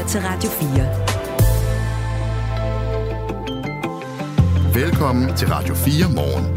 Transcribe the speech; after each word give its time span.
lytter 0.00 0.08
til 0.08 0.20
Radio 0.20 0.50
4. 4.74 4.84
Velkommen 4.84 5.36
til 5.36 5.48
Radio 5.48 5.74
4 5.74 6.14
morgen. 6.14 6.56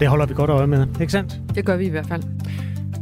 Det 0.00 0.08
holder 0.08 0.26
vi 0.26 0.34
godt 0.34 0.50
øje 0.50 0.66
med, 0.66 0.86
ikke 1.00 1.12
sandt? 1.12 1.40
Det 1.54 1.64
gør 1.64 1.76
vi 1.76 1.86
i 1.86 1.88
hvert 1.88 2.06
fald. 2.06 2.22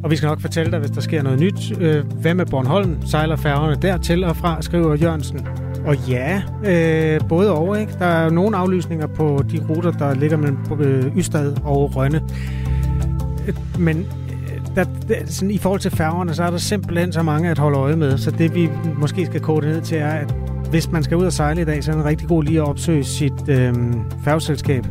Og 0.05 0.11
vi 0.11 0.17
skal 0.17 0.27
nok 0.27 0.41
fortælle 0.41 0.73
dig, 0.73 0.81
hvis 0.81 0.91
der 0.91 1.01
sker 1.01 1.23
noget 1.23 1.41
nyt. 1.41 1.81
Øh, 1.81 2.05
hvad 2.07 2.35
med 2.35 2.47
Bornholm? 2.47 3.07
Sejler 3.07 3.37
færgerne 3.37 3.77
dertil 3.83 4.25
og 4.25 4.37
fra, 4.37 4.63
skriver 4.63 4.95
Jørgensen. 4.95 5.49
Og 5.87 5.97
ja, 6.09 6.43
øh, 6.65 7.21
både 7.29 7.53
og, 7.53 7.81
ikke? 7.81 7.93
Der 7.99 8.07
er 8.07 8.31
nogle 8.31 8.57
aflysninger 8.57 9.07
på 9.07 9.45
de 9.51 9.67
ruter, 9.69 9.91
der 9.91 10.15
ligger 10.15 10.37
mellem 10.37 10.59
øh, 10.81 11.17
Ystad 11.17 11.57
og 11.65 11.97
Rønne. 11.97 12.23
Øh, 13.49 13.55
men 13.79 14.07
der, 14.75 14.85
der, 15.09 15.15
sådan, 15.27 15.51
i 15.51 15.59
forhold 15.59 15.81
til 15.81 15.91
færgerne, 15.91 16.35
så 16.35 16.43
er 16.43 16.51
der 16.51 16.59
simpelthen 16.59 17.13
så 17.13 17.23
mange 17.23 17.51
at 17.51 17.59
holde 17.59 17.79
øje 17.79 17.97
med. 17.97 18.19
Så 18.19 18.31
det 18.31 18.55
vi 18.55 18.71
måske 18.99 19.27
skal 19.27 19.41
kode 19.41 19.67
ned 19.67 19.81
til 19.81 19.99
er, 19.99 20.11
at 20.11 20.35
hvis 20.71 20.91
man 20.91 21.03
skal 21.03 21.17
ud 21.17 21.25
og 21.25 21.33
sejle 21.33 21.63
i 21.63 21.65
dag, 21.65 21.85
så 21.85 21.93
er 21.93 21.97
det 21.97 22.05
rigtig 22.05 22.29
god 22.29 22.45
lige 22.45 22.59
at 22.59 22.69
opsøge 22.69 23.05
sit 23.05 23.49
øh, 23.49 23.75
færgeselskab. 24.25 24.87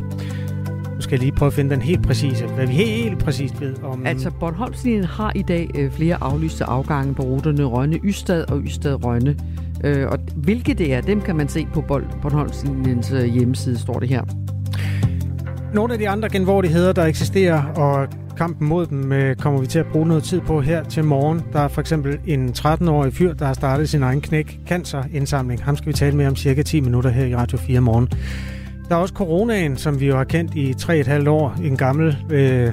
Nu 0.94 1.00
skal 1.00 1.12
jeg 1.12 1.20
lige 1.20 1.32
prøve 1.32 1.46
at 1.46 1.52
finde 1.52 1.70
den 1.70 1.82
helt 1.82 2.02
præcise, 2.02 2.46
hvad 2.46 2.66
vi 2.66 2.72
helt 2.72 3.18
præcist 3.18 3.60
ved 3.60 3.74
om... 3.82 4.06
Altså, 4.06 4.30
Bornholmslinjen 4.40 5.04
har 5.04 5.32
i 5.34 5.42
dag 5.42 5.70
øh, 5.74 5.90
flere 5.90 6.16
aflyste 6.20 6.64
afgange 6.64 7.14
på 7.14 7.22
ruterne 7.22 7.64
Rønne 7.64 7.98
Ystad 8.04 8.50
og 8.50 8.60
Ystad 8.60 9.04
Rønne. 9.04 9.36
Øh, 9.84 10.08
og 10.08 10.18
hvilke 10.34 10.74
det 10.74 10.94
er, 10.94 11.00
dem 11.00 11.20
kan 11.20 11.36
man 11.36 11.48
se 11.48 11.66
på 11.74 11.80
Bornholmslinjens 12.22 13.12
øh, 13.12 13.24
hjemmeside, 13.24 13.78
står 13.78 13.98
det 13.98 14.08
her. 14.08 14.22
Nogle 15.74 15.92
af 15.92 15.98
de 15.98 16.08
andre 16.08 16.28
genvordigheder, 16.28 16.92
der 16.92 17.04
eksisterer, 17.04 17.62
og 17.62 18.08
kampen 18.36 18.68
mod 18.68 18.86
dem 18.86 19.12
øh, 19.12 19.36
kommer 19.36 19.60
vi 19.60 19.66
til 19.66 19.78
at 19.78 19.86
bruge 19.92 20.08
noget 20.08 20.22
tid 20.22 20.40
på 20.40 20.60
her 20.60 20.84
til 20.84 21.04
morgen. 21.04 21.42
Der 21.52 21.60
er 21.60 21.68
for 21.68 21.80
eksempel 21.80 22.18
en 22.26 22.48
13-årig 22.48 23.12
fyr, 23.12 23.34
der 23.34 23.46
har 23.46 23.52
startet 23.52 23.88
sin 23.88 24.02
egen 24.02 24.20
knæk 24.20 24.60
cancerindsamling. 24.66 25.64
Ham 25.64 25.76
skal 25.76 25.88
vi 25.88 25.92
tale 25.92 26.16
med 26.16 26.26
om 26.26 26.36
cirka 26.36 26.62
10 26.62 26.80
minutter 26.80 27.10
her 27.10 27.24
i 27.24 27.36
Radio 27.36 27.58
4 27.58 27.80
morgen. 27.80 28.08
Der 28.88 28.94
er 28.94 28.98
også 28.98 29.14
coronaen, 29.14 29.76
som 29.76 30.00
vi 30.00 30.06
jo 30.06 30.16
har 30.16 30.24
kendt 30.24 30.54
i 30.54 30.72
3,5 30.72 31.28
år. 31.28 31.56
En 31.64 31.76
gammel 31.76 32.16
øh, 32.30 32.72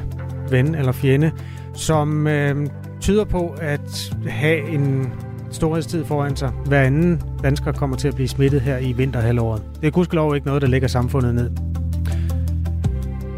ven 0.49 0.75
eller 0.75 0.91
fjende, 0.91 1.31
som 1.73 2.27
øh, 2.27 2.67
tyder 3.01 3.23
på 3.23 3.55
at 3.61 4.13
have 4.27 4.69
en 4.69 5.09
storhedstid 5.51 6.05
foran 6.05 6.35
sig. 6.35 6.51
Hver 6.65 6.81
anden 6.81 7.21
dansker 7.43 7.71
kommer 7.71 7.97
til 7.97 8.07
at 8.07 8.15
blive 8.15 8.27
smittet 8.27 8.61
her 8.61 8.77
i 8.77 8.91
vinterhalvåret. 8.91 9.61
Det 9.81 9.87
er 9.87 9.91
gudskelov 9.91 10.35
ikke 10.35 10.47
noget, 10.47 10.61
der 10.61 10.67
lægger 10.67 10.87
samfundet 10.87 11.35
ned. 11.35 11.70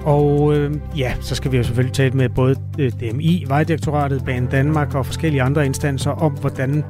Og 0.05 0.55
øh, 0.55 0.71
ja, 0.97 1.13
så 1.21 1.35
skal 1.35 1.51
vi 1.51 1.57
jo 1.57 1.63
selvfølgelig 1.63 1.93
tale 1.93 2.13
med 2.13 2.29
både 2.29 2.55
øh, 2.79 2.91
DMI, 2.91 3.45
Vejdirektoratet, 3.47 4.25
Banen 4.25 4.49
Danmark 4.49 4.95
og 4.95 5.05
forskellige 5.05 5.41
andre 5.41 5.65
instanser 5.65 6.11
om, 6.11 6.31
hvordan 6.31 6.83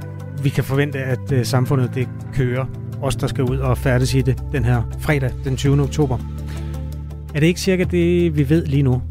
vi 0.43 0.49
kan 0.49 0.63
forvente, 0.63 0.99
at 0.99 1.31
øh, 1.31 1.45
samfundet 1.45 1.95
det 1.95 2.09
kører. 2.33 2.65
Os, 3.01 3.15
der 3.15 3.27
skal 3.27 3.43
ud 3.43 3.57
og 3.57 3.77
færdes 3.77 4.13
i 4.13 4.21
det 4.21 4.43
den 4.51 4.65
her 4.65 4.81
fredag, 4.99 5.31
den 5.43 5.57
20. 5.57 5.81
oktober. 5.81 6.17
Er 7.35 7.39
det 7.39 7.47
ikke 7.47 7.59
cirka 7.59 7.83
det, 7.83 8.37
vi 8.37 8.49
ved 8.49 8.65
lige 8.65 8.83
nu? 8.83 9.01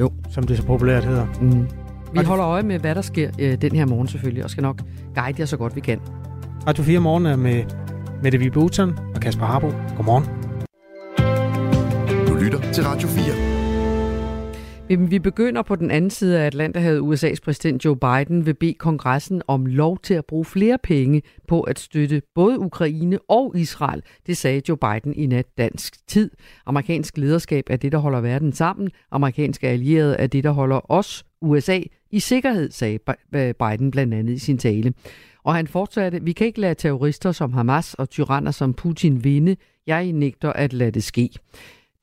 Jo. 0.00 0.10
Som 0.30 0.44
det 0.44 0.56
så 0.56 0.64
populært 0.64 1.04
hedder. 1.04 1.26
Mm. 1.40 1.66
Vi 2.12 2.24
holder 2.24 2.46
øje 2.46 2.62
med, 2.62 2.78
hvad 2.78 2.94
der 2.94 3.02
sker 3.02 3.30
øh, 3.38 3.60
den 3.60 3.72
her 3.72 3.86
morgen 3.86 4.08
selvfølgelig, 4.08 4.44
og 4.44 4.50
skal 4.50 4.62
nok 4.62 4.82
guide 5.14 5.36
jer 5.38 5.46
så 5.46 5.56
godt 5.56 5.76
vi 5.76 5.80
kan. 5.80 6.00
Radio 6.66 6.84
4 6.84 7.00
morgen 7.00 7.26
er 7.26 7.36
med 7.36 7.62
Mette 8.22 8.38
Vibe 8.38 8.58
Utzon 8.58 8.98
og 9.14 9.20
Kasper 9.20 9.46
Harbo. 9.46 9.72
Godmorgen. 9.96 10.43
Til 12.74 12.84
Radio 12.84 13.08
4. 14.88 15.08
Vi 15.08 15.18
begynder 15.18 15.62
på 15.62 15.76
den 15.76 15.90
anden 15.90 16.10
side 16.10 16.40
af 16.40 16.46
Atlanterhavet. 16.46 17.00
USA's 17.00 17.38
præsident 17.44 17.84
Joe 17.84 17.96
Biden 17.96 18.46
vil 18.46 18.54
bede 18.54 18.74
kongressen 18.74 19.42
om 19.48 19.66
lov 19.66 19.98
til 19.98 20.14
at 20.14 20.24
bruge 20.24 20.44
flere 20.44 20.78
penge 20.82 21.22
på 21.48 21.60
at 21.60 21.78
støtte 21.78 22.22
både 22.34 22.58
Ukraine 22.58 23.18
og 23.28 23.52
Israel. 23.56 24.02
Det 24.26 24.36
sagde 24.36 24.62
Joe 24.68 24.76
Biden 24.76 25.14
i 25.14 25.26
nat 25.26 25.46
dansk 25.58 26.08
tid. 26.08 26.30
Amerikansk 26.66 27.18
lederskab 27.18 27.64
er 27.70 27.76
det, 27.76 27.92
der 27.92 27.98
holder 27.98 28.20
verden 28.20 28.52
sammen. 28.52 28.90
Amerikanske 29.10 29.68
allierede 29.68 30.16
er 30.16 30.26
det, 30.26 30.44
der 30.44 30.50
holder 30.50 30.92
os, 30.92 31.24
USA, 31.40 31.80
i 32.10 32.20
sikkerhed, 32.20 32.70
sagde 32.70 32.98
øh, 33.34 33.54
Biden 33.54 33.90
blandt 33.90 34.14
andet 34.14 34.32
i 34.32 34.38
sin 34.38 34.58
tale. 34.58 34.94
Og 35.44 35.54
han 35.54 35.66
fortsatte, 35.66 36.22
vi 36.22 36.32
kan 36.32 36.46
ikke 36.46 36.60
lade 36.60 36.74
terrorister 36.74 37.32
som 37.32 37.52
Hamas 37.52 37.94
og 37.94 38.10
tyranner 38.10 38.50
som 38.50 38.74
Putin 38.74 39.24
vinde. 39.24 39.56
Jeg 39.86 40.12
nægter 40.12 40.52
at 40.52 40.72
lade 40.72 40.90
det 40.90 41.04
ske. 41.04 41.30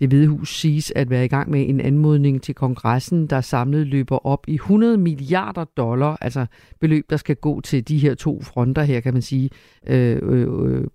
Det 0.01 0.09
Hvide 0.09 0.27
Hus 0.27 0.59
siges 0.59 0.93
at 0.95 1.09
være 1.09 1.25
i 1.25 1.27
gang 1.27 1.51
med 1.51 1.69
en 1.69 1.81
anmodning 1.81 2.41
til 2.41 2.55
kongressen, 2.55 3.27
der 3.27 3.41
samlet 3.41 3.87
løber 3.87 4.25
op 4.25 4.45
i 4.47 4.53
100 4.53 4.97
milliarder 4.97 5.63
dollar, 5.63 6.17
altså 6.21 6.45
beløb, 6.79 7.09
der 7.09 7.17
skal 7.17 7.35
gå 7.35 7.61
til 7.61 7.87
de 7.87 7.97
her 7.97 8.15
to 8.15 8.41
fronter 8.41 8.83
her, 8.83 8.99
kan 8.99 9.13
man 9.13 9.21
sige, 9.21 9.49
øh, 9.87 10.19
øh, 10.21 10.47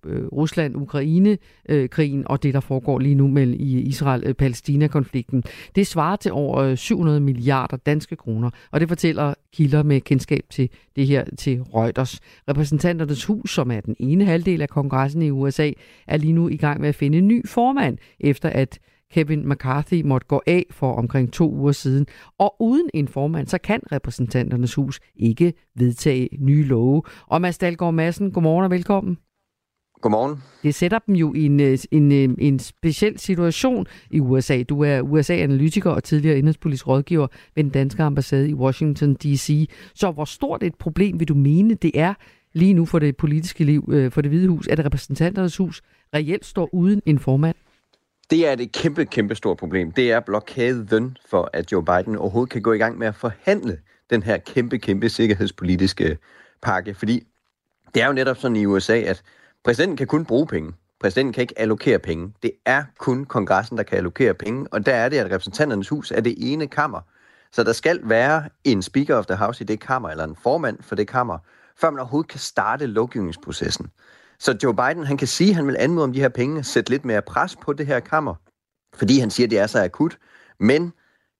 øh, 0.06 0.26
Rusland-Ukraine-krigen 0.32 2.20
øh, 2.20 2.26
og 2.26 2.42
det, 2.42 2.54
der 2.54 2.60
foregår 2.60 2.98
lige 2.98 3.14
nu 3.14 3.28
med 3.28 3.48
i 3.48 3.80
Israel-Palæstina-konflikten. 3.80 5.38
Øh, 5.38 5.42
det 5.76 5.86
svarer 5.86 6.16
til 6.16 6.32
over 6.32 6.58
øh, 6.58 6.76
700 6.76 7.20
milliarder 7.20 7.76
danske 7.76 8.16
kroner, 8.16 8.50
og 8.70 8.80
det 8.80 8.88
fortæller 8.88 9.34
kilder 9.52 9.82
med 9.82 10.00
kendskab 10.00 10.44
til 10.50 10.70
det 10.96 11.06
her 11.06 11.24
til 11.38 11.62
Reuters. 11.62 12.20
Repræsentanternes 12.48 13.24
hus, 13.24 13.54
som 13.54 13.70
er 13.70 13.80
den 13.80 13.96
ene 13.98 14.24
halvdel 14.24 14.62
af 14.62 14.68
kongressen 14.68 15.22
i 15.22 15.30
USA, 15.30 15.70
er 16.06 16.16
lige 16.16 16.32
nu 16.32 16.48
i 16.48 16.56
gang 16.56 16.80
med 16.80 16.88
at 16.88 16.94
finde 16.94 17.18
en 17.18 17.28
ny 17.28 17.48
formand, 17.48 17.98
efter 18.20 18.48
at 18.48 18.78
Kevin 19.12 19.48
McCarthy 19.48 20.02
måtte 20.02 20.26
gå 20.26 20.42
af 20.46 20.66
for 20.70 20.92
omkring 20.92 21.32
to 21.32 21.52
uger 21.52 21.72
siden. 21.72 22.06
Og 22.38 22.56
uden 22.60 22.90
en 22.94 23.08
formand, 23.08 23.46
så 23.46 23.58
kan 23.58 23.80
repræsentanternes 23.92 24.74
hus 24.74 25.00
ikke 25.16 25.52
vedtage 25.74 26.28
nye 26.38 26.64
love. 26.64 27.02
Og 27.26 27.40
Mads 27.40 27.58
Dahlgaard 27.58 27.94
Madsen, 27.94 28.32
godmorgen 28.32 28.64
og 28.64 28.70
velkommen. 28.70 29.18
Godmorgen. 30.00 30.42
Det 30.62 30.74
sætter 30.74 30.98
dem 30.98 31.14
jo 31.14 31.34
i 31.34 31.46
en, 31.46 31.60
øh, 31.60 31.78
en, 31.90 32.12
øh, 32.12 32.28
en 32.38 32.58
speciel 32.58 33.18
situation 33.18 33.86
i 34.10 34.20
USA. 34.20 34.62
Du 34.62 34.82
er 34.82 35.00
USA-analytiker 35.00 35.90
og 35.90 36.04
tidligere 36.04 36.38
indrigspolitisk 36.38 36.88
rådgiver 36.88 37.26
ved 37.54 37.64
den 37.64 37.72
danske 37.72 38.02
ambassade 38.02 38.48
i 38.48 38.54
Washington 38.54 39.14
D.C. 39.14 39.70
Så 39.94 40.10
hvor 40.10 40.24
stort 40.24 40.62
et 40.62 40.74
problem 40.74 41.20
vil 41.20 41.28
du 41.28 41.34
mene, 41.34 41.74
det 41.74 41.90
er 41.94 42.14
lige 42.52 42.74
nu 42.74 42.84
for 42.84 42.98
det 42.98 43.16
politiske 43.16 43.64
liv, 43.64 43.88
øh, 43.92 44.10
for 44.10 44.20
det 44.20 44.30
hvide 44.30 44.48
hus, 44.48 44.68
at 44.68 44.84
repræsentanternes 44.84 45.56
hus 45.56 45.82
reelt 46.14 46.44
står 46.44 46.74
uden 46.74 47.02
en 47.06 47.18
formand? 47.18 47.56
Det 48.30 48.48
er 48.48 48.52
et 48.52 48.72
kæmpe, 48.72 49.04
kæmpe 49.04 49.34
stort 49.34 49.56
problem. 49.56 49.92
Det 49.92 50.12
er 50.12 50.20
blokaden 50.20 51.16
for, 51.26 51.50
at 51.52 51.72
Joe 51.72 51.84
Biden 51.84 52.16
overhovedet 52.16 52.52
kan 52.52 52.62
gå 52.62 52.72
i 52.72 52.78
gang 52.78 52.98
med 52.98 53.06
at 53.06 53.14
forhandle 53.14 53.78
den 54.10 54.22
her 54.22 54.38
kæmpe, 54.38 54.78
kæmpe 54.78 55.08
sikkerhedspolitiske 55.08 56.18
pakke. 56.62 56.94
Fordi 56.94 57.26
det 57.94 58.02
er 58.02 58.06
jo 58.06 58.12
netop 58.12 58.36
sådan 58.36 58.56
i 58.56 58.66
USA, 58.66 58.98
at 58.98 59.22
præsidenten 59.64 59.96
kan 59.96 60.06
kun 60.06 60.24
bruge 60.24 60.46
penge. 60.46 60.72
Præsidenten 61.00 61.32
kan 61.32 61.42
ikke 61.42 61.58
allokere 61.58 61.98
penge. 61.98 62.32
Det 62.42 62.50
er 62.64 62.84
kun 62.98 63.24
kongressen, 63.24 63.76
der 63.76 63.82
kan 63.82 63.98
allokere 63.98 64.34
penge, 64.34 64.66
og 64.72 64.86
der 64.86 64.94
er 64.94 65.08
det, 65.08 65.16
at 65.16 65.26
repræsentanternes 65.26 65.88
hus 65.88 66.10
er 66.10 66.20
det 66.20 66.34
ene 66.38 66.66
kammer. 66.66 67.00
Så 67.52 67.62
der 67.62 67.72
skal 67.72 68.00
være 68.02 68.48
en 68.64 68.82
Speaker 68.82 69.16
of 69.16 69.26
the 69.26 69.36
House 69.36 69.64
i 69.64 69.66
det 69.66 69.80
kammer, 69.80 70.08
eller 70.08 70.24
en 70.24 70.36
formand 70.36 70.78
for 70.82 70.94
det 70.94 71.08
kammer, 71.08 71.38
før 71.80 71.90
man 71.90 72.00
overhovedet 72.00 72.30
kan 72.30 72.40
starte 72.40 72.86
lovgivningsprocessen. 72.86 73.86
Så 74.38 74.58
Joe 74.62 74.74
Biden, 74.74 75.06
han 75.06 75.16
kan 75.16 75.28
sige, 75.28 75.50
at 75.50 75.56
han 75.56 75.66
vil 75.66 75.76
anmode 75.78 76.04
om 76.04 76.12
de 76.12 76.20
her 76.20 76.28
penge, 76.28 76.64
sætte 76.64 76.90
lidt 76.90 77.04
mere 77.04 77.22
pres 77.22 77.56
på 77.56 77.72
det 77.72 77.86
her 77.86 78.00
kammer, 78.00 78.34
fordi 78.94 79.18
han 79.18 79.30
siger, 79.30 79.46
at 79.46 79.50
det 79.50 79.58
er 79.58 79.66
så 79.66 79.84
akut. 79.84 80.18
Men 80.60 80.92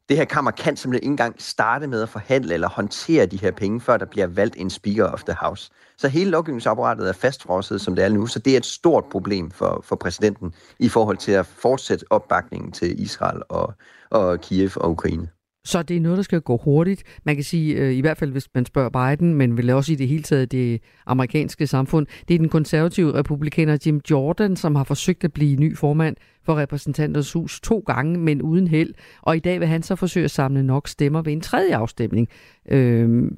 det 0.09 0.17
her 0.17 0.25
kammer 0.25 0.51
kan 0.51 0.77
simpelthen 0.77 1.03
ikke 1.03 1.12
engang 1.12 1.43
starte 1.43 1.87
med 1.87 2.03
at 2.03 2.09
forhandle 2.09 2.55
eller 2.55 2.69
håndtere 2.69 3.27
de 3.27 3.37
her 3.37 3.51
penge, 3.51 3.81
før 3.81 3.97
der 3.97 4.07
bliver 4.07 4.27
valgt 4.27 4.57
en 4.57 4.71
Speaker 4.71 5.05
of 5.05 5.25
the 5.25 5.37
House. 5.41 5.71
Så 5.99 6.09
hele 6.09 6.31
lovgivningsapparatet 6.31 7.09
er 7.09 7.12
fastfrosset, 7.12 7.81
som 7.81 7.97
det 7.97 8.05
er 8.05 8.09
nu, 8.09 8.27
så 8.27 8.39
det 8.39 8.53
er 8.53 8.57
et 8.57 8.67
stort 8.67 9.05
problem 9.11 9.51
for, 9.51 9.81
for 9.84 9.97
præsidenten 9.97 10.55
i 10.78 10.89
forhold 10.89 11.17
til 11.17 11.33
at 11.33 11.47
fortsætte 11.47 12.05
opbakningen 12.11 12.73
til 12.73 13.03
Israel 13.03 13.43
og, 13.49 13.75
og 14.11 14.41
Kiev 14.41 14.71
og 14.77 14.91
Ukraine. 14.91 15.28
Så 15.66 15.82
det 15.82 15.97
er 15.97 16.01
noget, 16.01 16.16
der 16.16 16.22
skal 16.22 16.41
gå 16.41 16.57
hurtigt. 16.65 17.03
Man 17.24 17.34
kan 17.34 17.45
sige, 17.45 17.74
øh, 17.74 17.92
i 17.92 18.01
hvert 18.01 18.18
fald 18.18 18.33
hvis 18.33 18.48
man 18.54 18.66
spørger 18.66 19.16
Biden, 19.16 19.34
men 19.34 19.57
vel 19.57 19.71
også 19.71 19.92
i 19.92 19.95
det 19.95 20.09
hele 20.09 20.22
taget 20.22 20.53
det 20.53 20.80
amerikanske 21.07 21.66
samfund, 21.66 22.07
det 22.28 22.34
er 22.34 22.39
den 22.39 22.48
konservative 22.48 23.15
republikaner 23.15 23.78
Jim 23.86 24.01
Jordan, 24.10 24.57
som 24.57 24.74
har 24.74 24.84
forsøgt 24.84 25.24
at 25.24 25.33
blive 25.33 25.57
ny 25.57 25.77
formand 25.77 26.16
for 26.45 26.57
repræsentanters 26.57 27.33
hus 27.33 27.60
to 27.60 27.78
gange, 27.86 28.18
men 28.18 28.42
uden 28.42 28.68
held. 28.68 28.95
Og 29.22 29.36
i 29.36 29.41
dag 29.41 29.60
vil 29.60 29.68
han 29.68 29.83
så 29.83 29.97
forsøge 29.97 30.24
at 30.24 30.30
samle 30.30 30.63
nok 30.63 30.89
stemmer 30.89 31.22
ved 31.22 31.33
en 31.33 31.41
tredje 31.41 31.77
afstemning. 31.77 32.28
Øhm, 32.69 33.34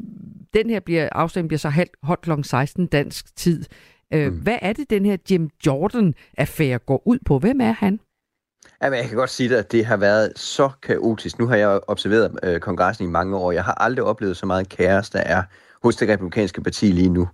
den 0.55 0.71
her 0.71 0.81
bliver, 0.81 1.09
afstemning 1.13 1.49
bliver 1.49 1.59
så 1.59 1.87
holdt 2.03 2.23
kl. 2.23 2.31
16 2.43 2.87
dansk 2.87 3.37
tid. 3.37 3.65
Øh, 4.15 4.33
mm. 4.33 4.39
Hvad 4.39 4.59
er 4.63 4.73
det, 4.73 4.91
den 4.91 5.05
her 5.05 5.17
Jim 5.31 5.51
Jordan-affære 5.67 6.79
går 6.79 7.03
ud 7.07 7.19
på? 7.27 7.39
Hvem 7.39 7.61
er 7.61 7.73
han? 7.73 8.01
Jamen, 8.83 8.99
jeg 8.99 9.09
kan 9.09 9.17
godt 9.17 9.31
sige 9.31 9.57
at 9.57 9.73
det 9.73 9.87
har 9.87 9.97
været 9.97 10.33
så 10.37 10.71
kaotisk. 10.83 11.39
Nu 11.39 11.47
har 11.47 11.57
jeg 11.57 11.81
observeret 11.87 12.39
øh, 12.43 12.61
kongressen 12.61 13.07
i 13.07 13.11
mange 13.11 13.37
år. 13.37 13.53
Jeg 13.53 13.65
har 13.65 13.75
aldrig 13.75 14.05
oplevet 14.05 14.37
så 14.37 14.47
meget 14.47 14.69
kaos, 14.69 15.11
der 15.11 15.21
er 15.21 15.43
hos 15.83 15.97
det 15.97 16.09
republikanske 16.09 16.63
parti 16.63 16.87
lige 16.87 17.09
nu. 17.09 17.29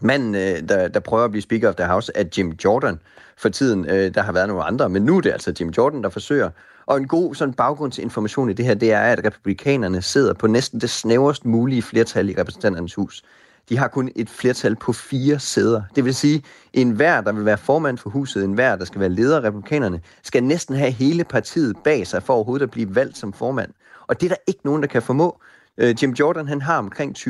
Manden, 0.00 0.34
øh, 0.34 0.68
der, 0.68 0.88
der 0.88 1.00
prøver 1.00 1.24
at 1.24 1.30
blive 1.30 1.42
Speaker 1.42 1.68
of 1.68 1.74
the 1.74 1.86
House, 1.86 2.12
er 2.14 2.24
Jim 2.38 2.52
Jordan. 2.64 3.00
For 3.36 3.48
tiden, 3.48 3.90
øh, 3.90 4.14
der 4.14 4.22
har 4.22 4.32
været 4.32 4.48
nogle 4.48 4.64
andre, 4.64 4.88
men 4.88 5.02
nu 5.02 5.16
er 5.16 5.20
det 5.20 5.32
altså 5.32 5.54
Jim 5.60 5.68
Jordan, 5.68 6.02
der 6.02 6.08
forsøger. 6.08 6.50
Og 6.86 6.96
en 6.96 7.08
god 7.08 7.34
sådan 7.34 7.54
baggrundsinformation 7.54 8.50
i 8.50 8.52
det 8.52 8.64
her, 8.64 8.74
det 8.74 8.92
er, 8.92 9.00
at 9.00 9.24
republikanerne 9.24 10.02
sidder 10.02 10.34
på 10.34 10.46
næsten 10.46 10.80
det 10.80 10.90
snæverst 10.90 11.44
mulige 11.44 11.82
flertal 11.82 12.30
i 12.30 12.34
repræsentanternes 12.38 12.94
hus. 12.94 13.22
De 13.68 13.78
har 13.78 13.88
kun 13.88 14.10
et 14.16 14.30
flertal 14.30 14.76
på 14.76 14.92
fire 14.92 15.38
sæder. 15.38 15.82
Det 15.96 16.04
vil 16.04 16.14
sige, 16.14 16.42
en 16.72 16.90
hver, 16.90 17.20
der 17.20 17.32
vil 17.32 17.44
være 17.44 17.58
formand 17.58 17.98
for 17.98 18.10
huset, 18.10 18.44
en 18.44 18.52
hver, 18.52 18.76
der 18.76 18.84
skal 18.84 19.00
være 19.00 19.08
leder 19.08 19.36
af 19.36 19.42
republikanerne, 19.42 20.00
skal 20.22 20.44
næsten 20.44 20.76
have 20.76 20.90
hele 20.90 21.24
partiet 21.24 21.76
bag 21.84 22.06
sig 22.06 22.22
for 22.22 22.34
overhovedet 22.34 22.64
at 22.64 22.70
blive 22.70 22.94
valgt 22.94 23.18
som 23.18 23.32
formand. 23.32 23.70
Og 24.06 24.20
det 24.20 24.26
er 24.26 24.34
der 24.34 24.42
ikke 24.46 24.60
nogen, 24.64 24.82
der 24.82 24.88
kan 24.88 25.02
formå. 25.02 25.40
Øh, 25.78 26.02
Jim 26.02 26.10
Jordan 26.10 26.48
han 26.48 26.62
har 26.62 26.78
omkring 26.78 27.16
20-30 27.18 27.22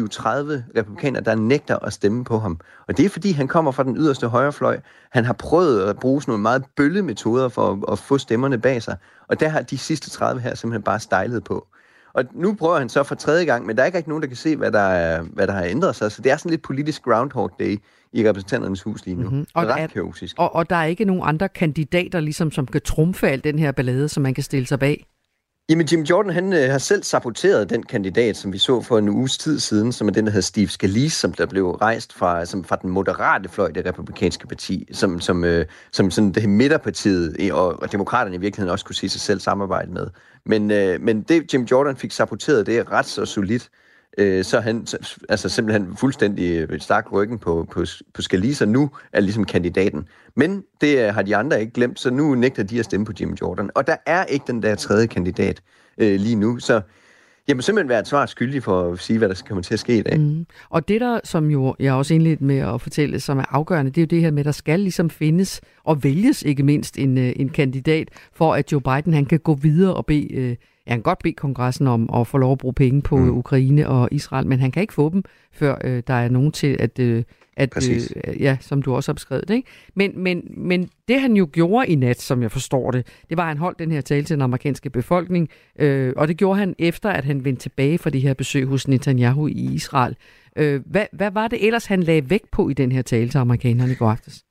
republikanere, 0.77 1.23
der 1.23 1.35
nægter 1.35 1.79
at 1.79 1.93
stemme 1.93 2.25
på 2.25 2.39
ham. 2.39 2.61
Og 2.89 2.97
det 2.97 3.05
er 3.05 3.09
fordi, 3.09 3.33
han 3.33 3.49
kommer 3.49 3.73
fra 3.73 3.83
den 3.83 3.97
yderste 3.97 4.29
højrefløj. 4.29 4.81
Han 5.11 5.25
har 5.25 5.33
prøvet 5.33 5.83
at 5.89 5.99
bruge 5.99 6.23
sådan 6.23 6.33
nogle 6.33 6.43
meget 6.43 6.65
bølle 6.77 7.03
metoder 7.03 7.49
for 7.49 7.73
at, 7.73 7.93
at 7.93 7.99
få 7.99 8.19
stemmerne 8.19 8.59
bag 8.59 8.83
sig. 8.83 8.97
Og 9.29 9.41
der 9.41 9.49
har 9.49 9.63
de 9.63 9.79
sidste 9.79 10.11
30 10.11 10.41
her 10.41 10.55
simpelthen 10.55 10.83
bare 10.83 11.01
stejlet 11.01 11.45
på. 11.45 11.67
Og 12.15 12.25
nu 12.33 12.55
prøver 12.55 12.79
han 12.79 12.89
så 12.89 13.03
for 13.03 13.15
tredje 13.15 13.45
gang, 13.45 13.67
men 13.67 13.77
der 13.77 13.83
er 13.83 13.87
ikke 13.87 13.99
rigtig 13.99 14.09
nogen, 14.09 14.23
der 14.23 14.29
kan 14.29 14.37
se, 14.37 14.57
hvad 14.57 14.73
der, 14.73 14.79
er, 14.79 15.23
hvad 15.23 15.47
der 15.47 15.53
har 15.53 15.65
ændret 15.65 15.97
sig. 15.97 16.13
Så 16.13 16.23
det 16.23 16.33
er 16.33 16.37
sådan 16.37 16.51
lidt 16.51 16.63
politisk 16.63 17.03
Groundhog 17.03 17.51
Day 17.61 17.79
i 18.13 18.29
repræsentanternes 18.29 18.83
hus 18.83 19.07
lige 19.07 19.17
nu. 19.17 19.31
Mm-hmm. 19.31 19.47
Og, 19.55 19.67
ret 19.67 19.91
kaotisk. 19.91 20.37
Og, 20.39 20.55
og 20.55 20.71
der 20.71 20.77
er 20.77 20.85
ikke 20.85 21.05
nogen 21.05 21.23
andre 21.25 21.49
kandidater, 21.49 22.21
ligesom, 22.21 22.51
som 22.51 22.67
kan 22.67 22.81
trumfe 22.81 23.29
al 23.29 23.45
den 23.45 23.59
her 23.59 23.73
ballade, 23.73 24.09
som 24.09 24.23
man 24.23 24.35
kan 24.35 24.45
stille 24.45 24.67
sig 24.67 24.79
bag? 24.79 25.07
Jamen, 25.69 25.87
Jim 25.87 26.03
Jordan 26.03 26.33
han, 26.33 26.53
øh, 26.53 26.71
har 26.71 26.79
selv 26.79 27.03
saboteret 27.03 27.71
den 27.71 27.83
kandidat, 27.83 28.37
som 28.37 28.53
vi 28.53 28.59
så 28.59 28.81
for 28.81 28.99
en 28.99 29.09
uges 29.09 29.39
tid 29.39 29.59
siden, 29.59 29.93
som 29.93 30.09
er 30.09 30.13
den, 30.13 30.27
der 30.27 30.33
hedder 30.33 30.43
Steve 30.43 30.69
Scalise, 30.69 31.21
som 31.21 31.33
der 31.33 31.47
blev 31.47 31.71
rejst 31.71 32.13
fra, 32.13 32.45
som, 32.45 32.65
fra 32.65 32.77
den 32.77 32.91
moderate 32.91 33.49
fløj, 33.49 33.71
det 33.71 33.87
republikanske 33.87 34.47
parti, 34.47 34.89
som, 34.93 35.21
som, 35.21 35.45
øh, 35.45 35.67
som 35.93 36.11
sådan 36.11 36.33
det 36.33 36.49
midterpartiet, 36.49 37.53
og, 37.53 37.83
og 37.83 37.93
demokraterne 37.93 38.37
i 38.37 38.39
virkeligheden 38.39 38.73
også 38.73 38.85
kunne 38.85 38.95
se 38.95 39.09
sig 39.09 39.21
selv 39.21 39.41
samarbejde 39.41 39.93
med. 39.93 40.07
Men, 40.47 40.71
øh, 40.71 41.01
men 41.01 41.23
det, 41.23 41.55
Jim 41.55 41.63
Jordan 41.63 41.97
fik 41.97 42.13
saboteret, 42.13 42.67
det 42.67 42.79
er 42.79 42.93
ret 42.93 43.07
så 43.07 43.25
solidt 43.25 43.71
øh, 44.19 44.45
så 44.45 44.61
han 44.61 44.87
altså 45.29 45.49
simpelthen 45.49 45.97
fuldstændig 45.97 46.71
øh, 46.71 46.81
stak 46.81 47.13
ryggen 47.13 47.39
på, 47.39 47.67
på, 47.71 47.85
på 48.15 48.23
Scalise, 48.23 48.67
nu 48.67 48.91
er 49.13 49.21
ligesom 49.21 49.45
kandidaten. 49.45 50.09
Men 50.37 50.63
det 50.81 50.99
øh, 50.99 51.15
har 51.15 51.23
de 51.23 51.37
andre 51.37 51.61
ikke 51.61 51.73
glemt, 51.73 52.01
så 52.01 52.11
nu 52.11 52.35
nægter 52.35 52.63
de 52.63 52.79
at 52.79 52.85
stemme 52.85 53.07
på 53.07 53.13
Jim 53.21 53.37
Jordan. 53.41 53.71
Og 53.75 53.87
der 53.87 53.97
er 54.07 54.25
ikke 54.25 54.45
den 54.47 54.63
der 54.63 54.75
tredje 54.75 55.07
kandidat 55.07 55.63
øh, 55.99 56.21
lige 56.21 56.37
nu, 56.37 56.59
så 56.59 56.81
jeg 57.49 57.57
må 57.57 57.63
simpelthen 57.63 57.89
være 57.89 58.01
et 58.01 58.07
svar 58.07 58.27
skyldig 58.27 58.63
for 58.63 58.93
at 58.93 58.99
sige, 58.99 59.19
hvad 59.19 59.29
der 59.29 59.43
kommer 59.49 59.63
til 59.63 59.75
at 59.75 59.81
ske 59.81 59.99
i 59.99 60.03
dag. 60.03 60.21
Mm. 60.21 60.47
Og 60.71 60.89
det 60.89 61.01
der, 61.01 61.21
som 61.25 61.51
jo 61.51 61.75
jeg 61.79 61.95
også 61.95 62.15
indledt 62.15 62.41
med 62.41 62.59
at 62.59 62.81
fortælle, 62.81 63.21
som 63.21 63.39
er 63.39 63.45
afgørende, 63.49 63.91
det 63.91 63.99
er 63.99 64.03
jo 64.03 64.07
det 64.07 64.21
her 64.21 64.31
med, 64.31 64.39
at 64.39 64.47
der 64.47 64.53
skal 64.53 64.81
ligesom 64.81 65.11
findes 65.11 65.61
og 65.85 66.05
vælges 66.05 66.43
ikke 66.43 66.63
mindst 66.63 66.99
en, 66.99 67.19
øh, 67.19 67.33
en 67.37 67.49
kandidat, 67.49 68.09
for 68.33 68.55
at 68.55 68.73
Joe 68.73 68.81
Biden 68.81 69.15
han 69.15 69.27
kan 69.27 69.39
gå 69.39 69.55
videre 69.55 69.95
og 69.95 70.07
bede 70.07 70.57
han 70.87 70.99
kan 70.99 71.03
godt 71.03 71.19
bede 71.19 71.35
kongressen 71.35 71.87
om 71.87 72.11
at 72.15 72.27
få 72.27 72.39
lov 72.39 72.53
at 72.53 72.59
bruge 72.59 72.75
penge 72.75 73.03
på 73.03 73.17
mm. 73.17 73.39
Ukraine 73.39 73.89
og 73.89 74.09
Israel, 74.13 74.47
men 74.47 74.61
han 74.61 74.71
kan 74.71 74.81
ikke 74.81 74.95
få 74.95 75.11
dem, 75.11 75.23
før 75.53 75.79
øh, 75.85 76.03
der 76.07 76.15
er 76.15 76.29
nogen 76.29 76.53
til 76.53 76.77
at... 76.81 76.99
Øh, 76.99 77.23
at, 77.57 77.91
øh, 77.91 78.43
ja, 78.43 78.57
som 78.61 78.83
du 78.83 78.95
også 78.95 79.13
har 79.13 79.15
beskrevet 79.15 79.49
det. 79.49 79.55
Ikke? 79.55 79.69
Men, 79.95 80.13
men, 80.23 80.43
men 80.57 80.89
det 81.09 81.21
han 81.21 81.37
jo 81.37 81.49
gjorde 81.53 81.87
i 81.87 81.95
nat, 81.95 82.21
som 82.21 82.43
jeg 82.43 82.51
forstår 82.51 82.91
det, 82.91 83.07
det 83.29 83.37
var, 83.37 83.43
at 83.43 83.49
han 83.49 83.59
holdt 83.59 83.79
den 83.79 83.91
her 83.91 84.01
tale 84.01 84.25
til 84.25 84.35
den 84.35 84.43
amerikanske 84.43 84.91
befolkning, 84.91 85.49
øh, 85.79 86.13
og 86.17 86.29
det 86.29 86.37
gjorde 86.37 86.59
han 86.59 86.75
efter, 86.79 87.11
at 87.11 87.25
han 87.25 87.45
vendte 87.45 87.63
tilbage 87.63 87.99
fra 87.99 88.11
det 88.11 88.23
her 88.23 88.35
besøg 88.35 88.67
hos 88.67 88.89
Netanyahu 88.89 89.47
i 89.47 89.75
Israel. 89.75 90.17
Øh, 90.57 90.81
hvad, 90.87 91.07
hvad 91.13 91.31
var 91.31 91.49
det 91.49 91.67
ellers, 91.67 91.87
han 91.87 92.03
lagde 92.03 92.31
vægt 92.31 92.51
på 92.51 92.69
i 92.69 92.73
den 92.73 92.93
her 92.93 93.03
tale 93.03 93.29
til 93.29 93.39
amerikanerne 93.39 93.93
i 93.93 93.95
går 93.95 94.11
aftes? 94.11 94.44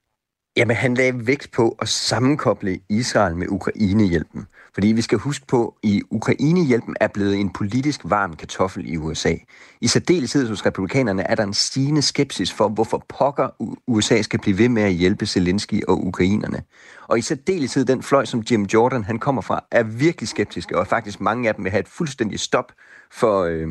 Jamen, 0.57 0.75
han 0.75 0.93
lagde 0.93 1.27
vægt 1.27 1.51
på 1.51 1.75
at 1.81 1.89
sammenkoble 1.89 2.79
Israel 2.89 3.35
med 3.35 3.47
Ukrainehjælpen. 3.49 4.47
Fordi 4.73 4.87
vi 4.87 5.01
skal 5.01 5.17
huske 5.17 5.45
på, 5.47 5.67
at 5.83 5.89
i 5.89 6.01
Ukrainehjælpen 6.11 6.95
er 7.01 7.07
blevet 7.07 7.35
en 7.35 7.53
politisk 7.53 8.01
varm 8.03 8.35
kartoffel 8.35 8.93
i 8.93 8.97
USA. 8.97 9.35
I 9.81 9.87
særdeleshed 9.87 10.47
hos 10.47 10.65
republikanerne 10.65 11.23
er 11.23 11.35
der 11.35 11.43
en 11.43 11.53
stigende 11.53 12.01
skepsis 12.01 12.51
for, 12.51 12.69
hvorfor 12.69 13.05
pokker 13.09 13.49
USA 13.87 14.21
skal 14.21 14.39
blive 14.39 14.57
ved 14.57 14.69
med 14.69 14.83
at 14.83 14.93
hjælpe 14.93 15.25
Zelensky 15.25 15.83
og 15.87 16.05
ukrainerne. 16.05 16.63
Og 17.07 17.19
i 17.19 17.21
særdeleshed 17.21 17.85
den 17.85 18.03
fløj, 18.03 18.25
som 18.25 18.43
Jim 18.51 18.63
Jordan 18.63 19.03
han 19.03 19.19
kommer 19.19 19.41
fra, 19.41 19.65
er 19.71 19.83
virkelig 19.83 20.29
skeptiske, 20.29 20.77
og 20.77 20.87
faktisk 20.87 21.21
mange 21.21 21.49
af 21.49 21.55
dem 21.55 21.63
vil 21.63 21.71
have 21.71 21.81
et 21.81 21.87
fuldstændigt 21.87 22.41
stop 22.41 22.71
for, 23.11 23.43
øh, 23.43 23.67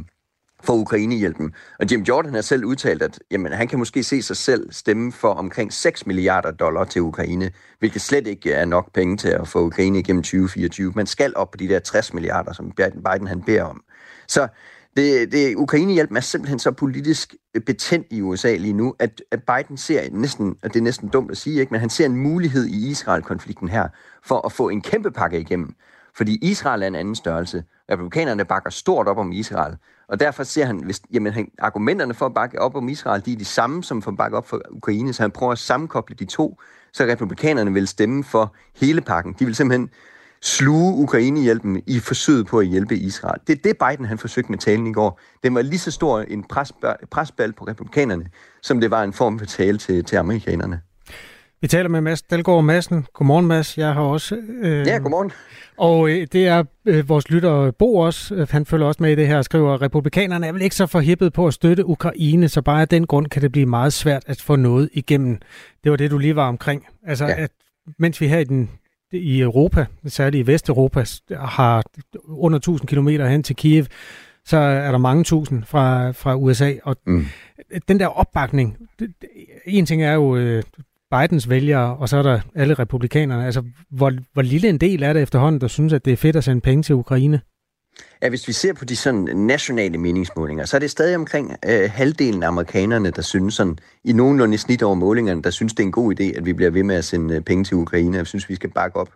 for 0.63 0.73
Ukrainehjælpen. 0.73 1.55
Og 1.79 1.93
Jim 1.93 2.03
Jordan 2.03 2.35
har 2.35 2.41
selv 2.41 2.65
udtalt, 2.65 3.03
at 3.03 3.19
jamen, 3.31 3.53
han 3.53 3.69
kan 3.69 3.79
måske 3.79 4.03
se 4.03 4.23
sig 4.23 4.37
selv 4.37 4.73
stemme 4.73 5.13
for 5.13 5.29
omkring 5.29 5.73
6 5.73 6.07
milliarder 6.07 6.51
dollar 6.51 6.85
til 6.85 7.03
Ukraine, 7.03 7.51
hvilket 7.79 8.03
slet 8.03 8.27
ikke 8.27 8.53
er 8.53 8.65
nok 8.65 8.93
penge 8.93 9.17
til 9.17 9.29
at 9.29 9.49
få 9.49 9.61
Ukraine 9.61 9.99
igennem 9.99 10.23
2024. 10.23 10.93
Man 10.97 11.07
skal 11.07 11.33
op 11.37 11.51
på 11.51 11.57
de 11.57 11.69
der 11.69 11.79
60 11.79 12.15
milliarder, 12.15 12.53
som 12.53 12.73
Biden 12.77 13.27
han 13.27 13.43
beder 13.43 13.63
om. 13.63 13.83
Så 14.29 14.49
det, 14.97 15.33
det, 15.33 15.55
Ukrainehjælpen 15.57 16.17
er 16.17 16.21
simpelthen 16.21 16.59
så 16.59 16.71
politisk 16.71 17.35
betændt 17.67 18.07
i 18.11 18.23
USA 18.23 18.57
lige 18.57 18.73
nu, 18.73 18.95
at, 18.99 19.23
at 19.31 19.41
Biden 19.43 19.77
ser 19.77 20.11
næsten, 20.11 20.57
og 20.63 20.75
det 20.75 20.77
er 20.81 20.85
næsten 20.85 21.09
dumt 21.09 21.31
at 21.31 21.37
sige, 21.37 21.61
ikke, 21.61 21.71
men 21.71 21.81
han 21.81 21.91
ser 21.91 22.07
en 22.07 22.17
mulighed 22.17 22.67
i 22.67 22.91
Israel-konflikten 22.91 23.69
her, 23.69 23.89
for 24.25 24.47
at 24.47 24.53
få 24.53 24.69
en 24.69 24.83
kæmpe 24.83 25.11
pakke 25.11 25.41
igennem. 25.41 25.75
Fordi 26.17 26.39
Israel 26.43 26.83
er 26.83 26.87
en 26.87 26.95
anden 26.95 27.15
størrelse. 27.15 27.65
Republikanerne 27.91 28.45
bakker 28.45 28.71
stort 28.71 29.09
op 29.09 29.19
om 29.19 29.33
Israel. 29.33 29.77
Og 30.09 30.21
derfor 30.21 30.43
ser 30.43 30.65
han, 30.65 30.85
hvis, 30.85 31.01
jamen, 31.13 31.33
han, 31.33 31.49
argumenterne 31.59 32.15
for 32.15 32.27
at 32.27 32.35
bakke 32.35 32.61
op 32.61 32.75
om 32.75 32.89
Israel, 32.89 33.25
de 33.25 33.33
er 33.33 33.37
de 33.37 33.45
samme 33.45 33.85
som 33.85 34.03
for 34.03 34.11
at 34.11 34.17
bakke 34.17 34.37
op 34.37 34.49
for 34.49 34.61
Ukraine, 34.71 35.13
så 35.13 35.23
han 35.23 35.31
prøver 35.31 35.53
at 35.53 35.59
sammenkoble 35.59 36.17
de 36.17 36.25
to, 36.25 36.61
så 36.93 37.05
republikanerne 37.05 37.73
vil 37.73 37.89
stemme 37.89 38.25
for 38.25 38.55
hele 38.77 39.01
pakken. 39.01 39.35
De 39.39 39.45
vil 39.45 39.55
simpelthen 39.55 39.91
sluge 40.43 40.95
Ukrainehjælpen 40.95 41.83
i 41.87 41.99
forsøget 41.99 42.47
på 42.47 42.59
at 42.59 42.67
hjælpe 42.67 42.97
Israel. 42.97 43.41
Det 43.47 43.59
er 43.59 43.63
det, 43.65 43.77
Biden 43.79 44.05
han 44.05 44.19
forsøgte 44.19 44.51
med 44.51 44.59
talen 44.59 44.87
i 44.87 44.93
går. 44.93 45.21
Den 45.43 45.55
var 45.55 45.63
lige 45.63 45.79
så 45.79 45.91
stor 45.91 46.21
en 46.21 46.45
presbal 47.11 47.53
på 47.53 47.65
republikanerne, 47.65 48.27
som 48.63 48.81
det 48.81 48.91
var 48.91 49.03
en 49.03 49.13
form 49.13 49.39
for 49.39 49.47
tale 49.47 49.79
til, 49.79 50.05
til 50.05 50.17
amerikanerne. 50.17 50.81
Vi 51.63 51.69
taler 51.69 51.89
med 51.89 52.01
Mads 52.01 52.23
Dalgaard 52.23 52.65
Madsen. 52.65 53.07
Godmorgen, 53.13 53.47
Mads. 53.47 53.79
Jeg 53.79 53.95
har 53.95 54.03
også... 54.03 54.37
Øh, 54.63 54.87
ja, 54.87 54.99
godmorgen. 54.99 55.33
Og 55.79 56.11
øh, 56.11 56.27
det 56.33 56.47
er 56.47 56.65
øh, 56.87 57.09
vores 57.09 57.31
lytter 57.31 57.71
Bo 57.71 57.97
også. 57.97 58.35
Øh, 58.35 58.47
han 58.51 58.67
følger 58.67 58.87
også 58.87 59.03
med 59.03 59.13
i 59.13 59.15
det 59.15 59.27
her 59.27 59.37
og 59.39 59.45
skriver, 59.45 59.83
republikanerne 59.83 60.47
er 60.47 60.53
vel 60.53 60.63
ikke 60.63 60.75
så 60.75 60.87
forhippet 60.87 61.33
på 61.33 61.47
at 61.47 61.55
støtte 61.55 61.87
Ukraine, 61.87 62.49
så 62.49 62.63
bare 62.63 62.81
af 62.81 62.89
den 62.89 63.07
grund 63.07 63.27
kan 63.27 63.43
det 63.43 63.53
blive 63.53 63.67
meget 63.67 63.93
svært 63.93 64.23
at 64.27 64.41
få 64.41 64.57
noget 64.57 64.91
igennem. 64.93 65.39
Det 65.85 65.91
var 65.91 65.97
det, 65.97 66.11
du 66.11 66.19
lige 66.19 66.37
var 66.37 66.49
omkring. 66.49 66.87
Altså, 67.07 67.25
ja. 67.25 67.43
at 67.43 67.51
mens 67.99 68.21
vi 68.21 68.29
her 68.29 68.39
i, 68.39 68.45
den, 68.45 68.71
i 69.13 69.41
Europa, 69.41 69.87
særligt 70.07 70.49
i 70.49 70.53
Vesteuropa, 70.53 71.05
har 71.35 71.83
under 72.29 72.59
1000 72.59 72.89
km 72.89 73.09
hen 73.09 73.43
til 73.43 73.57
Kiev, 73.57 73.85
så 74.45 74.57
er 74.57 74.91
der 74.91 74.99
mange 74.99 75.25
tusind 75.25 75.65
fra, 75.65 76.11
fra 76.11 76.37
USA. 76.37 76.73
Og 76.83 76.97
mm. 77.07 77.27
den 77.89 78.01
der 78.01 78.07
opbakning, 78.07 78.77
en 79.67 79.87
ting 79.87 80.03
er 80.03 80.13
jo 80.13 80.37
øh, 80.37 80.63
Bidens 81.13 81.49
vælgere, 81.49 81.97
og 81.97 82.09
så 82.09 82.17
er 82.17 82.23
der 82.23 82.41
alle 82.55 82.75
republikanerne. 82.75 83.47
Altså, 83.47 83.63
hvor, 83.91 84.13
hvor 84.33 84.43
lille 84.43 84.69
en 84.69 84.79
del 84.79 85.03
er 85.03 85.13
det 85.13 85.23
efterhånden, 85.23 85.61
der 85.61 85.69
synes, 85.69 85.93
at 85.93 86.05
det 86.05 86.13
er 86.13 86.17
fedt 86.17 86.37
at 86.37 86.45
sende 86.45 86.61
penge 86.61 86.83
til 86.83 86.95
Ukraine? 86.95 87.41
Ja, 88.23 88.29
hvis 88.29 88.49
vi 88.49 88.53
ser 88.53 88.73
på 88.73 88.85
de 88.85 88.97
sådan 88.97 89.29
nationale 89.35 89.99
meningsmålinger, 89.99 90.65
så 90.65 90.77
er 90.77 90.79
det 90.79 90.91
stadig 90.91 91.17
omkring 91.17 91.57
øh, 91.69 91.91
halvdelen 91.93 92.43
af 92.43 92.49
amerikanerne, 92.49 93.11
der 93.11 93.23
synes 93.23 93.55
sådan, 93.55 93.79
i 94.05 94.13
nogenlunde 94.13 94.59
snit 94.59 94.83
over 94.83 94.95
målingerne, 94.95 95.43
der 95.43 95.51
synes, 95.51 95.73
det 95.73 95.83
er 95.83 95.87
en 95.87 95.93
god 95.93 96.21
idé, 96.21 96.39
at 96.39 96.47
vi 96.47 96.53
bliver 96.53 96.71
ved 96.71 96.83
med 96.83 96.97
at 96.97 97.05
sende 97.05 97.35
øh, 97.35 97.41
penge 97.41 97.65
til 97.65 97.77
Ukraine, 97.77 98.21
og 98.21 98.27
synes, 98.27 98.49
vi 98.49 98.55
skal 98.55 98.71
bakke 98.71 98.97
op. 98.97 99.09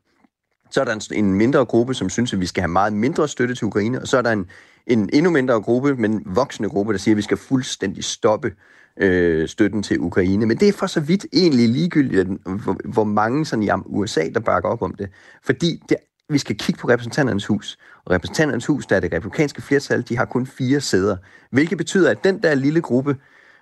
Så 0.71 0.81
er 0.81 0.85
der 0.85 0.93
en, 0.93 1.25
en 1.25 1.35
mindre 1.35 1.65
gruppe, 1.65 1.95
som 1.95 2.11
synes, 2.11 2.33
at 2.33 2.41
vi 2.41 2.47
skal 2.47 2.61
have 2.61 2.69
meget 2.69 2.93
mindre 2.93 3.29
støtte 3.29 3.55
til 3.55 3.65
Ukraine, 3.65 4.03
og 4.03 4.09
så 4.09 4.19
er 4.19 4.23
der 4.23 4.33
en, 4.33 4.47
en 4.87 5.11
endnu 5.13 5.31
mindre 5.31 5.61
gruppe, 5.61 5.95
men 5.95 6.23
voksende 6.27 6.69
gruppe, 6.69 6.93
der 6.93 6.99
siger, 6.99 7.13
at 7.13 7.17
vi 7.17 7.23
skal 7.23 7.37
fuldstændig 7.37 8.05
stoppe 8.05 8.53
øh, 9.01 9.49
støtten 9.49 9.83
til 9.83 10.01
Ukraine. 10.01 10.47
Men 10.47 10.57
det 10.57 10.69
er 10.69 10.73
for 10.73 10.87
så 10.87 11.01
vidt 11.01 11.27
egentlig 11.33 11.69
ligegyldigt, 11.69 12.29
hvor, 12.45 12.77
hvor 12.93 13.05
mange 13.05 13.47
sådan 13.47 13.63
i 13.63 13.71
USA, 13.87 14.29
der 14.35 14.41
bakker 14.41 14.69
op 14.69 14.83
om 14.83 14.95
det. 14.95 15.09
Fordi 15.45 15.83
det, 15.89 15.97
vi 16.29 16.39
skal 16.39 16.57
kigge 16.59 16.81
på 16.81 16.89
repræsentanternes 16.89 17.47
hus. 17.47 17.79
Og 18.05 18.13
repræsentanternes 18.13 18.67
hus, 18.67 18.87
der 18.87 18.97
er 18.97 19.01
det 19.01 19.13
republikanske 19.13 19.63
flertal, 19.63 20.09
de 20.09 20.17
har 20.17 20.25
kun 20.25 20.47
fire 20.47 20.81
sæder. 20.81 21.17
Hvilket 21.51 21.79
betyder, 21.79 22.11
at 22.11 22.25
den 22.25 22.43
der 22.43 22.55
lille 22.55 22.81
gruppe 22.81 23.17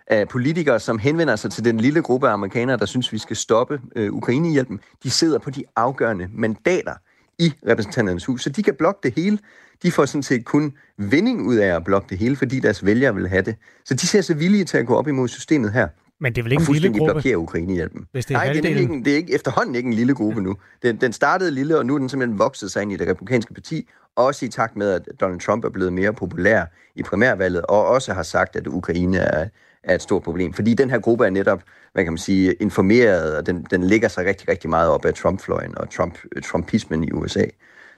af 0.07 0.29
politikere, 0.29 0.81
som 0.81 0.99
henvender 0.99 1.37
sig 1.37 1.51
til 1.51 1.65
den 1.65 1.81
lille 1.81 2.03
gruppe 2.03 2.29
af 2.29 2.33
amerikanere, 2.33 2.77
der 2.77 2.87
synes, 2.87 3.13
vi 3.13 3.19
skal 3.19 3.37
stoppe 3.37 3.81
øh, 3.97 4.13
Ukrainehjælpen, 4.13 4.81
de 5.03 5.11
sidder 5.11 5.39
på 5.39 5.51
de 5.51 5.65
afgørende 5.77 6.29
mandater 6.33 6.95
i 7.39 7.53
repræsentanternes 7.69 8.25
hus. 8.25 8.43
Så 8.43 8.51
de 8.51 8.63
kan 8.63 8.75
blokke 8.75 9.01
det 9.03 9.13
hele. 9.17 9.39
De 9.83 9.93
får 9.93 10.05
sådan 10.05 10.23
set 10.23 10.45
kun 10.45 10.73
vinding 10.99 11.47
ud 11.47 11.57
af 11.57 11.77
at 11.77 11.85
blokke 11.85 12.07
det 12.11 12.19
hele, 12.19 12.37
fordi 12.37 12.61
deres 12.61 12.85
vælgere 12.85 13.15
vil 13.15 13.29
have 13.29 13.43
det. 13.43 13.57
Så 13.85 13.95
de 13.95 14.07
ser 14.07 14.21
sig 14.21 14.41
villige 14.41 14.65
til 14.65 14.79
at 14.79 14.87
gå 14.87 14.95
op 14.97 15.09
imod 15.09 15.29
systemet 15.29 15.73
her. 15.73 15.89
Men 16.21 16.33
det 16.33 16.39
er 16.39 16.43
vel 16.43 16.53
ikke 16.53 16.65
en 16.69 16.73
lille 16.73 16.99
gruppe? 16.99 17.13
blokere 17.13 17.39
Ukraine-hjælpen. 17.39 18.07
Hvis 18.13 18.27
det 18.27 18.35
er 18.35 18.39
Nej, 18.39 18.53
det 18.53 18.65
er, 18.65 18.69
ikke, 18.69 19.03
det 19.05 19.13
er 19.13 19.17
ikke, 19.17 19.35
efterhånden 19.35 19.75
ikke 19.75 19.87
en 19.87 19.93
lille 19.93 20.15
gruppe 20.15 20.41
nu. 20.41 20.57
Den, 20.83 20.97
den 20.97 21.13
startede 21.13 21.51
lille, 21.51 21.79
og 21.79 21.87
nu 21.87 21.95
er 21.95 21.99
den 21.99 22.09
simpelthen 22.09 22.39
vokset 22.39 22.71
sig 22.71 22.83
ind 22.83 22.93
i 22.93 22.97
det 22.97 23.09
republikanske 23.09 23.55
parti, 23.55 23.89
også 24.17 24.47
i 24.47 24.49
takt 24.49 24.77
med, 24.77 24.91
at 24.91 25.09
Donald 25.21 25.41
Trump 25.41 25.65
er 25.65 25.69
blevet 25.69 25.93
mere 25.93 26.13
populær 26.13 26.65
i 26.95 27.03
primærvalget, 27.03 27.63
og 27.63 27.87
også 27.87 28.13
har 28.13 28.23
sagt, 28.23 28.57
at 28.57 28.67
Ukraine 28.67 29.19
er, 29.19 29.49
er 29.83 29.95
et 29.95 30.03
stort 30.03 30.23
problem. 30.23 30.53
Fordi 30.53 30.75
den 30.75 30.91
her 30.91 30.99
gruppe 30.99 31.27
er 31.27 31.31
netop, 31.31 31.63
hvad 31.93 32.05
kan 32.05 32.13
man 32.13 32.19
sige, 32.19 32.53
informeret, 32.55 33.37
og 33.37 33.47
den, 33.47 33.67
den 33.71 33.85
ligger 33.85 34.09
sig 34.09 34.27
rigtig, 34.27 34.49
rigtig 34.49 34.71
meget 34.71 34.91
op 34.91 35.05
af 35.05 35.15
Trump-fløjen 35.15 35.79
og 35.79 35.91
Trump, 35.91 36.19
Trumpismen 36.45 37.05
i 37.05 37.13
USA. 37.13 37.45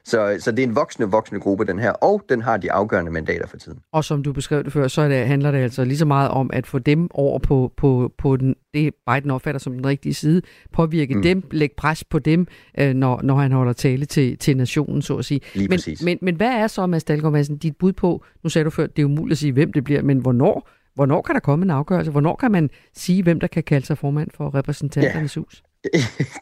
Så, 0.06 0.36
så 0.40 0.50
det 0.50 0.58
er 0.58 0.66
en 0.66 0.76
voksende, 0.76 1.10
voksende 1.10 1.40
gruppe, 1.40 1.64
den 1.64 1.78
her, 1.78 1.90
og 1.90 2.22
den 2.28 2.42
har 2.42 2.56
de 2.56 2.72
afgørende 2.72 3.10
mandater 3.10 3.46
for 3.46 3.56
tiden. 3.56 3.78
Og 3.92 4.04
som 4.04 4.22
du 4.22 4.32
beskrev 4.32 4.64
det 4.64 4.72
før, 4.72 4.88
så 4.88 5.08
det, 5.08 5.26
handler 5.26 5.50
det 5.50 5.58
altså 5.58 5.84
lige 5.84 5.98
så 5.98 6.04
meget 6.04 6.30
om 6.30 6.50
at 6.52 6.66
få 6.66 6.78
dem 6.78 7.08
over 7.14 7.38
på, 7.38 7.72
på, 7.76 8.12
på 8.18 8.36
den, 8.36 8.54
det, 8.74 8.94
Biden 9.06 9.30
opfatter 9.30 9.58
som 9.58 9.72
den 9.72 9.86
rigtige 9.86 10.14
side, 10.14 10.42
påvirke 10.72 11.14
mm. 11.14 11.22
dem, 11.22 11.42
lægge 11.50 11.74
pres 11.76 12.04
på 12.04 12.18
dem, 12.18 12.46
øh, 12.78 12.94
når, 12.94 13.20
når 13.22 13.36
han 13.36 13.52
holder 13.52 13.72
tale 13.72 14.04
til, 14.04 14.38
til 14.38 14.56
nationen, 14.56 15.02
så 15.02 15.16
at 15.16 15.24
sige. 15.24 15.40
Lige 15.54 15.68
men, 15.68 15.76
præcis. 15.78 16.02
men, 16.02 16.18
men 16.22 16.36
hvad 16.36 16.50
er 16.50 16.66
så, 16.66 16.86
Mads 16.86 17.04
Dahlgaard 17.04 17.32
Madsen, 17.32 17.56
dit 17.56 17.76
bud 17.76 17.92
på, 17.92 18.24
nu 18.42 18.50
sagde 18.50 18.64
du 18.64 18.70
før, 18.70 18.86
det 18.86 19.02
er 19.02 19.06
umuligt 19.06 19.32
at 19.32 19.38
sige, 19.38 19.52
hvem 19.52 19.72
det 19.72 19.84
bliver, 19.84 20.02
men 20.02 20.18
hvornår, 20.18 20.68
hvornår 20.94 21.22
kan 21.22 21.34
der 21.34 21.40
komme 21.40 21.62
en 21.62 21.70
afgørelse? 21.70 22.10
Hvornår 22.10 22.36
kan 22.36 22.52
man 22.52 22.70
sige, 22.94 23.22
hvem 23.22 23.40
der 23.40 23.46
kan 23.46 23.62
kalde 23.62 23.86
sig 23.86 23.98
formand 23.98 24.28
for 24.34 24.54
repræsentanternes 24.54 25.36
ja. 25.36 25.40
hus? 25.40 25.62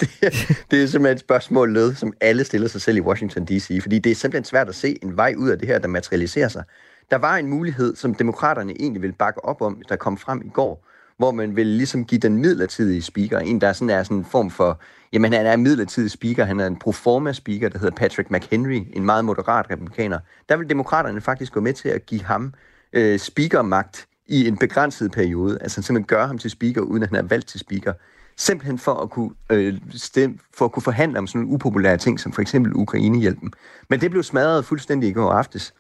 Det, 0.01 0.11
det 0.71 0.83
er 0.83 0.87
simpelthen 0.87 1.15
et 1.15 1.21
spørgsmål, 1.21 1.75
led, 1.75 1.95
som 1.95 2.13
alle 2.21 2.45
stiller 2.45 2.69
sig 2.69 2.81
selv 2.81 2.97
i 2.97 3.01
Washington 3.01 3.45
D.C., 3.45 3.79
fordi 3.83 3.99
det 3.99 4.13
er 4.13 4.17
simpelthen 4.17 4.45
svært 4.45 4.69
at 4.69 4.75
se 4.75 4.99
en 5.03 5.17
vej 5.17 5.35
ud 5.39 5.49
af 5.49 5.59
det 5.59 5.69
her, 5.69 5.79
der 5.79 5.89
materialiserer 5.89 6.49
sig. 6.49 6.65
Der 7.11 7.17
var 7.17 7.37
en 7.37 7.47
mulighed, 7.47 7.97
som 7.97 8.15
demokraterne 8.15 8.73
egentlig 8.81 9.03
ville 9.03 9.17
bakke 9.19 9.45
op 9.45 9.63
om, 9.63 9.83
der 9.89 9.97
kom 9.97 10.19
frem 10.19 10.43
i 10.45 10.49
går, 10.49 10.87
hvor 11.17 11.31
man 11.31 11.57
vil 11.57 11.67
ligesom 11.67 12.05
give 12.05 12.19
den 12.19 12.39
midlertidige 12.39 13.03
speaker, 13.03 13.39
en 13.39 13.61
der 13.61 13.73
sådan 13.73 13.91
er 13.91 14.03
sådan 14.03 14.17
en 14.17 14.25
form 14.25 14.51
for, 14.51 14.81
jamen 15.13 15.33
han 15.33 15.47
er 15.47 15.53
en 15.53 15.63
midlertidig 15.63 16.11
speaker, 16.11 16.45
han 16.45 16.61
er 16.61 16.67
en 16.67 16.79
proforma 16.79 17.33
speaker, 17.33 17.69
der 17.69 17.79
hedder 17.79 17.97
Patrick 17.97 18.31
McHenry, 18.31 18.83
en 18.93 19.05
meget 19.05 19.25
moderat 19.25 19.71
republikaner. 19.71 20.19
Der 20.49 20.57
vil 20.57 20.69
demokraterne 20.69 21.21
faktisk 21.21 21.53
gå 21.53 21.61
med 21.61 21.73
til 21.73 21.89
at 21.89 22.07
give 22.07 22.23
ham 22.23 22.55
øh, 22.93 23.19
speakermagt 23.19 24.07
i 24.27 24.49
en 24.49 24.57
begrænset 24.57 25.13
periode, 25.13 25.59
altså 25.61 25.83
simpelthen 25.83 26.07
gøre 26.07 26.27
ham 26.27 26.39
til 26.39 26.51
speaker, 26.51 26.81
uden 26.81 27.03
at 27.03 27.09
han 27.09 27.19
er 27.19 27.29
valgt 27.29 27.49
til 27.49 27.61
speaker 27.61 27.93
simpelthen 28.37 28.79
for 28.79 28.95
at 28.95 29.11
kunne, 29.11 29.31
øh, 29.51 29.75
stemme, 29.91 30.39
for 30.55 30.65
at 30.65 30.73
kunne 30.73 30.83
forhandle 30.83 31.19
om 31.19 31.27
sådan 31.27 31.41
nogle 31.41 31.55
upopulære 31.55 31.97
ting, 31.97 32.21
som 32.21 32.33
for 32.33 32.43
eksempel 32.43 32.73
Ukrainehjælpen. 32.75 33.53
Men 33.91 34.01
det 34.01 34.11
blev 34.11 34.23
smadret 34.23 34.65
fuldstændig 34.65 35.09
i 35.09 35.13
går 35.13 35.31
aftes. 35.31 35.75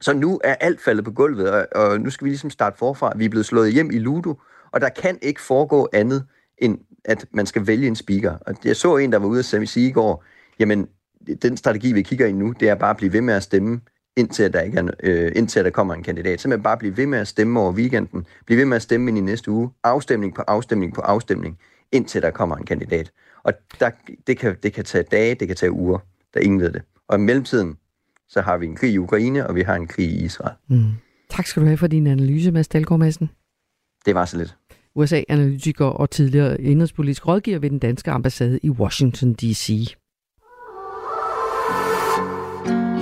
Så 0.00 0.12
nu 0.12 0.40
er 0.44 0.54
alt 0.54 0.80
faldet 0.80 1.04
på 1.04 1.10
gulvet, 1.10 1.50
og, 1.50 1.66
og 1.74 2.00
nu 2.00 2.10
skal 2.10 2.24
vi 2.24 2.30
ligesom 2.30 2.50
starte 2.50 2.78
forfra. 2.78 3.12
Vi 3.16 3.24
er 3.24 3.28
blevet 3.28 3.46
slået 3.46 3.72
hjem 3.72 3.90
i 3.90 3.98
Ludo, 3.98 4.40
og 4.72 4.80
der 4.80 4.88
kan 4.88 5.18
ikke 5.22 5.40
foregå 5.40 5.88
andet, 5.92 6.24
end 6.58 6.78
at 7.04 7.26
man 7.32 7.46
skal 7.46 7.66
vælge 7.66 7.86
en 7.86 7.96
speaker. 7.96 8.36
Og 8.46 8.54
jeg 8.64 8.76
så 8.76 8.96
en, 8.96 9.12
der 9.12 9.18
var 9.18 9.26
ude 9.26 9.38
at 9.38 9.68
sige 9.68 9.88
i 9.88 9.92
går, 9.92 10.24
jamen, 10.58 10.88
den 11.42 11.56
strategi, 11.56 11.92
vi 11.92 12.02
kigger 12.02 12.26
i 12.26 12.32
nu, 12.32 12.54
det 12.60 12.68
er 12.68 12.74
bare 12.74 12.90
at 12.90 12.96
blive 12.96 13.12
ved 13.12 13.20
med 13.20 13.34
at 13.34 13.42
stemme, 13.42 13.80
indtil, 14.16 14.42
at 14.42 14.52
der, 14.52 14.60
ikke 14.60 14.78
er, 14.78 14.90
øh, 15.02 15.32
indtil 15.36 15.58
at 15.58 15.64
der 15.64 15.70
kommer 15.70 15.94
en 15.94 16.02
kandidat. 16.02 16.40
Simpelthen 16.40 16.62
bare 16.62 16.76
blive 16.76 16.96
ved 16.96 17.06
med 17.06 17.18
at 17.18 17.28
stemme 17.28 17.60
over 17.60 17.72
weekenden, 17.72 18.26
blive 18.46 18.58
ved 18.58 18.64
med 18.64 18.76
at 18.76 18.82
stemme 18.82 19.10
ind 19.10 19.18
i 19.18 19.20
næste 19.20 19.50
uge, 19.50 19.70
afstemning 19.84 20.34
på 20.34 20.42
afstemning 20.46 20.94
på 20.94 21.00
afstemning 21.00 21.58
indtil 21.92 22.22
der 22.22 22.30
kommer 22.30 22.56
en 22.56 22.64
kandidat. 22.64 23.12
Og 23.42 23.52
der, 23.80 23.90
det, 24.26 24.38
kan, 24.38 24.56
det 24.62 24.72
kan 24.72 24.84
tage 24.84 25.04
dage, 25.10 25.34
det 25.34 25.48
kan 25.48 25.56
tage 25.56 25.72
uger. 25.72 25.98
Der 26.34 26.40
ingen 26.40 26.60
ved 26.60 26.72
det. 26.72 26.82
Og 27.08 27.18
i 27.18 27.20
mellemtiden, 27.20 27.76
så 28.28 28.40
har 28.40 28.56
vi 28.56 28.66
en 28.66 28.76
krig 28.76 28.92
i 28.92 28.98
Ukraine, 28.98 29.46
og 29.46 29.54
vi 29.54 29.62
har 29.62 29.74
en 29.74 29.86
krig 29.86 30.06
i 30.06 30.24
Israel. 30.24 30.54
Mm. 30.68 30.92
Tak 31.30 31.46
skal 31.46 31.62
du 31.62 31.66
have 31.66 31.78
for 31.78 31.86
din 31.86 32.06
analyse, 32.06 32.52
Mads 32.52 32.68
Dahlgaard 32.68 33.00
Madsen. 33.00 33.30
Det 34.06 34.14
var 34.14 34.24
så 34.24 34.36
lidt. 34.36 34.56
USA-analytiker 34.94 35.84
og 35.84 36.10
tidligere 36.10 36.60
indrigspolitisk 36.60 37.26
rådgiver 37.26 37.58
ved 37.58 37.70
den 37.70 37.78
danske 37.78 38.10
ambassade 38.10 38.58
i 38.62 38.70
Washington 38.70 39.34
D.C. 39.34 39.96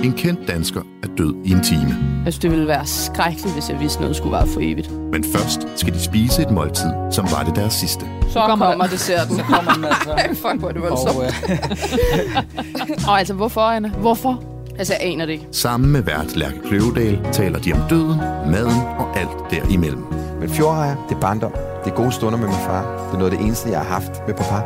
En 0.03 0.13
kendt 0.13 0.47
dansker 0.47 0.81
er 1.03 1.07
død 1.17 1.35
i 1.45 1.51
en 1.51 1.63
time. 1.63 1.95
Jeg 2.25 2.33
synes, 2.33 2.39
det 2.39 2.51
ville 2.51 2.67
være 2.67 2.85
skrækkeligt, 2.85 3.53
hvis 3.53 3.69
jeg 3.69 3.79
vidste, 3.79 4.01
noget 4.01 4.15
skulle 4.15 4.33
være 4.33 4.47
for 4.47 4.59
evigt. 4.63 4.91
Men 5.11 5.23
først 5.23 5.67
skal 5.75 5.93
de 5.93 5.99
spise 5.99 6.41
et 6.41 6.51
måltid, 6.51 6.89
som 7.11 7.27
var 7.31 7.43
det 7.43 7.55
deres 7.55 7.73
sidste. 7.73 8.05
Så 8.29 8.39
kommer, 8.39 8.65
kommer 8.65 8.87
desserten. 8.87 9.35
Så 9.39 9.43
kommer 9.43 9.73
den 9.73 9.85
altså. 9.85 10.15
Fuck, 10.29 10.59
hvor 10.59 10.69
er 10.69 10.73
det 10.73 10.81
voldsomt. 10.81 11.17
Og, 11.17 11.23
øh... 11.25 13.07
og 13.07 13.19
altså, 13.19 13.33
hvorfor, 13.33 13.61
Anna? 13.61 13.89
Hvorfor? 13.89 14.43
Altså, 14.77 14.93
jeg 14.93 15.11
aner 15.11 15.25
det 15.25 15.33
ikke. 15.33 15.47
Sammen 15.51 15.91
med 15.91 16.01
vært 16.01 16.35
Lærke 16.35 16.59
Kløvedal 16.67 17.19
taler 17.31 17.59
de 17.59 17.73
om 17.73 17.79
døden, 17.89 18.17
maden 18.51 18.81
og 18.97 19.19
alt 19.19 19.51
derimellem. 19.51 20.03
Men 20.39 20.49
fjordrejer, 20.49 20.95
det 21.09 21.15
er 21.15 21.19
barndom. 21.19 21.51
Det 21.85 21.91
er 21.91 21.95
gode 21.95 22.11
stunder 22.11 22.39
med 22.39 22.47
min 22.47 22.57
far. 22.57 22.81
Det 23.07 23.13
er 23.13 23.17
noget 23.17 23.31
af 23.31 23.37
det 23.37 23.45
eneste, 23.45 23.69
jeg 23.69 23.79
har 23.79 23.85
haft 23.85 24.27
med 24.27 24.35
på 24.35 24.43
far. 24.43 24.63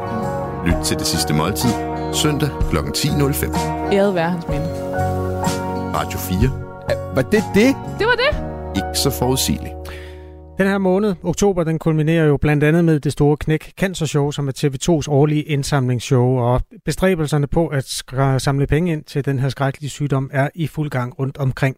Lyt 0.66 0.86
til 0.86 0.98
det 1.00 1.08
sidste 1.08 1.34
måltid, 1.34 1.70
søndag 2.14 2.50
kl. 2.70 2.78
10.05. 2.78 3.60
Æret 3.94 4.16
være 4.16 4.30
hans 4.30 4.48
minde. 4.48 4.87
Radio 5.98 6.20
4. 6.20 7.16
Var 7.16 7.22
det 7.22 7.44
det? 7.54 7.76
Det 8.00 8.08
var 8.08 8.16
det. 8.16 8.32
Ikke 8.76 9.00
så 9.00 9.10
forudsigeligt. 9.20 9.74
Den 10.58 10.68
her 10.68 10.78
måned, 10.78 11.16
oktober, 11.24 11.64
den 11.64 11.80
kulminerer 11.80 12.26
jo 12.26 12.38
blandt 12.38 12.64
andet 12.64 12.86
med 12.86 13.00
det 13.00 13.12
store 13.12 13.38
Knæk 13.38 13.74
Cancer 13.80 14.06
Show, 14.06 14.32
som 14.32 14.48
er 14.48 14.52
TV2's 14.52 15.12
årlige 15.12 15.44
indsamlingsshow, 15.44 16.38
og 16.38 16.62
bestræbelserne 16.86 17.48
på 17.48 17.68
at 17.68 18.04
samle 18.38 18.68
penge 18.68 18.92
ind 18.92 19.04
til 19.04 19.26
den 19.26 19.40
her 19.40 19.50
skrækkelige 19.50 19.90
sygdom 19.90 20.30
er 20.34 20.50
i 20.56 20.68
fuld 20.68 20.90
gang 20.90 21.20
rundt 21.20 21.38
omkring. 21.38 21.76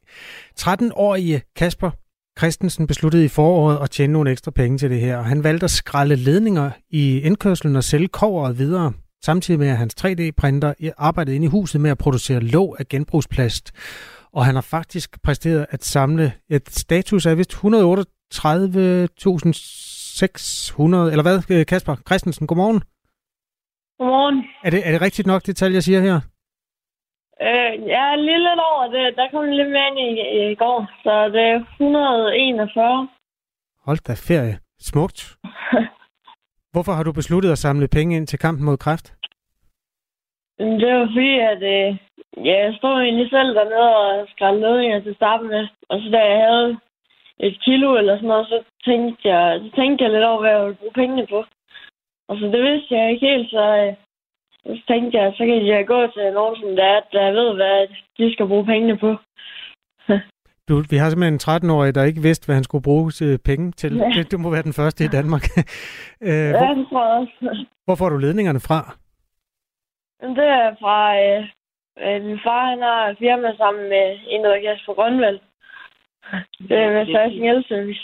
13-årige 0.60 1.42
Kasper 1.56 1.92
Christensen 2.40 2.88
besluttede 2.88 3.26
i 3.26 3.28
foråret 3.28 3.80
at 3.84 3.92
tjene 3.92 4.14
nogle 4.14 4.32
ekstra 4.32 4.52
penge 4.52 4.78
til 4.78 4.90
det 4.90 5.00
her, 5.00 5.18
og 5.18 5.26
han 5.26 5.44
valgte 5.44 5.64
at 5.64 5.72
skralde 5.72 6.16
ledninger 6.16 6.72
i 6.90 7.20
indkørslen 7.20 7.76
og 7.76 7.84
sælge 7.84 8.08
koveret 8.08 8.58
videre 8.58 8.94
samtidig 9.22 9.60
med 9.60 9.68
at 9.68 9.78
hans 9.78 9.96
3D-printer 10.02 10.74
arbejdede 10.98 11.36
inde 11.36 11.46
i 11.46 11.50
huset 11.50 11.82
med 11.82 11.92
at 11.92 11.98
producere 11.98 12.40
låg 12.40 12.76
af 12.80 12.88
genbrugsplast. 12.88 13.72
Og 14.34 14.46
han 14.46 14.56
har 14.56 14.62
faktisk 14.62 15.24
præsteret 15.24 15.66
at 15.70 15.84
samle 15.84 16.34
et 16.50 16.70
status 16.70 17.26
af 17.26 17.38
vist 17.38 17.54
138.600, 17.54 17.62
eller 21.12 21.22
hvad, 21.22 21.66
Kasper 21.66 21.96
Christensen? 22.08 22.48
Godmorgen. 22.48 22.82
Godmorgen. 23.98 24.44
Er 24.64 24.70
det, 24.70 24.88
er 24.88 24.92
det 24.92 25.02
rigtigt 25.02 25.28
nok, 25.28 25.46
det 25.46 25.56
tal, 25.56 25.72
jeg 25.74 25.84
siger 25.84 26.02
her? 26.02 26.20
Øh, 27.42 27.74
ja, 27.94 28.16
lige 28.16 28.44
lidt 28.48 28.62
over 28.72 28.86
det. 28.96 29.16
Der 29.18 29.28
kom 29.32 29.46
lidt 29.46 29.72
mere 29.76 29.88
ind 29.90 30.00
i, 30.00 30.12
i 30.52 30.56
går, 30.56 30.80
så 31.04 31.14
det 31.34 31.44
er 31.54 31.60
141. 31.60 33.08
Hold 33.86 34.00
da 34.08 34.14
ferie. 34.14 34.60
Smukt. 34.80 35.20
Hvorfor 36.74 36.94
har 36.98 37.04
du 37.04 37.12
besluttet 37.14 37.52
at 37.52 37.58
samle 37.58 37.88
penge 37.88 38.16
ind 38.18 38.28
til 38.28 38.40
kampen 38.40 38.66
mod 38.66 38.78
kræft? 38.78 39.08
Det 40.60 40.90
var 40.98 41.08
fordi, 41.14 41.34
at 41.52 41.62
øh, 41.76 41.90
ja, 42.48 42.56
jeg 42.66 42.76
stod 42.78 43.02
egentlig 43.02 43.30
selv 43.30 43.50
dernede 43.56 43.96
og 44.06 44.28
skrællede 44.34 44.62
ledninger 44.62 45.00
til 45.00 45.16
starten 45.16 45.48
med. 45.48 45.68
Og 45.90 46.00
så 46.00 46.10
da 46.10 46.20
jeg 46.32 46.40
havde 46.48 46.78
et 47.40 47.56
kilo 47.66 47.98
eller 47.98 48.16
sådan 48.16 48.28
noget, 48.28 48.48
så 48.48 48.60
tænkte 48.86 49.30
jeg, 49.30 49.60
så 49.64 49.70
tænkte 49.76 50.04
jeg 50.04 50.12
lidt 50.12 50.24
over, 50.24 50.40
hvad 50.42 50.52
jeg 50.52 50.64
ville 50.64 50.80
bruge 50.82 51.00
pengene 51.02 51.28
på. 51.28 51.40
Og 52.30 52.38
så 52.38 52.46
det 52.46 52.62
vidste 52.64 52.96
jeg 52.96 53.12
ikke 53.12 53.28
helt, 53.28 53.50
så, 53.50 53.66
øh, 53.84 53.94
så 54.78 54.82
tænkte 54.88 55.18
jeg, 55.18 55.34
så 55.38 55.46
kan 55.46 55.68
jeg 55.68 55.88
gå 55.88 56.08
til 56.08 56.34
nogen, 56.34 56.56
som 56.62 56.76
der, 56.76 57.00
der 57.12 57.32
ved, 57.40 57.50
hvad 57.56 57.88
de 58.18 58.34
skal 58.34 58.48
bruge 58.48 58.66
pengene 58.66 58.98
på. 58.98 59.12
Du, 60.70 60.84
vi 60.90 60.98
har 60.98 61.10
simpelthen 61.10 61.34
en 61.34 61.70
13-årig, 61.70 61.96
der 61.96 62.04
ikke 62.04 62.22
vidste, 62.22 62.46
hvad 62.46 62.56
han 62.56 62.64
skulle 62.64 62.84
bruge 62.84 63.12
penge 63.46 63.72
til. 63.72 63.96
Ja. 63.96 64.10
Det, 64.16 64.32
det 64.32 64.40
må 64.40 64.50
være 64.50 64.68
den 64.70 64.74
første 64.74 65.04
i 65.04 65.08
Danmark. 65.08 65.44
øh, 66.30 66.50
ja, 66.56 66.58
hvor, 66.58 66.74
det 66.74 66.88
tror 66.90 67.04
jeg 67.08 67.14
også. 67.20 67.66
Hvor 67.86 67.96
får 67.96 68.10
du 68.10 68.18
ledningerne 68.18 68.60
fra? 68.60 68.80
Det 70.38 70.48
er 70.62 70.76
fra... 70.82 70.98
Øh, 71.24 71.42
øh, 72.04 72.26
min 72.28 72.40
far 72.46 72.70
han 72.70 72.82
har 72.82 73.16
firma 73.20 73.56
sammen 73.56 73.84
med 73.94 74.06
en, 74.34 74.44
der 74.44 74.62
kaldes 74.64 74.84
for 74.86 74.96
Grønvald. 74.96 75.40
Det 76.70 76.78
er 76.84 76.92
med 76.94 77.06
Sørging 77.06 77.50
Elservice. 77.50 78.04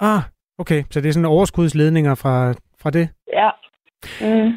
Ah, 0.00 0.22
okay. 0.58 0.82
Så 0.90 1.00
det 1.00 1.08
er 1.08 1.12
sådan 1.12 1.34
overskudsledninger 1.36 2.14
fra, 2.14 2.54
fra 2.82 2.90
det? 2.90 3.08
Ja. 3.40 3.50
Mm. 4.20 4.52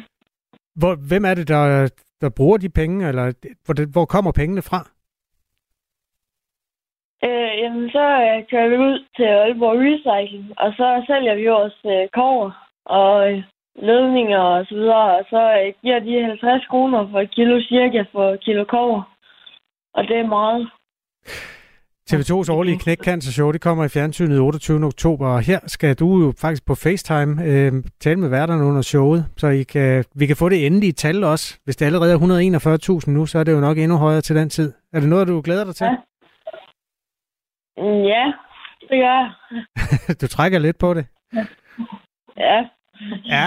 Hvor, 0.80 0.94
hvem 1.08 1.24
er 1.24 1.34
det, 1.34 1.48
der, 1.48 1.88
der 2.20 2.30
bruger 2.36 2.58
de 2.58 2.68
penge, 2.68 3.08
eller 3.08 3.32
hvor, 3.64 3.92
hvor 3.92 4.04
kommer 4.04 4.32
pengene 4.32 4.62
fra? 4.62 4.80
Øh, 7.26 7.52
jamen, 7.60 7.90
så 7.96 8.04
øh, 8.26 8.36
kører 8.50 8.68
vi 8.72 8.76
ud 8.88 8.96
til 9.16 9.28
Aalborg 9.42 9.78
Recycling, 9.84 10.48
og 10.62 10.70
så 10.78 10.88
sælger 11.08 11.34
vi 11.34 11.46
vores 11.56 11.78
øh, 11.94 12.08
kover 12.16 12.50
og 12.98 13.32
øh, 13.32 13.42
ledninger 13.88 14.42
og 14.56 14.66
så 14.68 14.74
videre, 14.74 15.08
og 15.18 15.24
så 15.32 15.42
øh, 15.60 15.72
giver 15.82 15.98
de 15.98 16.24
50 16.24 16.66
kroner 16.70 17.00
for 17.10 17.20
et 17.20 17.30
kilo 17.36 17.60
cirka 17.70 18.00
for 18.12 18.26
et 18.34 18.40
kilo 18.44 18.64
kover. 18.64 19.02
Og 19.94 20.02
det 20.08 20.16
er 20.16 20.26
meget. 20.38 20.62
TV2's 22.10 22.52
årlige 22.52 22.78
Knæk 22.78 22.98
Cancer 23.04 23.32
Show, 23.32 23.50
det 23.52 23.60
kommer 23.60 23.84
i 23.84 23.88
fjernsynet 23.88 24.40
28. 24.40 24.84
oktober, 24.84 25.28
og 25.28 25.40
her 25.40 25.60
skal 25.66 25.94
du 25.94 26.08
jo 26.22 26.32
faktisk 26.40 26.66
på 26.66 26.74
FaceTime 26.74 27.44
øh, 27.44 27.72
tale 28.00 28.20
med 28.20 28.28
værterne 28.28 28.64
under 28.64 28.82
showet, 28.82 29.26
så 29.36 29.46
I 29.48 29.62
kan, 29.62 30.04
vi 30.14 30.26
kan 30.26 30.36
få 30.36 30.48
det 30.48 30.66
endelige 30.66 30.92
tal 30.92 31.24
også. 31.24 31.58
Hvis 31.64 31.76
det 31.76 31.86
allerede 31.86 32.12
er 32.12 32.98
141.000 33.06 33.10
nu, 33.10 33.26
så 33.26 33.38
er 33.38 33.44
det 33.44 33.52
jo 33.52 33.60
nok 33.60 33.78
endnu 33.78 33.96
højere 33.96 34.20
til 34.20 34.36
den 34.36 34.50
tid. 34.50 34.72
Er 34.92 35.00
det 35.00 35.08
noget, 35.08 35.28
du 35.28 35.40
glæder 35.40 35.64
dig 35.64 35.74
til? 35.74 35.84
Ja. 35.84 35.96
Mm, 37.78 38.02
ja, 38.14 38.32
det 38.80 38.96
gør 39.02 39.14
jeg. 39.20 39.30
du 40.20 40.26
trækker 40.28 40.58
lidt 40.58 40.78
på 40.78 40.94
det? 40.94 41.06
Ja. 42.36 42.58
Ja. 43.34 43.46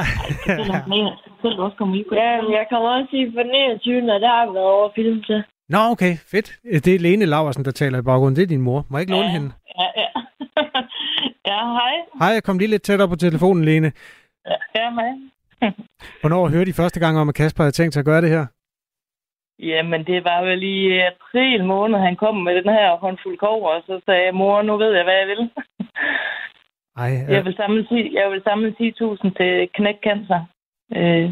Ja, 2.21 2.31
jeg 2.57 2.65
kommer 2.69 2.89
også 2.89 3.09
i 3.11 3.31
for 3.33 3.43
29. 3.43 4.13
og 4.13 4.19
der 4.21 4.27
har 4.27 4.53
været 4.53 4.65
over 4.65 4.89
film 4.95 5.23
til. 5.23 5.43
Nå, 5.69 5.77
okay, 5.77 6.17
fedt. 6.31 6.59
Det 6.85 6.95
er 6.95 6.99
Lene 6.99 7.25
Laversen, 7.25 7.65
der 7.65 7.71
taler 7.71 7.99
i 7.99 8.01
baggrunden. 8.01 8.35
Det 8.35 8.43
er 8.43 8.47
din 8.47 8.61
mor. 8.61 8.85
Må 8.89 8.97
jeg 8.97 9.01
ikke 9.01 9.13
låne 9.13 9.29
hende? 9.29 9.51
Ja, 9.79 9.87
ja. 10.01 10.09
ja, 11.49 11.59
hej. 11.77 11.93
Hej, 12.19 12.27
jeg 12.27 12.43
kom 12.43 12.59
lige 12.59 12.69
lidt 12.69 12.81
tættere 12.83 13.09
på 13.09 13.15
telefonen, 13.15 13.65
Lene. 13.65 13.91
Ja, 14.45 14.55
ja 14.75 14.91
hej. 14.91 15.11
Hvornår 16.21 16.47
hørte 16.49 16.69
I 16.69 16.73
første 16.73 16.99
gang 16.99 17.19
om, 17.19 17.29
at 17.29 17.35
Kasper 17.35 17.63
havde 17.63 17.71
tænkt 17.71 17.93
sig 17.93 18.01
at 18.01 18.05
gøre 18.05 18.21
det 18.21 18.29
her? 18.29 18.45
Jamen, 19.59 20.01
det 20.05 20.23
var 20.23 20.41
vel 20.43 20.63
i 20.63 20.99
april 21.11 21.65
måned, 21.65 21.99
han 21.99 22.15
kom 22.15 22.35
med 22.35 22.55
den 22.55 22.69
her 22.73 22.97
håndfuld 22.97 23.37
kover, 23.37 23.69
og 23.69 23.81
så 23.87 24.01
sagde 24.05 24.25
jeg, 24.25 24.35
mor, 24.35 24.61
nu 24.61 24.77
ved 24.77 24.91
jeg, 24.95 25.03
hvad 25.03 25.17
jeg 25.21 25.27
vil. 25.27 25.49
Ej, 27.03 27.11
ja. 27.27 27.33
jeg, 27.35 27.45
vil 27.45 27.55
samle, 27.55 27.83
10 27.87 28.15
jeg 28.19 28.31
vil 28.31 28.41
samle 28.43 28.75
10.000 28.81 29.37
til 29.39 29.69
knækcancer. 29.77 30.41
Øh, 30.95 31.31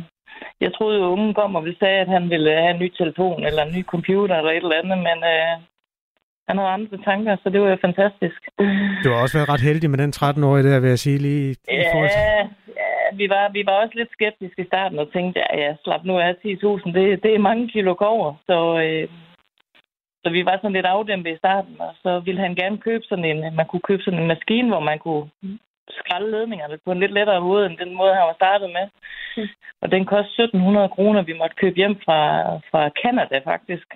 jeg 0.62 0.74
troede 0.74 1.00
jo, 1.00 1.06
ungen 1.06 1.34
kom 1.34 1.56
og 1.56 1.64
ville 1.64 1.78
sige, 1.80 2.02
at 2.04 2.08
han 2.08 2.30
ville 2.30 2.52
have 2.52 2.74
en 2.74 2.80
ny 2.80 2.90
telefon 2.98 3.46
eller 3.46 3.64
en 3.64 3.76
ny 3.78 3.84
computer 3.86 4.36
eller 4.36 4.52
et 4.52 4.64
eller 4.64 4.82
andet, 4.82 4.98
men 4.98 5.18
øh, 5.34 5.54
han 6.48 6.58
havde 6.58 6.70
andre 6.78 6.98
tanker, 6.98 7.38
så 7.44 7.50
det 7.50 7.62
var 7.62 7.70
jo 7.70 7.78
fantastisk. 7.82 8.40
Du 9.04 9.10
har 9.10 9.22
også 9.22 9.38
været 9.38 9.50
ret 9.50 9.68
heldig 9.70 9.90
med 9.90 10.00
den 10.04 10.14
13-årige 10.16 10.68
der, 10.70 10.80
vil 10.80 10.90
jeg 10.90 11.00
sige 11.00 11.18
lige. 11.18 11.56
Ja, 11.68 11.82
i 11.82 11.86
forhold 11.92 12.10
til... 12.10 12.22
ja 12.82 12.87
vi, 13.14 13.30
var, 13.30 13.50
vi 13.50 13.66
var 13.66 13.72
også 13.72 13.96
lidt 13.96 14.12
skeptiske 14.12 14.62
i 14.62 14.66
starten 14.66 15.00
og 15.00 15.12
tænkte, 15.12 15.40
ja, 15.40 15.60
ja 15.62 15.76
slap 15.84 16.04
nu 16.06 16.20
af 16.20 16.34
10.000, 16.34 16.92
det, 16.98 17.24
det 17.24 17.36
er 17.36 17.48
mange 17.50 17.70
kilo 17.70 17.94
kover, 17.94 18.34
så... 18.46 18.80
Øh, 18.86 19.10
så 20.24 20.32
vi 20.32 20.46
var 20.46 20.58
sådan 20.58 20.74
lidt 20.78 20.86
afdæmpet 20.86 21.34
i 21.34 21.38
starten, 21.38 21.76
og 21.80 21.94
så 22.04 22.20
ville 22.20 22.42
han 22.42 22.56
gerne 22.56 22.78
købe 22.78 23.04
sådan 23.10 23.26
en, 23.26 23.56
man 23.56 23.66
kunne 23.66 23.88
købe 23.90 24.04
sådan 24.04 24.20
en 24.20 24.28
maskine, 24.28 24.68
hvor 24.68 24.80
man 24.80 25.00
kunne 25.00 25.30
skralde 25.90 26.32
ledningerne 26.32 26.78
på 26.86 26.92
en 26.92 27.00
lidt 27.00 27.12
lettere 27.12 27.42
måde, 27.42 27.66
end 27.66 27.78
den 27.78 27.96
måde, 27.96 28.14
han 28.14 28.28
var 28.28 28.34
startet 28.34 28.70
med. 28.70 28.86
Mm. 29.38 29.50
Og 29.82 29.92
den 29.92 30.06
kostede 30.06 30.44
1700 30.44 30.90
kroner, 30.90 31.22
vi 31.22 31.34
måtte 31.34 31.56
købe 31.56 31.76
hjem 31.76 31.96
fra, 32.06 32.20
fra 32.72 32.90
Canada 33.02 33.38
faktisk. 33.52 33.88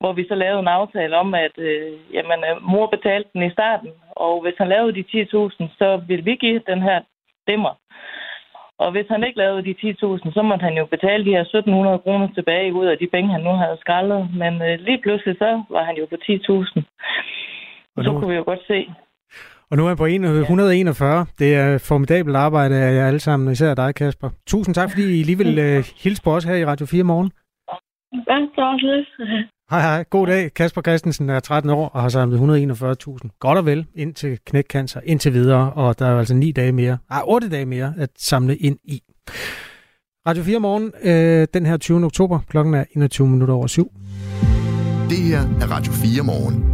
Hvor 0.00 0.12
vi 0.12 0.28
så 0.28 0.34
lavede 0.34 0.60
en 0.60 0.68
aftale 0.68 1.16
om, 1.16 1.34
at 1.34 1.58
øh, 1.58 1.92
jamen, 2.14 2.40
øh, 2.44 2.62
mor 2.62 2.86
betalte 2.86 3.30
den 3.32 3.42
i 3.42 3.50
starten, 3.50 3.90
og 4.10 4.42
hvis 4.42 4.54
han 4.58 4.68
lavede 4.68 4.94
de 4.94 5.04
10.000, 5.12 5.78
så 5.78 6.02
ville 6.08 6.24
vi 6.24 6.34
give 6.36 6.60
den 6.66 6.82
her 6.82 7.00
dimmer. 7.48 7.74
Og 8.78 8.88
hvis 8.92 9.08
han 9.10 9.24
ikke 9.24 9.38
lavede 9.38 9.64
de 9.68 9.74
10.000, 9.82 10.32
så 10.36 10.42
måtte 10.42 10.64
han 10.68 10.76
jo 10.80 10.86
betale 10.86 11.24
de 11.24 11.34
her 11.36 11.44
1.700 11.44 12.02
kroner 12.04 12.28
tilbage 12.34 12.74
ud 12.80 12.86
af 12.86 12.98
de 12.98 13.08
penge, 13.14 13.32
han 13.32 13.42
nu 13.48 13.50
havde 13.62 13.78
skrællet. 13.80 14.22
Men 14.42 14.52
øh, 14.62 14.78
lige 14.86 15.00
pludselig 15.02 15.36
så 15.38 15.62
var 15.70 15.84
han 15.84 15.96
jo 16.00 16.06
på 16.12 16.16
10.000. 16.28 16.82
Og 17.96 18.04
så 18.04 18.10
kunne 18.10 18.30
vi 18.30 18.40
jo 18.40 18.44
godt 18.44 18.64
se, 18.66 18.78
og 19.70 19.76
nu 19.76 19.84
er 19.84 19.90
jeg 19.90 19.96
på 19.96 20.06
141. 20.06 21.26
Det 21.38 21.54
er 21.54 21.84
formidabelt 21.88 22.36
arbejde 22.36 22.74
af 22.74 22.94
jer 22.94 23.06
alle 23.06 23.20
sammen, 23.20 23.52
især 23.52 23.74
dig, 23.74 23.94
Kasper. 23.94 24.30
Tusind 24.46 24.74
tak, 24.74 24.90
fordi 24.90 25.20
I 25.20 25.22
lige 25.22 25.38
vil 25.38 25.58
uh, 25.58 25.84
hilse 26.02 26.22
på 26.24 26.30
os 26.36 26.44
her 26.44 26.54
i 26.54 26.64
Radio 26.64 26.86
4 26.86 27.04
morgen. 27.04 27.30
Ja, 28.28 28.36
det 28.54 28.56
var 28.56 28.72
også 28.72 28.86
lidt. 28.86 29.53
Hej, 29.70 29.80
hej. 29.80 30.04
God 30.10 30.26
dag. 30.26 30.54
Kasper 30.54 30.82
Christensen 30.82 31.30
er 31.30 31.40
13 31.40 31.70
år 31.70 31.88
og 31.88 32.02
har 32.02 32.08
samlet 32.08 32.38
141.000. 32.38 33.38
Godt 33.40 33.58
og 33.58 33.66
vel 33.66 33.86
ind 33.94 34.14
til 34.14 34.38
knækcancer, 34.46 35.00
indtil 35.04 35.32
videre. 35.32 35.72
Og 35.72 35.98
der 35.98 36.06
er 36.06 36.18
altså 36.18 36.34
9 36.34 36.52
dage 36.52 36.72
mere, 36.72 36.98
ah, 37.10 37.22
8 37.24 37.48
dage 37.48 37.66
mere 37.66 37.94
at 37.98 38.10
samle 38.18 38.56
ind 38.56 38.78
i. 38.84 39.02
Radio 40.26 40.42
4 40.42 40.58
morgen, 40.58 40.92
øh, 41.02 41.46
den 41.54 41.66
her 41.66 41.76
20. 41.76 42.04
oktober. 42.04 42.38
Klokken 42.48 42.74
er 42.74 42.84
21 42.96 43.28
minutter 43.28 43.54
over 43.54 43.66
syv. 43.66 43.90
Det 45.10 45.18
her 45.18 45.40
er 45.40 45.70
Radio 45.70 45.92
4 45.92 46.22
morgen 46.22 46.73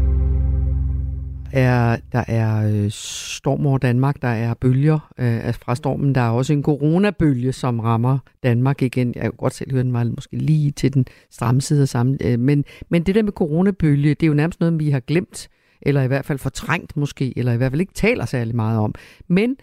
er, 1.53 1.97
der 2.13 2.25
er 2.29 2.71
øh, 2.73 2.91
storm 2.91 3.67
over 3.67 3.79
Danmark, 3.79 4.23
der 4.23 4.29
er 4.29 4.55
bølger 4.55 5.13
øh, 5.19 5.55
fra 5.55 5.75
stormen. 5.75 6.15
Der 6.15 6.21
er 6.21 6.31
også 6.31 6.53
en 6.53 6.63
coronabølge, 6.63 7.53
som 7.53 7.81
rammer 7.81 8.19
Danmark 8.43 8.83
igen. 8.83 9.13
Jeg 9.15 9.23
kan 9.23 9.33
godt 9.33 9.55
selv 9.55 9.73
høre, 9.73 9.83
den 9.83 9.93
var 9.93 10.05
måske 10.05 10.37
lige 10.37 10.71
til 10.71 10.95
den 10.95 11.07
stramme 11.31 11.61
side 11.61 11.83
af 11.83 11.89
sammen. 11.89 12.19
Øh, 12.25 12.39
men, 12.39 12.65
men 12.89 13.03
det 13.03 13.15
der 13.15 13.23
med 13.23 13.33
coronabølge, 13.33 14.15
det 14.15 14.23
er 14.23 14.29
jo 14.29 14.35
nærmest 14.35 14.61
noget, 14.61 14.79
vi 14.79 14.91
har 14.91 15.01
glemt, 15.01 15.49
eller 15.83 16.03
i 16.03 16.07
hvert 16.07 16.25
fald 16.25 16.39
fortrængt 16.39 16.97
måske, 16.97 17.39
eller 17.39 17.53
i 17.53 17.57
hvert 17.57 17.73
fald 17.73 17.81
ikke 17.81 17.95
taler 17.95 18.25
særlig 18.25 18.57
meget 18.57 18.79
om. 18.79 18.95
Men 19.29 19.57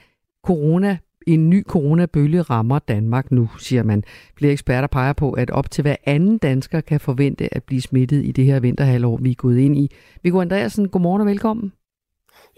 corona 0.43 0.97
en 1.27 1.49
ny 1.49 1.63
coronabølge 1.63 2.41
rammer 2.41 2.79
Danmark 2.79 3.31
nu, 3.31 3.49
siger 3.59 3.83
man. 3.83 4.03
Flere 4.37 4.51
eksperter 4.51 4.87
peger 4.87 5.13
på, 5.13 5.31
at 5.31 5.49
op 5.49 5.71
til 5.71 5.81
hver 5.81 5.95
anden 6.03 6.37
dansker 6.37 6.81
kan 6.81 6.99
forvente 6.99 7.55
at 7.55 7.63
blive 7.63 7.81
smittet 7.81 8.25
i 8.25 8.31
det 8.31 8.45
her 8.45 8.59
vinterhalvår, 8.59 9.17
vi 9.17 9.31
er 9.31 9.35
gået 9.35 9.57
ind 9.57 9.77
i. 9.77 9.91
Viggo 10.23 10.41
Andreasen, 10.41 10.89
godmorgen 10.89 11.21
og 11.21 11.27
velkommen. 11.27 11.71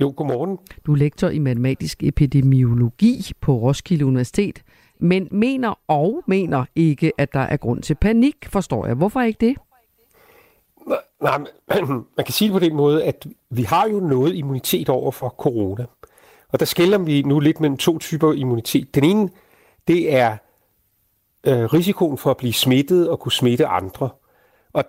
Jo, 0.01 0.13
godmorgen. 0.17 0.57
Du 0.85 0.93
er 0.93 0.97
lektor 0.97 1.29
i 1.29 1.39
matematisk 1.39 2.03
epidemiologi 2.03 3.31
på 3.41 3.53
Roskilde 3.53 4.05
Universitet, 4.05 4.61
men 4.99 5.27
mener 5.31 5.79
og 5.87 6.23
mener 6.27 6.65
ikke, 6.75 7.11
at 7.17 7.33
der 7.33 7.39
er 7.39 7.57
grund 7.57 7.81
til 7.81 7.95
panik, 7.95 8.35
forstår 8.49 8.85
jeg. 8.85 8.95
Hvorfor 8.95 9.21
ikke 9.21 9.45
det? 9.47 9.57
Nej, 11.21 11.37
man 12.17 12.25
kan 12.25 12.33
sige 12.33 12.47
det 12.47 12.53
på 12.53 12.59
den 12.59 12.75
måde, 12.75 13.03
at 13.03 13.27
vi 13.49 13.63
har 13.63 13.87
jo 13.87 13.99
noget 13.99 14.35
immunitet 14.35 14.89
over 14.89 15.11
for 15.11 15.29
corona. 15.29 15.85
Og 16.51 16.59
der 16.59 16.65
skiller 16.65 16.97
vi 16.97 17.21
nu 17.21 17.39
lidt 17.39 17.59
mellem 17.59 17.77
to 17.77 17.97
typer 17.97 18.33
immunitet. 18.33 18.95
Den 18.95 19.03
ene, 19.03 19.29
det 19.87 20.13
er 20.13 20.37
øh, 21.43 21.63
risikoen 21.73 22.17
for 22.17 22.31
at 22.31 22.37
blive 22.37 22.53
smittet 22.53 23.09
og 23.09 23.19
kunne 23.19 23.31
smitte 23.31 23.67
andre. 23.67 24.09
Og 24.73 24.83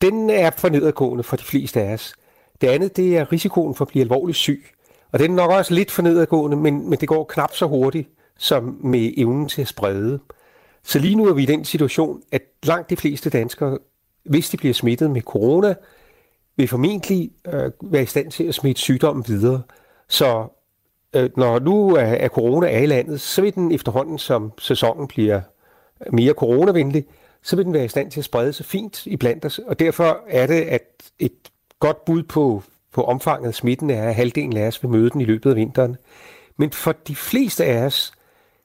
den 0.00 0.30
er 0.30 0.50
for 0.50 0.68
nedadgående 0.68 1.22
for 1.22 1.36
de 1.36 1.44
fleste 1.44 1.82
af 1.82 1.92
os. 1.92 2.14
Det 2.60 2.68
andet, 2.68 2.96
det 2.96 3.16
er 3.16 3.32
risikoen 3.32 3.74
for 3.74 3.84
at 3.84 3.88
blive 3.88 4.02
alvorligt 4.02 4.38
syg. 4.38 4.64
Og 5.12 5.18
den 5.18 5.30
er 5.30 5.34
nok 5.34 5.50
også 5.50 5.74
lidt 5.74 5.90
for 5.90 6.02
nedadgående, 6.02 6.56
men, 6.56 6.90
men 6.90 6.98
det 6.98 7.08
går 7.08 7.24
knap 7.24 7.54
så 7.54 7.66
hurtigt 7.66 8.08
som 8.38 8.80
med 8.84 9.12
evnen 9.16 9.48
til 9.48 9.62
at 9.62 9.68
sprede. 9.68 10.20
Så 10.82 10.98
lige 10.98 11.14
nu 11.14 11.26
er 11.26 11.34
vi 11.34 11.42
i 11.42 11.46
den 11.46 11.64
situation, 11.64 12.22
at 12.32 12.42
langt 12.62 12.90
de 12.90 12.96
fleste 12.96 13.30
danskere, 13.30 13.78
hvis 14.24 14.50
de 14.50 14.56
bliver 14.56 14.74
smittet 14.74 15.10
med 15.10 15.22
corona, 15.22 15.74
vil 16.56 16.68
formentlig 16.68 17.30
øh, 17.46 17.70
være 17.82 18.02
i 18.02 18.06
stand 18.06 18.30
til 18.30 18.44
at 18.44 18.54
smitte 18.54 18.80
sygdommen 18.80 19.24
videre. 19.28 19.62
Så 20.08 20.46
øh, 21.16 21.30
når 21.36 21.58
nu 21.58 21.94
er, 21.94 22.02
er 22.02 22.28
corona 22.28 22.72
er 22.72 22.78
i 22.78 22.86
landet, 22.86 23.20
så 23.20 23.42
vil 23.42 23.54
den 23.54 23.72
efterhånden, 23.72 24.18
som 24.18 24.52
sæsonen 24.58 25.08
bliver 25.08 25.40
mere 26.12 26.32
coronavenlig, 26.32 27.04
så 27.42 27.56
vil 27.56 27.64
den 27.64 27.72
være 27.72 27.84
i 27.84 27.88
stand 27.88 28.10
til 28.10 28.20
at 28.20 28.24
sprede 28.24 28.52
sig 28.52 28.66
fint 28.66 29.06
i 29.06 29.16
blandt 29.16 29.44
os. 29.44 29.58
Og 29.58 29.78
derfor 29.78 30.20
er 30.28 30.46
det, 30.46 30.60
at 30.60 30.82
et 31.18 31.32
godt 31.80 32.04
bud 32.04 32.22
på, 32.22 32.62
på 32.92 33.04
omfanget 33.04 33.48
af 33.48 33.54
smitten 33.54 33.90
er, 33.90 34.08
at 34.08 34.14
halvdelen 34.14 34.56
af 34.56 34.66
os 34.66 34.82
vil 34.82 34.90
møde 34.90 35.10
den 35.10 35.20
i 35.20 35.24
løbet 35.24 35.50
af 35.50 35.56
vinteren. 35.56 35.96
Men 36.56 36.70
for 36.70 36.92
de 36.92 37.16
fleste 37.16 37.64
af 37.64 37.84
os, 37.84 38.12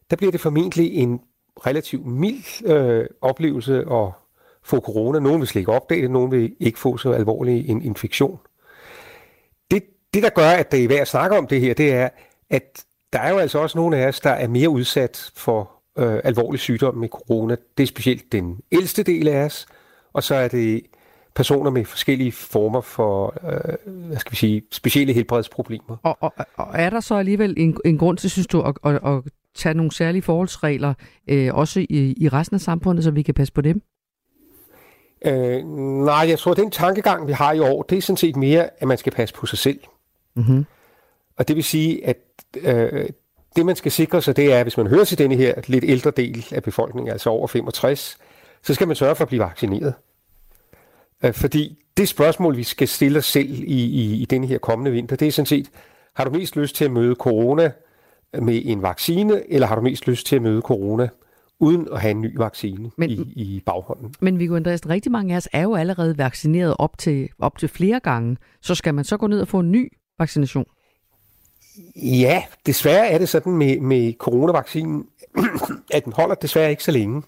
der 0.10 0.16
bliver 0.16 0.32
det 0.32 0.42
formentlig 0.42 0.94
en 0.94 1.20
relativt 1.66 2.06
mild 2.06 2.66
øh, 2.66 3.06
oplevelse 3.22 3.78
at 3.78 4.10
få 4.64 4.80
corona. 4.80 5.20
Nogle 5.20 5.40
vil 5.40 5.48
slet 5.48 5.62
ikke 5.62 5.72
opdage 5.72 6.02
det, 6.02 6.12
nogle 6.12 6.30
vil 6.30 6.56
ikke 6.60 6.80
få 6.80 6.98
så 6.98 7.12
alvorlig 7.12 7.70
en 7.70 7.82
infektion. 7.82 8.40
Det, 9.72 9.84
det, 10.14 10.24
der 10.24 10.30
gør, 10.30 10.50
at 10.50 10.72
det 10.72 10.84
er 10.84 10.88
værd 10.88 11.00
at 11.00 11.08
snakke 11.08 11.38
om 11.38 11.48
det 11.48 11.62
her, 11.62 11.74
det 11.74 11.94
er, 11.94 12.10
at 12.50 12.84
der 13.14 13.20
er 13.20 13.30
jo 13.30 13.38
altså 13.38 13.60
også 13.60 13.78
nogle 13.78 13.98
af 13.98 14.08
os, 14.08 14.20
der 14.20 14.30
er 14.30 14.48
mere 14.48 14.70
udsat 14.70 15.32
for 15.36 15.72
øh, 15.98 16.20
alvorlig 16.24 16.60
sygdom 16.60 16.96
med 16.96 17.10
corona. 17.10 17.56
Det 17.78 17.84
er 17.84 17.88
specielt 17.88 18.32
den 18.32 18.60
ældste 18.72 19.04
del 19.04 19.28
af 19.28 19.46
os, 19.46 19.68
og 20.14 20.24
så 20.24 20.36
er 20.36 20.48
det 20.48 20.82
personer 21.36 21.72
med 21.72 21.86
forskellige 21.86 22.32
former 22.32 22.82
for, 22.82 23.36
øh, 23.52 23.94
hvad 24.08 24.18
skal 24.18 24.32
vi 24.32 24.38
sige, 24.38 24.62
specielle 24.72 25.14
helbredsproblemer. 25.14 25.98
Og, 26.04 26.18
og, 26.20 26.34
og 26.56 26.68
er 26.74 26.90
der 26.90 27.00
så 27.00 27.16
alligevel 27.16 27.54
en, 27.58 27.78
en 27.86 27.98
grund 27.98 28.18
til, 28.18 28.30
synes 28.30 28.48
du, 28.48 28.62
at, 28.62 28.76
at, 28.86 28.96
at 28.96 29.24
tage 29.56 29.74
nogle 29.74 29.92
særlige 29.92 30.22
forholdsregler, 30.22 30.94
øh, 31.28 31.56
også 31.56 31.80
i, 31.80 32.14
i 32.18 32.30
resten 32.30 32.56
af 32.56 32.62
samfundet, 32.62 33.04
så 33.04 33.12
vi 33.12 33.22
kan 33.22 33.34
passe 33.34 33.54
på 33.54 33.62
dem? 33.62 33.82
Øh, 35.26 35.64
nej, 36.06 36.26
jeg 36.30 36.40
tror, 36.40 36.52
at 36.52 36.58
den 36.58 36.72
tankegang, 36.72 37.28
vi 37.28 37.32
har 37.32 37.54
i 37.54 37.60
år, 37.60 37.82
det 37.82 37.98
er 37.98 38.02
sådan 38.02 38.18
set 38.18 38.36
mere, 38.36 38.70
at 38.78 38.88
man 38.88 38.98
skal 38.98 39.14
passe 39.14 39.36
på 39.36 39.46
sig 39.46 39.58
selv. 39.58 39.80
Mm-hmm. 40.36 40.66
Og 41.38 41.48
det 41.48 41.56
vil 41.56 41.64
sige, 41.64 42.08
at 42.08 42.18
øh, 42.58 43.10
det, 43.56 43.66
man 43.66 43.76
skal 43.76 43.92
sikre 43.92 44.22
sig, 44.22 44.36
det 44.36 44.54
er, 44.54 44.64
hvis 44.64 44.78
man 44.78 44.88
hører 44.88 45.04
til 45.04 45.18
denne 45.18 45.36
her 45.36 45.54
lidt 45.68 45.84
ældre 45.88 46.12
del 46.12 46.46
af 46.52 46.64
befolkningen, 46.64 47.12
altså 47.12 47.30
over 47.30 47.48
65, 47.48 48.18
så 48.64 48.74
skal 48.74 48.88
man 48.88 48.96
sørge 48.96 49.16
for 49.16 49.22
at 49.22 49.28
blive 49.28 49.44
vaccineret. 49.44 49.94
Øh, 51.24 51.34
fordi 51.34 51.78
det 51.98 52.10
spørgsmål, 52.10 52.58
vi 52.58 52.64
skal 52.64 52.88
stille 52.88 53.20
os 53.20 53.26
selv 53.26 53.50
i, 53.50 53.84
i, 53.84 54.22
i 54.22 54.26
denne 54.26 54.48
her 54.48 54.58
kommende 54.58 54.92
vinter, 54.92 55.16
det 55.16 55.28
er 55.28 55.32
sådan 55.32 55.46
set, 55.46 55.70
har 56.14 56.24
du 56.24 56.32
mest 56.32 56.56
lyst 56.56 56.76
til 56.76 56.86
at 56.86 56.92
møde 56.92 57.16
corona 57.16 57.72
med 58.42 58.62
en 58.66 58.82
vaccine, 58.82 59.52
eller 59.54 59.68
har 59.68 59.76
du 59.76 59.82
mest 59.82 60.08
lyst 60.08 60.28
til 60.28 60.36
at 60.36 60.42
møde 60.42 60.62
corona 60.62 61.10
uden 61.60 61.88
at 61.92 62.02
have 62.02 62.12
en 62.12 62.22
ny 62.22 62.38
vaccine 62.38 62.92
men, 62.98 63.10
i, 63.10 63.16
i 63.36 63.64
baghånden. 63.66 64.16
Men 64.20 64.40
Viggo 64.40 64.56
Andreas, 64.56 64.90
rigtig 64.90 65.12
mange 65.12 65.34
af 65.34 65.38
os 65.38 65.50
er 65.54 65.62
jo 65.62 65.76
allerede 65.76 66.18
vaccineret 66.18 66.76
op 66.80 66.98
til, 66.98 67.30
op 67.40 67.58
til 67.58 67.70
flere 67.70 68.00
gange. 68.00 68.38
Så 68.62 68.76
skal 68.76 68.94
man 68.94 69.04
så 69.04 69.18
gå 69.18 69.28
ned 69.28 69.42
og 69.42 69.48
få 69.48 69.60
en 69.60 69.72
ny 69.72 69.92
vaccination? 70.20 70.66
Ja, 71.96 72.44
desværre 72.66 73.08
er 73.08 73.18
det 73.18 73.30
sådan 73.30 73.54
med, 73.54 73.80
med 73.80 74.14
coronavaccinen, 74.14 75.06
at 75.94 76.06
den 76.06 76.14
holder 76.14 76.36
desværre 76.36 76.70
ikke 76.70 76.84
så 76.84 76.92
længe. 76.92 77.22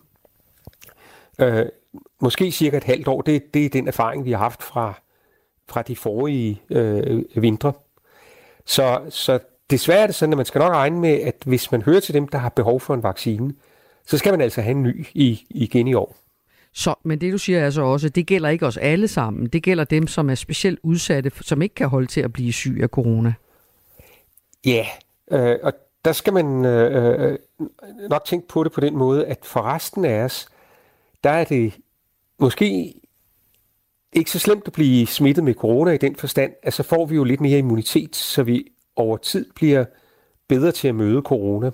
Øh, 1.39 1.65
måske 2.21 2.51
cirka 2.51 2.77
et 2.77 2.83
halvt 2.83 3.07
år, 3.07 3.21
det, 3.21 3.53
det 3.53 3.65
er 3.65 3.69
den 3.69 3.87
erfaring, 3.87 4.25
vi 4.25 4.31
har 4.31 4.37
haft 4.37 4.63
fra, 4.63 4.93
fra 5.67 5.81
de 5.81 5.95
forrige 5.95 6.61
øh, 6.69 7.23
vintre. 7.35 7.73
Så, 8.65 9.01
så 9.09 9.39
desværre 9.69 9.99
er 9.99 10.05
det 10.05 10.15
sådan, 10.15 10.33
at 10.33 10.37
man 10.37 10.45
skal 10.45 10.59
nok 10.59 10.73
regne 10.73 10.99
med, 10.99 11.21
at 11.21 11.35
hvis 11.45 11.71
man 11.71 11.81
hører 11.81 11.99
til 11.99 12.13
dem, 12.13 12.27
der 12.27 12.37
har 12.37 12.49
behov 12.49 12.79
for 12.79 12.93
en 12.93 13.03
vaccine, 13.03 13.53
så 14.05 14.17
skal 14.17 14.33
man 14.33 14.41
altså 14.41 14.61
have 14.61 14.71
en 14.71 14.83
ny 14.83 15.07
i, 15.13 15.45
igen 15.49 15.87
i 15.87 15.93
år. 15.93 16.15
Så, 16.73 16.95
men 17.03 17.21
det 17.21 17.33
du 17.33 17.37
siger 17.37 17.59
er 17.59 17.65
altså 17.65 17.81
også, 17.81 18.09
det 18.09 18.27
gælder 18.27 18.49
ikke 18.49 18.65
os 18.65 18.77
alle 18.77 19.07
sammen. 19.07 19.47
Det 19.47 19.63
gælder 19.63 19.83
dem, 19.83 20.07
som 20.07 20.29
er 20.29 20.35
specielt 20.35 20.79
udsatte, 20.83 21.31
som 21.41 21.61
ikke 21.61 21.75
kan 21.75 21.87
holde 21.87 22.07
til 22.07 22.21
at 22.21 22.33
blive 22.33 22.53
syg 22.53 22.79
af 22.81 22.89
corona. 22.89 23.33
Ja, 24.65 24.85
øh, 25.31 25.55
og 25.63 25.73
der 26.05 26.11
skal 26.11 26.33
man 26.33 26.65
øh, 26.65 27.31
øh, 27.31 27.37
nok 28.09 28.25
tænke 28.25 28.47
på 28.47 28.63
det 28.63 28.71
på 28.71 28.81
den 28.81 28.97
måde, 28.97 29.25
at 29.25 29.39
for 29.43 29.61
resten 29.61 30.05
af 30.05 30.23
os, 30.23 30.47
der 31.23 31.29
er 31.29 31.43
det 31.43 31.73
måske 32.43 32.93
ikke 34.13 34.31
så 34.31 34.39
slemt 34.39 34.67
at 34.67 34.73
blive 34.73 35.07
smittet 35.07 35.43
med 35.43 35.53
corona 35.53 35.91
i 35.91 35.97
den 35.97 36.15
forstand, 36.15 36.53
at 36.63 36.73
så 36.73 36.83
får 36.83 37.05
vi 37.05 37.15
jo 37.15 37.23
lidt 37.23 37.41
mere 37.41 37.57
immunitet, 37.57 38.15
så 38.15 38.43
vi 38.43 38.71
over 38.95 39.17
tid 39.17 39.45
bliver 39.55 39.85
bedre 40.47 40.71
til 40.71 40.87
at 40.87 40.95
møde 40.95 41.21
corona. 41.21 41.71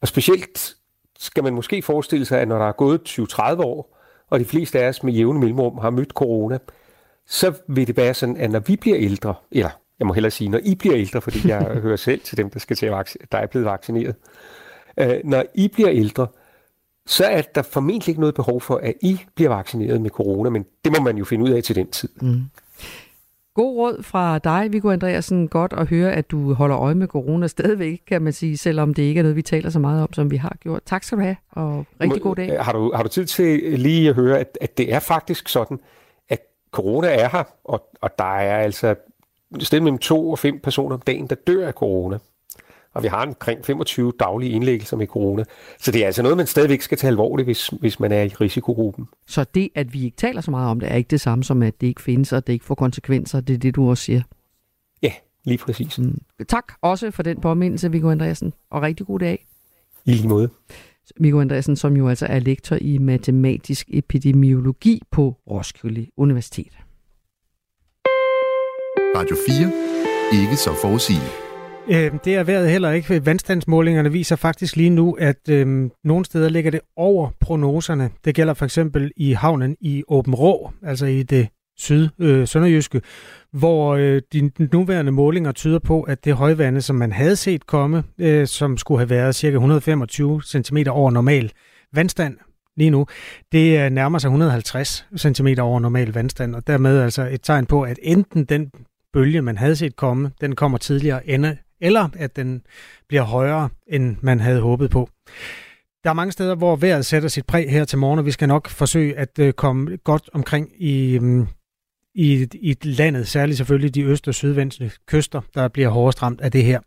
Og 0.00 0.08
specielt 0.08 0.76
skal 1.18 1.44
man 1.44 1.54
måske 1.54 1.82
forestille 1.82 2.24
sig, 2.24 2.40
at 2.40 2.48
når 2.48 2.58
der 2.58 2.68
er 2.68 2.72
gået 2.72 3.00
20-30 3.08 3.62
år, 3.62 3.98
og 4.30 4.40
de 4.40 4.44
fleste 4.44 4.80
af 4.80 4.88
os 4.88 5.02
med 5.02 5.12
jævne 5.12 5.40
mellemrum 5.40 5.78
har 5.78 5.90
mødt 5.90 6.10
corona, 6.10 6.58
så 7.26 7.54
vil 7.68 7.86
det 7.86 7.96
være 7.96 8.14
sådan, 8.14 8.36
at 8.36 8.50
når 8.50 8.60
vi 8.60 8.76
bliver 8.76 8.98
ældre, 8.98 9.34
eller 9.50 9.70
jeg 9.98 10.06
må 10.06 10.12
hellere 10.12 10.30
sige, 10.30 10.48
når 10.48 10.60
I 10.62 10.74
bliver 10.74 10.96
ældre, 10.96 11.20
fordi 11.20 11.48
jeg 11.48 11.64
hører 11.82 11.96
selv 11.96 12.20
til 12.20 12.36
dem, 12.36 12.50
der, 12.50 12.58
skal 12.58 12.76
til 12.76 12.88
der 13.32 13.38
er 13.38 13.46
blevet 13.46 13.66
vaccineret. 13.66 14.14
Øh, 14.96 15.20
når 15.24 15.44
I 15.54 15.68
bliver 15.68 15.90
ældre, 15.90 16.26
så 17.06 17.24
er 17.24 17.42
der 17.42 17.62
formentlig 17.62 18.08
ikke 18.08 18.20
noget 18.20 18.34
behov 18.34 18.60
for, 18.60 18.76
at 18.76 18.94
I 19.02 19.20
bliver 19.34 19.50
vaccineret 19.50 20.00
med 20.00 20.10
corona, 20.10 20.50
men 20.50 20.64
det 20.84 20.92
må 20.98 21.04
man 21.04 21.16
jo 21.16 21.24
finde 21.24 21.44
ud 21.44 21.50
af 21.50 21.62
til 21.62 21.76
den 21.76 21.90
tid. 21.90 22.08
Mm. 22.22 22.42
God 23.54 23.76
råd 23.76 24.02
fra 24.02 24.38
dig, 24.38 24.72
Viggo 24.72 24.90
Andreasen. 24.90 25.48
Godt 25.48 25.72
at 25.72 25.88
høre, 25.88 26.12
at 26.12 26.30
du 26.30 26.54
holder 26.54 26.78
øje 26.78 26.94
med 26.94 27.06
corona 27.06 27.46
stadigvæk, 27.46 28.02
kan 28.06 28.22
man 28.22 28.32
sige, 28.32 28.56
selvom 28.56 28.94
det 28.94 29.02
ikke 29.02 29.18
er 29.18 29.22
noget, 29.22 29.36
vi 29.36 29.42
taler 29.42 29.70
så 29.70 29.78
meget 29.78 30.02
om, 30.02 30.12
som 30.12 30.30
vi 30.30 30.36
har 30.36 30.56
gjort. 30.60 30.82
Tak 30.86 31.04
skal 31.04 31.18
du 31.18 31.22
have, 31.22 31.36
og 31.50 31.86
rigtig 32.00 32.22
god 32.22 32.36
dag. 32.36 32.64
Har 32.64 32.72
du, 32.72 32.92
har 32.94 33.02
du 33.02 33.08
tid 33.08 33.26
til 33.26 33.80
lige 33.80 34.08
at 34.08 34.14
høre, 34.14 34.38
at, 34.38 34.58
at 34.60 34.78
det 34.78 34.92
er 34.92 34.98
faktisk 34.98 35.48
sådan, 35.48 35.80
at 36.28 36.40
corona 36.70 37.08
er 37.08 37.28
her, 37.28 37.44
og, 37.64 37.82
og 38.00 38.10
der 38.18 38.36
er 38.36 38.56
altså 38.58 38.94
stedet 39.60 39.82
mellem 39.82 39.98
to 39.98 40.30
og 40.30 40.38
fem 40.38 40.60
personer 40.60 40.94
om 40.94 41.00
dagen, 41.00 41.26
der 41.26 41.34
dør 41.46 41.66
af 41.66 41.72
corona. 41.72 42.18
Og 42.94 43.02
vi 43.02 43.08
har 43.08 43.26
omkring 43.26 43.64
25 43.64 44.12
daglige 44.20 44.52
indlæggelser 44.52 44.96
med 44.96 45.06
corona. 45.06 45.44
Så 45.78 45.92
det 45.92 46.02
er 46.02 46.06
altså 46.06 46.22
noget, 46.22 46.36
man 46.36 46.46
stadigvæk 46.46 46.82
skal 46.82 46.98
tage 46.98 47.08
alvorligt, 47.08 47.46
hvis, 47.46 47.68
hvis 47.68 48.00
man 48.00 48.12
er 48.12 48.22
i 48.22 48.28
risikogruppen. 48.28 49.08
Så 49.26 49.44
det, 49.54 49.68
at 49.74 49.92
vi 49.92 50.04
ikke 50.04 50.16
taler 50.16 50.40
så 50.40 50.50
meget 50.50 50.70
om 50.70 50.80
det, 50.80 50.92
er 50.92 50.96
ikke 50.96 51.08
det 51.08 51.20
samme 51.20 51.44
som, 51.44 51.62
at 51.62 51.80
det 51.80 51.86
ikke 51.86 52.02
findes, 52.02 52.32
og 52.32 52.46
det 52.46 52.52
ikke 52.52 52.64
får 52.64 52.74
konsekvenser. 52.74 53.40
Det 53.40 53.54
er 53.54 53.58
det, 53.58 53.74
du 53.74 53.90
også 53.90 54.04
siger. 54.04 54.22
Ja, 55.02 55.12
lige 55.44 55.58
præcis. 55.58 55.98
Mm. 55.98 56.20
Tak 56.48 56.72
også 56.82 57.10
for 57.10 57.22
den 57.22 57.40
påmindelse, 57.40 57.90
Viggo 57.90 58.10
Andreasen, 58.10 58.52
og 58.70 58.82
rigtig 58.82 59.06
god 59.06 59.18
dag. 59.18 59.46
I 60.04 60.12
lige 60.12 60.28
måde. 60.28 60.48
Viggo 61.20 61.40
Andreasen, 61.40 61.76
som 61.76 61.96
jo 61.96 62.08
altså 62.08 62.26
er 62.26 62.38
lektor 62.38 62.78
i 62.80 62.98
matematisk 62.98 63.88
epidemiologi 63.92 65.02
på 65.10 65.36
Roskilde 65.50 66.06
Universitet. 66.16 66.72
Radio 69.16 69.36
4. 69.48 70.42
Ikke 70.42 70.56
så 70.56 70.70
forudsigeligt. 70.82 71.41
Øh, 71.88 72.12
det 72.24 72.34
er 72.34 72.42
været 72.44 72.70
heller 72.70 72.90
ikke. 72.90 73.26
Vandstandsmålingerne 73.26 74.12
viser 74.12 74.36
faktisk 74.36 74.76
lige 74.76 74.90
nu, 74.90 75.12
at 75.12 75.48
øh, 75.48 75.90
nogle 76.04 76.24
steder 76.24 76.48
ligger 76.48 76.70
det 76.70 76.80
over 76.96 77.30
prognoserne. 77.40 78.10
Det 78.24 78.34
gælder 78.34 78.54
for 78.54 78.64
eksempel 78.64 79.12
i 79.16 79.32
havnen 79.32 79.76
i 79.80 80.02
Åben 80.08 80.34
Rå, 80.34 80.70
altså 80.82 81.06
i 81.06 81.22
det 81.22 81.48
syd 81.76 82.08
øh, 82.18 82.48
sønderjyske, 82.48 83.00
hvor 83.52 83.94
øh, 83.94 84.22
de 84.32 84.50
nuværende 84.72 85.12
målinger 85.12 85.52
tyder 85.52 85.78
på, 85.78 86.02
at 86.02 86.24
det 86.24 86.34
højvande, 86.34 86.82
som 86.82 86.96
man 86.96 87.12
havde 87.12 87.36
set 87.36 87.66
komme, 87.66 88.04
øh, 88.18 88.46
som 88.46 88.76
skulle 88.76 88.98
have 88.98 89.10
været 89.10 89.36
ca. 89.36 89.46
125 89.46 90.42
cm 90.42 90.76
over 90.90 91.10
normal 91.10 91.52
vandstand 91.92 92.36
lige 92.76 92.90
nu, 92.90 93.06
det 93.52 93.92
nærmer 93.92 94.18
sig 94.18 94.28
150 94.28 95.06
cm 95.16 95.46
over 95.60 95.80
normal 95.80 96.14
vandstand, 96.14 96.54
og 96.54 96.66
dermed 96.66 97.00
altså 97.00 97.22
et 97.22 97.40
tegn 97.42 97.66
på, 97.66 97.82
at 97.82 97.98
enten 98.02 98.44
den 98.44 98.70
bølge, 99.12 99.42
man 99.42 99.58
havde 99.58 99.76
set 99.76 99.96
komme, 99.96 100.30
den 100.40 100.54
kommer 100.54 100.78
tidligere, 100.78 101.30
end, 101.30 101.46
eller 101.82 102.08
at 102.16 102.36
den 102.36 102.62
bliver 103.08 103.22
højere, 103.22 103.68
end 103.86 104.16
man 104.20 104.40
havde 104.40 104.60
håbet 104.60 104.90
på. 104.90 105.08
Der 106.04 106.10
er 106.10 106.14
mange 106.14 106.32
steder, 106.32 106.54
hvor 106.54 106.76
vejret 106.76 107.06
sætter 107.06 107.28
sit 107.28 107.46
præg 107.46 107.70
her 107.70 107.84
til 107.84 107.98
morgen, 107.98 108.18
og 108.18 108.26
vi 108.26 108.30
skal 108.30 108.48
nok 108.48 108.68
forsøge 108.68 109.18
at 109.18 109.38
øh, 109.38 109.52
komme 109.52 109.96
godt 109.96 110.30
omkring 110.32 110.68
i, 110.82 111.18
mm, 111.18 111.46
i, 112.14 112.48
i 112.54 112.76
landet, 112.82 113.28
særligt 113.28 113.56
selvfølgelig 113.56 113.94
de 113.94 114.02
øst- 114.02 114.28
og 114.28 114.34
sydvendte 114.34 114.90
kyster, 115.06 115.40
der 115.54 115.68
bliver 115.68 115.88
hårdest 115.88 116.22
ramt 116.22 116.40
af 116.40 116.52
det 116.52 116.64
her. 116.64 116.80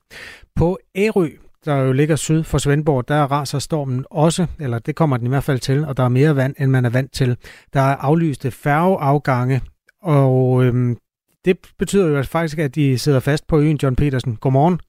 På 0.56 0.80
Ærø, 0.96 1.30
der 1.66 1.76
jo 1.76 1.92
ligger 1.92 2.16
syd 2.16 2.44
for 2.44 2.58
Svendborg, 2.58 3.08
der 3.08 3.24
raser 3.24 3.60
stormen 3.60 4.06
også, 4.12 4.48
eller 4.60 4.80
det 4.80 4.96
kommer 4.96 5.18
den 5.18 5.28
i 5.28 5.30
hvert 5.30 5.44
fald 5.44 5.60
til, 5.60 5.86
og 5.86 5.98
der 5.98 6.04
er 6.04 6.10
mere 6.10 6.36
vand, 6.36 6.56
end 6.60 6.72
man 6.72 6.86
er 6.86 6.90
vant 6.90 7.14
til. 7.14 7.38
Der 7.74 7.82
er 7.82 7.96
aflyste 7.96 8.52
færgeafgange, 8.52 9.62
og 10.02 10.64
øhm, 10.64 10.98
det 11.46 11.56
betyder 11.80 12.18
jo 12.18 12.24
faktisk, 12.24 12.60
at 12.60 12.76
de 12.76 13.00
sidder 13.00 13.20
fast 13.20 13.48
på 13.48 13.56
øen 13.60 13.80
John 13.84 13.96
Petersen. 13.96 14.38
Godmorgen. 14.38 14.80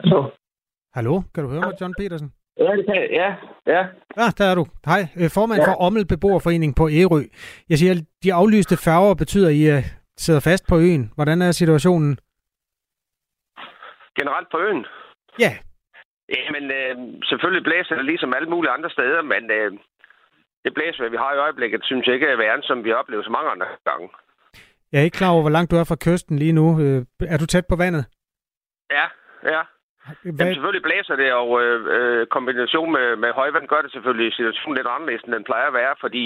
Hallo. 0.00 0.30
Hallo, 0.94 1.14
kan 1.34 1.44
du 1.44 1.50
høre 1.50 1.60
mig, 1.60 1.74
John 1.80 1.94
Petersen? 1.98 2.32
Ja, 2.58 2.70
det 2.76 2.84
kan 2.86 2.96
Ja, 3.20 3.28
ja. 3.66 3.82
Ah, 4.16 4.30
der 4.38 4.44
er 4.44 4.54
du. 4.54 4.64
Hej, 4.86 5.02
øh, 5.20 5.30
formand 5.36 5.60
ja. 5.60 5.66
for 5.68 5.74
Ommel 5.86 6.06
Beboerforening 6.06 6.76
på 6.76 6.84
Ærø. 6.88 7.22
Jeg 7.70 7.78
siger, 7.78 7.94
de 8.24 8.34
aflyste 8.34 8.76
færger 8.76 9.14
betyder, 9.14 9.48
at 9.48 9.54
I 9.54 9.64
uh, 9.76 9.84
sidder 10.16 10.40
fast 10.40 10.64
på 10.68 10.76
øen. 10.78 11.04
Hvordan 11.14 11.42
er 11.42 11.50
situationen? 11.52 12.18
Generelt 14.18 14.48
på 14.50 14.58
øen? 14.66 14.86
Ja. 15.44 15.52
Jamen, 16.36 16.64
øh, 16.78 16.94
selvfølgelig 17.30 17.64
blæser 17.64 17.94
det 17.94 18.04
ligesom 18.04 18.34
alle 18.34 18.48
mulige 18.48 18.72
andre 18.76 18.90
steder, 18.90 19.22
men 19.22 19.50
øh, 19.50 19.72
det 20.68 20.76
blæser, 20.78 21.14
vi 21.14 21.22
har 21.24 21.32
i 21.34 21.42
øjeblikket, 21.46 21.80
synes 21.84 22.06
jeg 22.06 22.14
ikke 22.14 22.26
er 22.26 22.36
værre, 22.36 22.62
som 22.62 22.84
vi 22.84 22.90
har 22.90 22.96
oplevet 23.02 23.24
så 23.24 23.32
mange 23.36 23.50
andre 23.54 23.68
gange. 23.88 24.06
Jeg 24.92 24.98
er 25.00 25.06
ikke 25.08 25.20
klar 25.20 25.32
over, 25.34 25.42
hvor 25.44 25.56
langt 25.56 25.70
du 25.70 25.76
er 25.76 25.86
fra 25.88 26.02
kysten 26.06 26.36
lige 26.42 26.56
nu. 26.60 26.66
Øh, 26.84 27.00
er 27.34 27.38
du 27.38 27.46
tæt 27.46 27.66
på 27.68 27.76
vandet? 27.84 28.04
Ja, 28.96 29.06
ja. 29.52 29.62
Hvad? 30.22 30.38
Jamen, 30.38 30.54
selvfølgelig 30.54 30.86
blæser 30.88 31.16
det, 31.22 31.30
og 31.40 31.48
øh, 31.62 31.76
øh, 31.96 32.26
kombination 32.26 32.90
med, 32.96 33.16
med 33.22 33.30
højvand 33.40 33.66
gør 33.72 33.82
det 33.82 33.92
selvfølgelig 33.92 34.30
situationen 34.32 34.76
lidt 34.76 34.92
anderledes, 34.94 35.22
end 35.22 35.34
den 35.34 35.48
plejer 35.50 35.66
at 35.68 35.78
være, 35.82 35.94
fordi 36.00 36.24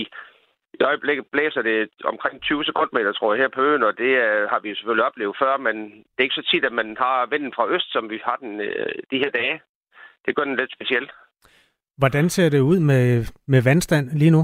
i 0.81 0.83
øjeblikket 0.91 1.27
blæser 1.35 1.63
det 1.63 1.89
omkring 2.05 2.43
20 2.43 2.65
sekundmeter, 2.65 3.13
tror 3.13 3.35
jeg, 3.35 3.43
her 3.43 3.49
på 3.49 3.63
øen, 3.69 3.83
og 3.83 3.99
det 3.99 4.13
øh, 4.27 4.43
har 4.51 4.59
vi 4.61 4.69
jo 4.69 4.77
selvfølgelig 4.77 5.05
oplevet 5.05 5.37
før, 5.43 5.57
men 5.57 5.77
det 6.13 6.19
er 6.19 6.29
ikke 6.29 6.41
så 6.41 6.49
tit, 6.51 6.65
at 6.65 6.79
man 6.81 6.97
har 6.99 7.27
vinden 7.27 7.53
fra 7.57 7.69
øst, 7.75 7.93
som 7.93 8.11
vi 8.11 8.19
har 8.25 8.37
den 8.37 8.61
øh, 8.61 8.95
de 9.11 9.19
her 9.23 9.31
dage. 9.31 9.57
Det 10.27 10.37
gør 10.37 10.45
den 10.45 10.57
lidt 10.57 10.73
specielt. 10.73 11.11
Hvordan 11.99 12.29
ser 12.29 12.49
det 12.49 12.61
ud 12.61 12.81
med, 12.81 13.05
med 13.47 13.63
vandstand 13.63 14.07
lige 14.11 14.31
nu? 14.31 14.43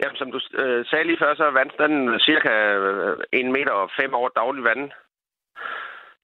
Jamen, 0.00 0.16
som 0.16 0.32
du 0.32 0.40
øh, 0.62 0.84
sagde 0.86 1.04
lige 1.06 1.22
før, 1.22 1.34
så 1.34 1.44
er 1.44 1.58
vandstanden 1.60 2.20
cirka 2.20 2.52
1 3.32 3.46
øh, 3.46 3.52
meter 3.56 3.72
og 3.72 3.90
5 4.00 4.14
over 4.14 4.28
daglig 4.28 4.64
vand. 4.64 4.90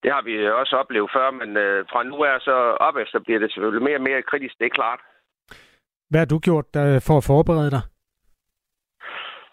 Det 0.03 0.11
har 0.13 0.23
vi 0.23 0.51
også 0.51 0.77
oplevet 0.77 1.11
før, 1.17 1.31
men 1.31 1.57
øh, 1.57 1.87
fra 1.91 2.03
nu 2.03 2.25
af 2.25 2.41
så 2.41 2.57
op 2.89 2.97
efter 2.97 3.19
bliver 3.19 3.41
det 3.41 3.53
selvfølgelig 3.53 3.83
mere 3.83 4.01
og 4.01 4.07
mere 4.09 4.23
kritisk, 4.23 4.55
det 4.59 4.67
er 4.67 4.79
klart. 4.81 5.01
Hvad 6.11 6.21
har 6.21 6.27
du 6.27 6.39
gjort 6.39 6.75
der 6.75 7.05
for 7.07 7.17
at 7.19 7.25
forberede 7.25 7.71
dig? 7.77 7.83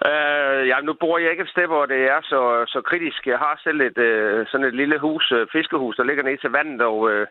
Øh, 0.09 0.67
ja, 0.71 0.77
nu 0.81 0.93
bor 0.93 1.17
jeg 1.17 1.31
ikke 1.31 1.43
et 1.43 1.55
sted, 1.55 1.67
hvor 1.67 1.85
det 1.85 2.01
er 2.13 2.19
så, 2.31 2.41
så 2.67 2.81
kritisk. 2.89 3.27
Jeg 3.27 3.39
har 3.45 3.61
selv 3.63 3.81
et, 3.81 3.97
øh, 3.97 4.47
sådan 4.47 4.67
et 4.67 4.75
lille 4.75 4.99
hus, 4.99 5.31
øh, 5.31 5.47
fiskehus, 5.51 5.95
der 5.95 6.03
ligger 6.03 6.23
ned 6.23 6.37
til 6.37 6.49
vandet, 6.49 6.81
og 6.81 7.11
øh, 7.11 7.27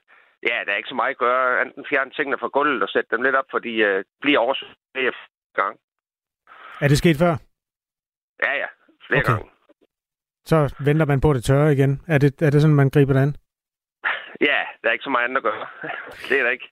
Ja, 0.48 0.56
der 0.64 0.72
er 0.72 0.76
ikke 0.76 0.88
så 0.88 0.94
meget 0.94 1.10
at 1.10 1.18
gøre, 1.18 1.62
enten 1.62 1.86
fjerne 1.90 2.10
tingene 2.10 2.38
fra 2.38 2.48
gulvet 2.48 2.82
og 2.82 2.88
sætte 2.88 3.16
dem 3.16 3.22
lidt 3.22 3.36
op, 3.36 3.44
fordi 3.50 3.72
uh, 3.84 4.02
bliver 4.20 4.38
oversvømmet 4.38 4.76
flere 4.94 5.12
gang. 5.54 5.78
Er 6.80 6.88
det 6.88 6.98
sket 6.98 7.16
før? 7.18 7.34
Ja, 8.44 8.52
ja. 8.62 8.66
Flere 9.06 9.20
okay. 9.20 9.32
gange. 9.32 9.50
Så 10.44 10.74
venter 10.86 11.06
man 11.06 11.20
på, 11.20 11.30
at 11.30 11.36
det 11.36 11.44
tørre 11.44 11.72
igen. 11.72 12.02
Er 12.08 12.18
det, 12.18 12.42
er 12.42 12.50
det 12.50 12.60
sådan, 12.62 12.76
man 12.76 12.90
griber 12.90 13.12
det 13.12 13.20
an? 13.20 13.36
Ja, 14.40 14.60
der 14.80 14.88
er 14.88 14.92
ikke 14.92 15.08
så 15.08 15.10
meget 15.10 15.24
andet 15.24 15.36
at 15.36 15.42
gøre. 15.42 15.66
det 16.28 16.38
er 16.38 16.42
der 16.42 16.50
ikke. 16.50 16.68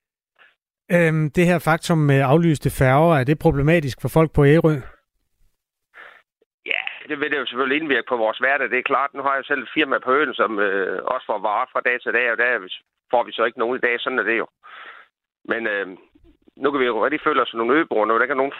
Øhm, 0.94 1.30
det 1.30 1.46
her 1.46 1.58
faktum 1.58 1.98
med 1.98 2.20
aflyste 2.32 2.70
færger, 2.70 3.16
er 3.16 3.24
det 3.24 3.38
problematisk 3.38 3.98
for 4.00 4.08
folk 4.08 4.30
på 4.34 4.44
Ærø? 4.44 4.74
Ja, 6.72 6.82
det 7.08 7.20
vil 7.20 7.30
det 7.30 7.38
jo 7.38 7.46
selvfølgelig 7.46 7.80
indvirke 7.80 8.08
på 8.08 8.16
vores 8.16 8.38
hverdag. 8.38 8.70
Det 8.70 8.78
er 8.78 8.90
klart, 8.92 9.14
nu 9.14 9.22
har 9.22 9.34
jeg 9.34 9.44
selv 9.44 9.62
et 9.62 9.74
firma 9.74 9.98
på 9.98 10.12
øen, 10.12 10.34
som 10.34 10.58
øh, 10.58 11.02
også 11.04 11.26
får 11.26 11.38
varer 11.38 11.66
fra 11.72 11.80
dag 11.80 12.00
til 12.00 12.12
dag, 12.12 12.32
og 12.32 12.38
der 12.38 12.68
får 13.12 13.22
vi 13.24 13.32
så 13.32 13.44
ikke 13.44 13.58
nogen 13.58 13.76
i 13.76 13.84
dag. 13.86 13.94
Sådan 14.00 14.18
er 14.18 14.26
det 14.30 14.38
jo. 14.42 14.46
Men 15.50 15.66
øh, 15.72 15.86
nu 16.62 16.70
kan 16.70 16.80
vi 16.80 16.86
jo 16.86 17.04
rigtig 17.04 17.20
føle 17.26 17.42
os 17.42 17.48
som 17.48 17.58
nogle 17.58 17.78
øboere, 17.80 18.06
når 18.06 18.14
der 18.14 18.24
ikke 18.24 18.36
er 18.38 18.42
nogen... 18.42 18.56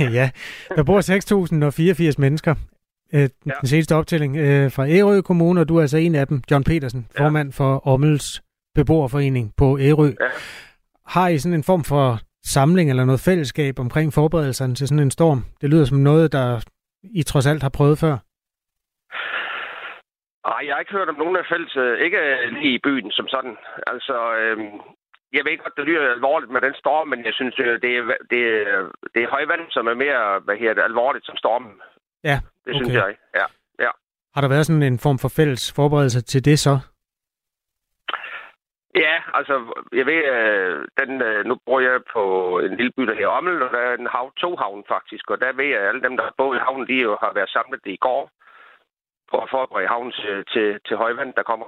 ja, 0.18 0.26
der 0.76 0.84
bor 0.84 1.00
6.084 2.14 2.20
mennesker. 2.24 2.54
Øh, 3.14 3.20
ja. 3.20 3.26
Den 3.60 3.68
seneste 3.68 3.94
optælling 3.94 4.36
øh, 4.36 4.72
fra 4.72 4.88
Ærø 4.88 5.20
Kommune, 5.20 5.60
og 5.60 5.68
du 5.68 5.76
er 5.76 5.80
altså 5.80 5.98
en 5.98 6.14
af 6.14 6.26
dem, 6.26 6.42
John 6.50 6.64
Petersen, 6.64 7.08
ja. 7.18 7.24
formand 7.24 7.52
for 7.52 7.88
Ommels 7.88 8.42
beboerforening 8.74 9.52
på 9.56 9.78
Ærø. 9.78 10.06
Ja. 10.06 10.30
Har 11.06 11.28
I 11.28 11.38
sådan 11.38 11.54
en 11.54 11.64
form 11.64 11.84
for 11.84 12.18
samling 12.44 12.90
eller 12.90 13.04
noget 13.04 13.20
fællesskab 13.20 13.78
omkring 13.78 14.12
forberedelserne 14.12 14.74
til 14.74 14.88
sådan 14.88 15.02
en 15.02 15.10
storm? 15.10 15.44
Det 15.60 15.70
lyder 15.70 15.84
som 15.84 15.98
noget, 15.98 16.32
der 16.32 16.64
I 17.02 17.22
trods 17.22 17.46
alt 17.46 17.62
har 17.62 17.68
prøvet 17.68 17.98
før. 17.98 18.16
Nej, 20.50 20.60
jeg 20.66 20.74
har 20.74 20.80
ikke 20.80 20.96
hørt 20.98 21.08
om 21.08 21.20
nogen 21.22 21.36
af 21.36 21.46
fælles, 21.52 21.74
ikke 22.06 22.20
lige 22.60 22.74
i 22.74 22.84
byen 22.86 23.10
som 23.10 23.28
sådan. 23.28 23.56
Altså, 23.92 24.16
øhm, 24.40 24.70
jeg 25.36 25.42
ved 25.44 25.58
godt, 25.62 25.76
det 25.76 25.84
lyder 25.84 26.12
alvorligt 26.18 26.52
med 26.52 26.60
den 26.60 26.74
storm, 26.82 27.08
men 27.08 27.24
jeg 27.24 27.34
synes, 27.34 27.54
det 27.54 27.66
er, 27.68 27.76
det, 27.82 27.92
er, 27.96 28.90
det 29.14 29.20
er 29.22 29.30
højvand, 29.34 29.64
som 29.70 29.86
er 29.86 29.94
mere 29.94 30.40
hvad 30.44 30.56
her, 30.56 30.74
det, 30.74 30.82
alvorligt 30.82 31.26
som 31.26 31.36
stormen. 31.36 31.74
Ja, 32.24 32.38
Det 32.64 32.74
okay. 32.74 32.84
synes 32.84 32.94
jeg. 32.94 33.16
Ja, 33.34 33.46
ja. 33.84 33.90
Har 34.34 34.40
der 34.40 34.48
været 34.48 34.66
sådan 34.66 34.82
en 34.82 34.98
form 34.98 35.18
for 35.18 35.28
fælles 35.28 35.72
forberedelse 35.76 36.20
til 36.22 36.44
det 36.44 36.58
så? 36.58 36.74
Ja, 39.04 39.14
altså, 39.38 39.54
jeg 39.92 40.06
ved, 40.06 40.20
øh, 40.36 40.86
den, 41.00 41.22
øh, 41.22 41.44
nu 41.44 41.54
bor 41.66 41.80
jeg 41.80 42.00
på 42.14 42.22
en 42.58 42.76
lille 42.76 42.92
by, 42.96 43.02
der 43.02 43.14
hedder 43.14 43.36
Ommel, 43.38 43.62
og 43.62 43.70
der 43.72 43.78
er 43.78 43.94
en 43.94 44.12
hav, 44.14 44.32
to 44.36 44.56
havn 44.56 44.84
faktisk, 44.88 45.30
og 45.30 45.40
der 45.40 45.52
ved 45.52 45.64
jeg, 45.64 45.80
at 45.80 45.88
alle 45.88 46.02
dem, 46.02 46.16
der 46.16 46.24
har 46.24 46.34
boet 46.38 46.56
i 46.56 46.64
havnen, 46.66 46.86
de 46.88 46.94
jo 47.06 47.16
har 47.22 47.32
været 47.34 47.50
samlet 47.50 47.80
i 47.84 47.96
går 47.96 48.30
på 49.30 49.36
at 49.44 49.48
forberede 49.54 49.88
havnen 49.88 50.12
til, 50.12 50.34
til, 50.52 50.66
til 50.86 50.96
højvand, 50.96 51.32
der 51.38 51.42
kommer. 51.42 51.66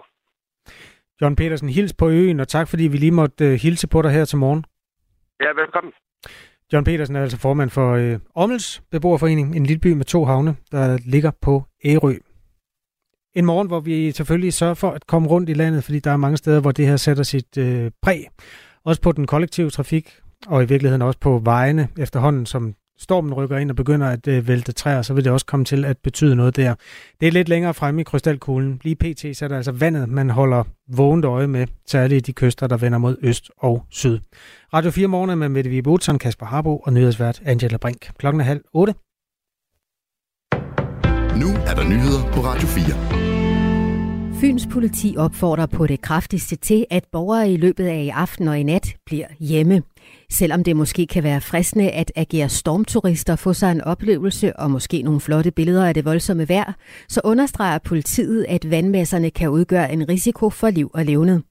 John 1.20 1.36
Petersen, 1.36 1.68
hils 1.68 1.94
på 1.94 2.08
øen, 2.08 2.40
og 2.40 2.48
tak 2.48 2.68
fordi 2.68 2.84
vi 2.86 2.96
lige 2.96 3.18
måtte 3.20 3.44
uh, 3.44 3.52
hilse 3.52 3.88
på 3.88 4.02
dig 4.02 4.10
her 4.10 4.24
til 4.24 4.38
morgen. 4.38 4.64
Ja, 5.40 5.50
velkommen. 5.62 5.92
John 6.72 6.84
Petersen 6.84 7.16
er 7.16 7.22
altså 7.22 7.38
formand 7.38 7.70
for 7.70 7.92
øh, 7.92 8.18
Ommels 8.34 8.82
beboerforening, 8.90 9.56
en 9.56 9.66
lille 9.66 9.80
by 9.80 9.92
med 9.92 10.04
to 10.04 10.24
havne, 10.24 10.56
der 10.72 10.98
ligger 11.06 11.30
på 11.42 11.62
Ærø. 11.84 12.14
En 13.34 13.46
morgen, 13.46 13.68
hvor 13.68 13.80
vi 13.80 14.10
selvfølgelig 14.10 14.52
sørger 14.52 14.74
for 14.74 14.90
at 14.90 15.06
komme 15.06 15.28
rundt 15.28 15.50
i 15.50 15.52
landet, 15.52 15.84
fordi 15.84 15.98
der 15.98 16.10
er 16.10 16.16
mange 16.16 16.36
steder, 16.36 16.60
hvor 16.60 16.72
det 16.72 16.86
her 16.86 16.96
sætter 16.96 17.22
sit 17.22 17.58
øh, 17.58 17.90
præg. 18.02 18.26
Også 18.84 19.02
på 19.02 19.12
den 19.12 19.26
kollektive 19.26 19.70
trafik, 19.70 20.20
og 20.46 20.62
i 20.62 20.66
virkeligheden 20.66 21.02
også 21.02 21.18
på 21.20 21.40
vejene 21.44 21.88
efterhånden, 21.98 22.46
som 22.46 22.74
stormen 23.02 23.34
rykker 23.34 23.56
ind 23.56 23.70
og 23.70 23.76
begynder 23.76 24.06
at 24.08 24.28
øh, 24.28 24.48
vælte 24.48 24.72
træer, 24.72 25.02
så 25.02 25.14
vil 25.14 25.24
det 25.24 25.32
også 25.32 25.46
komme 25.46 25.64
til 25.64 25.84
at 25.84 25.98
betyde 25.98 26.36
noget 26.36 26.56
der. 26.56 26.74
Det 27.20 27.28
er 27.28 27.32
lidt 27.32 27.48
længere 27.48 27.74
fremme 27.74 28.00
i 28.00 28.04
krystalkuglen. 28.04 28.80
Lige 28.84 28.96
pt. 28.96 29.36
så 29.36 29.44
er 29.44 29.48
der 29.48 29.56
altså 29.56 29.72
vandet, 29.72 30.08
man 30.08 30.30
holder 30.30 30.64
vågent 30.88 31.24
øje 31.24 31.46
med, 31.46 31.66
særligt 31.86 32.26
de 32.26 32.32
kyster, 32.32 32.66
der 32.66 32.76
vender 32.76 32.98
mod 32.98 33.16
øst 33.22 33.50
og 33.58 33.84
syd. 33.90 34.18
Radio 34.74 34.90
4 34.90 35.06
morgen 35.06 35.38
med 35.38 35.48
Mette 35.48 35.70
Vibe 35.70 35.90
Utzon, 35.90 36.18
Kasper 36.18 36.46
Harbo 36.46 36.78
og 36.78 36.92
nyhedsvært 36.92 37.42
Angela 37.44 37.76
Brink. 37.76 38.10
Klokken 38.18 38.40
er 38.40 38.44
halv 38.44 38.60
otte. 38.74 38.94
Nu 41.40 41.48
er 41.66 41.74
der 41.74 41.88
nyheder 41.88 42.32
på 42.32 42.40
Radio 42.40 42.66
4. 42.68 43.22
Fyns 44.40 44.68
politi 44.72 45.14
opfordrer 45.18 45.66
på 45.66 45.86
det 45.86 46.00
kraftigste 46.00 46.56
til, 46.56 46.86
at 46.90 47.04
borgere 47.12 47.50
i 47.50 47.56
løbet 47.56 47.86
af 47.86 48.02
i 48.02 48.08
aften 48.08 48.48
og 48.48 48.58
i 48.58 48.62
nat 48.62 48.96
bliver 49.06 49.26
hjemme. 49.40 49.82
Selvom 50.32 50.64
det 50.64 50.76
måske 50.76 51.06
kan 51.06 51.22
være 51.22 51.40
fristende 51.40 51.90
at 51.90 52.12
agere 52.16 52.48
stormturister, 52.48 53.36
få 53.36 53.52
sig 53.52 53.72
en 53.72 53.80
oplevelse 53.80 54.56
og 54.56 54.70
måske 54.70 55.02
nogle 55.02 55.20
flotte 55.20 55.50
billeder 55.50 55.86
af 55.86 55.94
det 55.94 56.04
voldsomme 56.04 56.48
vejr, 56.48 56.72
så 57.08 57.20
understreger 57.24 57.78
politiet, 57.78 58.46
at 58.48 58.70
vandmasserne 58.70 59.30
kan 59.30 59.50
udgøre 59.50 59.92
en 59.92 60.08
risiko 60.08 60.50
for 60.50 60.70
liv 60.70 60.90
og 60.94 61.04
levende. 61.04 61.42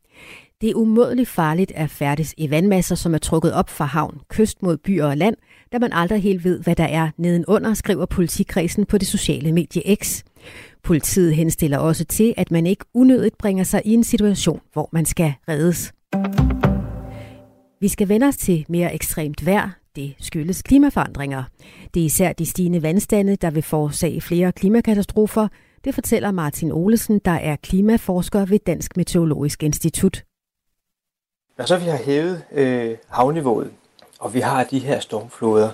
Det 0.62 0.70
er 0.70 0.76
umådeligt 0.76 1.30
farligt 1.30 1.72
at 1.76 1.90
færdes 1.90 2.34
i 2.38 2.52
vandmasser, 2.52 2.96
som 2.96 3.14
er 3.14 3.18
trukket 3.18 3.54
op 3.54 3.70
fra 3.70 3.86
havn, 3.86 4.20
kyst 4.30 4.64
mod 4.64 4.78
byer 4.78 5.06
og 5.06 5.18
land, 5.18 5.36
da 5.72 5.80
man 5.80 5.94
aldrig 5.94 6.22
helt 6.22 6.44
ved, 6.44 6.60
hvad 6.60 6.76
der 6.76 6.88
er 6.88 7.10
nedenunder, 7.18 7.74
skriver 7.74 8.06
politikredsen 8.06 8.86
på 8.86 8.98
det 8.98 9.08
sociale 9.08 9.52
medie 9.52 9.96
X. 9.96 10.24
Politiet 10.84 11.36
henstiller 11.36 11.78
også 11.78 12.06
til, 12.06 12.34
at 12.38 12.52
man 12.52 12.66
ikke 12.66 12.86
unødigt 12.94 13.38
bringer 13.38 13.64
sig 13.64 13.82
i 13.86 13.94
en 13.94 14.04
situation, 14.04 14.60
hvor 14.74 14.90
man 14.92 15.06
skal 15.06 15.34
reddes. 15.50 15.94
Vi 17.82 17.88
skal 17.88 18.10
vende 18.10 18.28
os 18.28 18.38
til 18.38 18.66
mere 18.70 18.94
ekstremt 18.94 19.46
vejr. 19.46 19.70
Det 19.96 20.16
skyldes 20.20 20.62
klimaforandringer. 20.62 21.44
Det 21.94 22.02
er 22.02 22.06
især 22.06 22.34
de 22.34 22.46
stigende 22.46 22.84
vandstande, 22.84 23.36
der 23.36 23.50
vil 23.50 23.64
forårsage 23.64 24.22
flere 24.22 24.52
klimakatastrofer. 24.52 25.48
Det 25.84 25.94
fortæller 25.94 26.32
Martin 26.32 26.72
Olesen, 26.72 27.20
der 27.20 27.32
er 27.32 27.56
klimaforsker 27.56 28.46
ved 28.46 28.60
Dansk 28.60 28.98
Meteorologisk 28.98 29.64
Institut. 29.64 30.24
Når 31.58 31.66
så 31.66 31.78
vi 31.78 31.86
har 31.86 31.98
hævet 31.98 32.44
øh, 32.52 32.98
havniveauet, 33.10 33.72
og 34.20 34.34
vi 34.34 34.40
har 34.40 34.64
de 34.64 34.80
her 34.80 35.00
stormfloder 35.00 35.70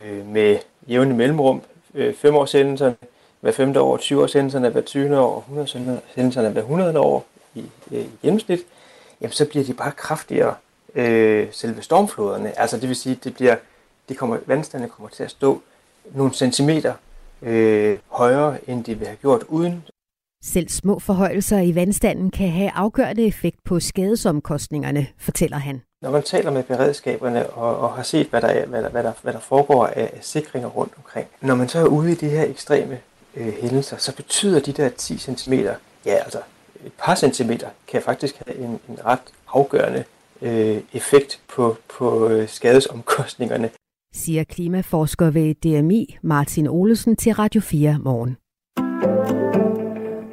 øh, 0.00 0.26
med 0.26 0.58
jævne 0.88 1.14
mellemrum, 1.14 1.62
øh, 1.94 2.14
5 2.14 2.34
års 2.34 2.52
hændelserne, 2.52 2.96
hver 3.40 3.52
femte 3.52 3.80
år, 3.80 3.96
20 3.96 4.22
års 4.22 4.32
hændelserne, 4.32 4.68
hver 4.68 4.80
20. 4.80 5.18
år, 5.20 5.38
100 5.38 6.00
hændelserne 6.16 6.50
hver 6.50 6.62
100 6.62 7.00
år 7.00 7.26
i, 7.54 7.64
øh, 7.92 8.00
i 8.00 8.10
gennemsnit, 8.22 8.60
jamen 9.20 9.32
så 9.32 9.48
bliver 9.48 9.64
de 9.64 9.74
bare 9.74 9.92
kraftigere, 9.92 10.54
øh, 10.94 11.48
selve 11.52 11.82
stormfloderne. 11.82 12.58
Altså 12.58 12.76
det 12.78 12.88
vil 12.88 12.96
sige, 12.96 13.18
det 13.24 13.34
bliver, 13.34 13.56
det 14.08 14.16
kommer, 14.16 14.38
vandstandene 14.46 14.90
kommer 14.90 15.08
til 15.08 15.22
at 15.24 15.30
stå 15.30 15.62
nogle 16.14 16.32
centimeter 16.32 16.94
øh, 17.42 17.98
højere, 18.08 18.70
end 18.70 18.84
de 18.84 18.94
vil 18.94 19.06
have 19.06 19.16
gjort 19.16 19.42
uden. 19.48 19.84
Selv 20.44 20.68
små 20.68 20.98
forhøjelser 20.98 21.60
i 21.60 21.74
vandstanden 21.74 22.30
kan 22.30 22.48
have 22.48 22.70
afgørende 22.70 23.26
effekt 23.26 23.56
på 23.64 23.80
skadesomkostningerne, 23.80 25.06
fortæller 25.18 25.56
han. 25.56 25.82
Når 26.02 26.10
man 26.10 26.22
taler 26.22 26.50
med 26.50 26.62
beredskaberne 26.62 27.50
og, 27.50 27.78
og 27.78 27.92
har 27.92 28.02
set, 28.02 28.26
hvad 28.26 28.40
der, 28.40 28.48
er, 28.48 28.66
hvad, 28.66 28.82
der, 28.82 28.88
hvad, 28.88 29.02
der, 29.02 29.12
hvad 29.22 29.32
der 29.32 29.40
foregår 29.40 29.86
af, 29.86 30.10
af 30.16 30.18
sikringer 30.20 30.68
rundt 30.68 30.92
omkring, 30.96 31.26
når 31.40 31.54
man 31.54 31.68
så 31.68 31.78
er 31.78 31.84
ude 31.84 32.12
i 32.12 32.14
de 32.14 32.28
her 32.28 32.44
ekstreme 32.44 32.98
øh, 33.36 33.52
hændelser, 33.60 33.96
så 33.96 34.16
betyder 34.16 34.60
de 34.60 34.72
der 34.72 34.88
10 34.88 35.18
cm, 35.18 35.52
ja 36.06 36.14
altså 36.14 36.38
et 36.86 36.92
par 36.98 37.14
centimeter, 37.14 37.68
kan 37.86 38.02
faktisk 38.02 38.42
have 38.46 38.58
en, 38.58 38.80
en 38.88 38.98
ret 39.04 39.20
afgørende 39.52 40.04
øh, 40.44 40.80
effekt 40.92 41.40
på, 41.54 41.76
på 41.98 42.28
øh, 42.28 42.48
skadesomkostningerne. 42.48 43.70
Siger 44.14 44.44
klimaforsker 44.44 45.30
ved 45.30 45.54
DMI 45.54 46.16
Martin 46.22 46.68
Olesen 46.68 47.16
til 47.16 47.32
Radio 47.32 47.60
4 47.60 47.98
morgen. 47.98 48.36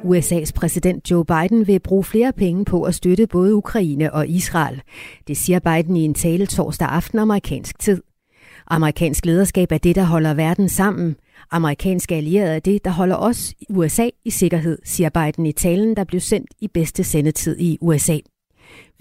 USA's 0.04 0.52
præsident 0.54 1.10
Joe 1.10 1.24
Biden 1.24 1.66
vil 1.66 1.80
bruge 1.80 2.04
flere 2.04 2.32
penge 2.32 2.64
på 2.64 2.82
at 2.82 2.94
støtte 2.94 3.26
både 3.26 3.54
Ukraine 3.54 4.12
og 4.12 4.28
Israel. 4.28 4.82
Det 5.26 5.36
siger 5.36 5.58
Biden 5.58 5.96
i 5.96 6.04
en 6.04 6.14
tale 6.14 6.46
torsdag 6.46 6.88
aften 6.88 7.18
amerikansk 7.18 7.78
tid. 7.78 8.02
Amerikansk 8.66 9.26
lederskab 9.26 9.72
er 9.72 9.78
det, 9.78 9.96
der 9.96 10.04
holder 10.04 10.34
verden 10.34 10.68
sammen. 10.68 11.16
Amerikanske 11.50 12.14
allierede 12.14 12.56
er 12.56 12.60
det, 12.60 12.84
der 12.84 12.90
holder 12.90 13.16
os 13.16 13.52
i 13.60 13.66
USA 13.70 14.08
i 14.24 14.30
sikkerhed, 14.30 14.78
siger 14.84 15.10
Biden 15.10 15.46
i 15.46 15.52
talen, 15.52 15.96
der 15.96 16.04
blev 16.04 16.20
sendt 16.20 16.50
i 16.60 16.68
bedste 16.68 17.04
sendetid 17.04 17.56
i 17.58 17.78
USA. 17.80 18.18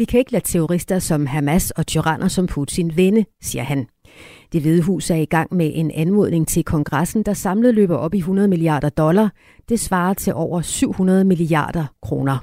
Vi 0.02 0.06
kan 0.06 0.20
ikke 0.20 0.32
lade 0.32 0.46
terrorister 0.46 1.00
som 1.00 1.26
Hamas 1.26 1.72
og 1.72 1.88
tyranner 1.88 2.28
som 2.28 2.48
Putin 2.48 2.98
vinde, 2.98 3.26
siger 3.42 3.64
han. 3.64 3.88
Det 4.54 4.62
Hvide 4.62 4.82
Hus 4.82 5.10
er 5.10 5.16
i 5.16 5.26
gang 5.26 5.56
med 5.56 5.72
en 5.74 5.92
anmodning 5.92 6.48
til 6.48 6.64
kongressen, 6.64 7.24
der 7.24 7.34
samlet 7.34 7.74
løber 7.74 7.96
op 7.96 8.14
i 8.14 8.18
100 8.18 8.48
milliarder 8.48 8.90
dollar. 8.90 9.32
Det 9.70 9.80
svarer 9.80 10.14
til 10.14 10.34
over 10.34 10.62
700 10.62 11.24
milliarder 11.24 11.86
kroner. 12.02 12.38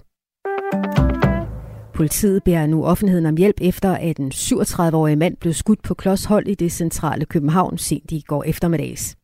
Politiet 1.95 2.45
beder 2.45 2.67
nu 2.67 2.85
offentligheden 2.85 3.27
om 3.27 3.37
hjælp 3.37 3.57
efter, 3.61 3.95
at 3.95 4.17
en 4.17 4.33
37-årig 4.35 5.19
mand 5.19 5.37
blev 5.37 5.53
skudt 5.53 5.83
på 5.83 5.95
klodshold 5.95 6.49
i 6.49 6.55
det 6.55 6.73
centrale 6.73 7.25
København 7.25 7.79
sent 7.79 8.11
i 8.11 8.25
går 8.27 8.45
eftermiddags. 8.45 9.17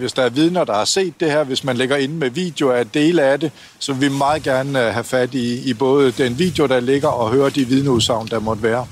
Hvis 0.00 0.12
der 0.12 0.22
er 0.22 0.30
vidner, 0.30 0.64
der 0.64 0.74
har 0.74 0.84
set 0.84 1.20
det 1.20 1.30
her, 1.30 1.44
hvis 1.44 1.64
man 1.64 1.76
lægger 1.76 1.96
ind 1.96 2.12
med 2.12 2.30
video 2.30 2.70
af 2.70 2.86
dele 2.86 3.22
af 3.22 3.40
det, 3.40 3.52
så 3.78 3.92
vil 3.92 4.10
vi 4.10 4.16
meget 4.18 4.42
gerne 4.42 4.86
øh, 4.86 4.92
have 4.92 5.04
fat 5.04 5.34
i, 5.34 5.70
i 5.70 5.74
både 5.74 6.12
den 6.12 6.38
video, 6.38 6.66
der 6.66 6.80
ligger, 6.80 7.08
og 7.08 7.30
høre 7.30 7.50
de 7.50 7.64
vidneudsagn, 7.64 8.26
der 8.26 8.38
måtte 8.40 8.62
være 8.62 8.86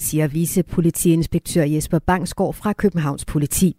siger 0.00 0.26
vicepolitiinspektør 0.28 1.64
Jesper 1.64 1.98
Bangsgaard 1.98 2.54
fra 2.54 2.72
Københavns 2.72 3.24
Politi. 3.24 3.76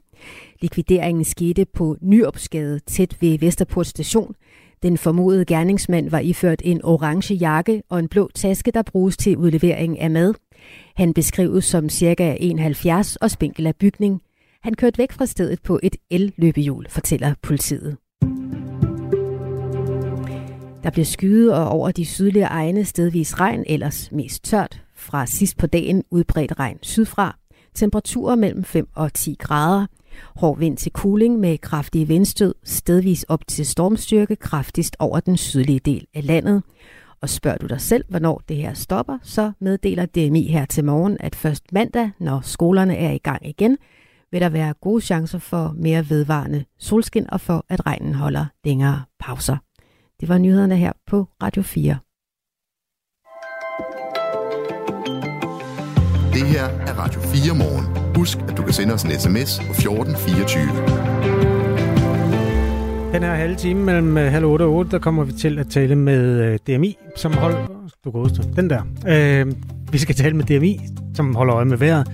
Likvideringen 0.62 1.26
skete 1.26 1.66
på 1.66 1.98
Nyopsgade 2.02 2.80
tæt 2.80 3.18
ved 3.22 3.40
Vesterport 3.40 3.88
station. 3.88 4.36
Den 4.84 4.98
formodede 4.98 5.46
gerningsmand 5.46 6.10
var 6.10 6.20
iført 6.20 6.62
en 6.66 6.82
orange 6.84 7.34
jakke 7.34 7.84
og 7.90 8.00
en 8.00 8.08
blå 8.08 8.30
taske, 8.36 8.72
der 8.72 8.82
bruges 8.82 9.18
til 9.18 9.38
udlevering 9.38 10.00
af 10.00 10.12
mad. 10.12 10.34
Han 10.96 11.14
beskrives 11.14 11.66
som 11.66 11.90
cirka 11.90 12.38
71 12.40 13.16
og 13.16 13.32
spinkel 13.32 13.68
af 13.68 13.76
bygning. 13.76 14.22
Han 14.66 14.74
kørte 14.74 14.98
væk 14.98 15.12
fra 15.12 15.26
stedet 15.26 15.62
på 15.62 15.80
et 15.84 15.96
el-løbehjul, 16.10 16.86
fortæller 16.90 17.34
politiet. 17.42 17.98
Der 20.84 20.90
bliver 20.92 21.06
skyet 21.06 21.54
og 21.54 21.70
over 21.70 21.92
de 21.92 22.06
sydlige 22.06 22.46
egne 22.46 22.86
stedvis 22.86 23.40
regn, 23.40 23.64
ellers 23.68 24.12
mest 24.12 24.44
tørt. 24.44 24.82
Fra 24.96 25.26
sidst 25.26 25.58
på 25.58 25.68
dagen 25.68 26.04
udbredt 26.12 26.60
regn 26.60 26.78
sydfra. 26.82 27.38
Temperaturer 27.76 28.36
mellem 28.36 28.64
5 28.64 28.88
og 28.96 29.14
10 29.14 29.36
grader. 29.40 29.86
Hård 30.36 30.60
vind 30.60 30.78
til 30.78 30.92
cooling 30.92 31.40
med 31.40 31.58
kraftige 31.58 32.08
vindstød, 32.08 32.56
stedvis 32.64 33.24
op 33.24 33.48
til 33.48 33.66
stormstyrke 33.66 34.36
kraftigst 34.36 34.96
over 35.00 35.20
den 35.20 35.38
sydlige 35.38 35.80
del 35.80 36.08
af 36.14 36.26
landet. 36.26 36.64
Og 37.22 37.30
spørger 37.30 37.58
du 37.58 37.68
dig 37.68 37.82
selv, 37.82 38.06
hvornår 38.10 38.42
det 38.50 38.58
her 38.58 38.74
stopper, 38.74 39.18
så 39.24 39.52
meddeler 39.60 40.06
DMI 40.06 40.48
her 40.48 40.66
til 40.66 40.86
morgen, 40.86 41.18
at 41.20 41.36
først 41.36 41.74
mandag, 41.74 42.12
når 42.20 42.42
skolerne 42.42 42.98
er 42.98 43.12
i 43.12 43.18
gang 43.18 43.48
igen, 43.48 43.78
vil 44.36 44.42
der 44.42 44.50
være 44.50 44.74
gode 44.82 45.02
chancer 45.02 45.40
for 45.40 45.76
mere 45.78 46.10
vedvarende 46.10 46.66
solskin 46.80 47.26
og 47.30 47.42
for, 47.42 47.66
at 47.70 47.86
regnen 47.86 48.14
holder 48.14 48.46
længere 48.66 49.02
pauser. 49.20 49.58
Det 50.20 50.30
var 50.30 50.38
nyhederne 50.38 50.78
her 50.78 50.92
på 51.08 51.28
Radio 51.44 51.62
4. 51.62 51.98
Det 56.34 56.48
her 56.48 56.64
er 56.64 56.94
Radio 57.00 57.22
4 57.22 57.56
morgen. 57.56 58.16
Husk, 58.16 58.38
at 58.38 58.58
du 58.58 58.64
kan 58.64 58.74
sende 58.74 58.94
os 58.94 59.04
en 59.04 59.12
sms 59.20 59.60
på 59.60 59.72
1424. 59.72 60.66
Den 63.14 63.24
her 63.24 63.36
halve 63.36 63.56
time 63.56 63.84
mellem 63.84 64.18
øh, 64.18 64.32
halv 64.32 64.46
8 64.46 64.64
og 64.64 64.74
8, 64.74 64.92
der 64.92 65.00
kommer 65.00 65.24
vi 65.24 65.34
til 65.34 65.60
at 65.60 65.68
tale 65.68 65.96
med 65.96 66.42
øh, 66.42 66.60
DMI, 66.68 66.98
som 67.16 67.34
holder... 67.34 67.90
Du 68.06 68.12
går 68.12 68.26
den 68.56 68.70
der. 68.70 68.82
Øh, 69.08 69.54
vi 69.92 69.98
skal 69.98 70.16
tale 70.16 70.36
med 70.36 70.46
DMI, 70.46 70.80
som 71.14 71.36
holder 71.36 71.56
øje 71.56 71.66
med 71.66 71.78
vejret. 71.78 72.08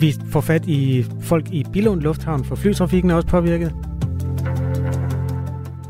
Vi 0.00 0.14
får 0.30 0.40
fat 0.40 0.66
i 0.66 1.06
folk 1.20 1.52
i 1.52 1.64
Billund 1.72 2.00
Lufthavn, 2.00 2.44
for 2.44 2.56
flytrafikken 2.56 3.10
er 3.10 3.14
også 3.14 3.28
påvirket. 3.28 3.74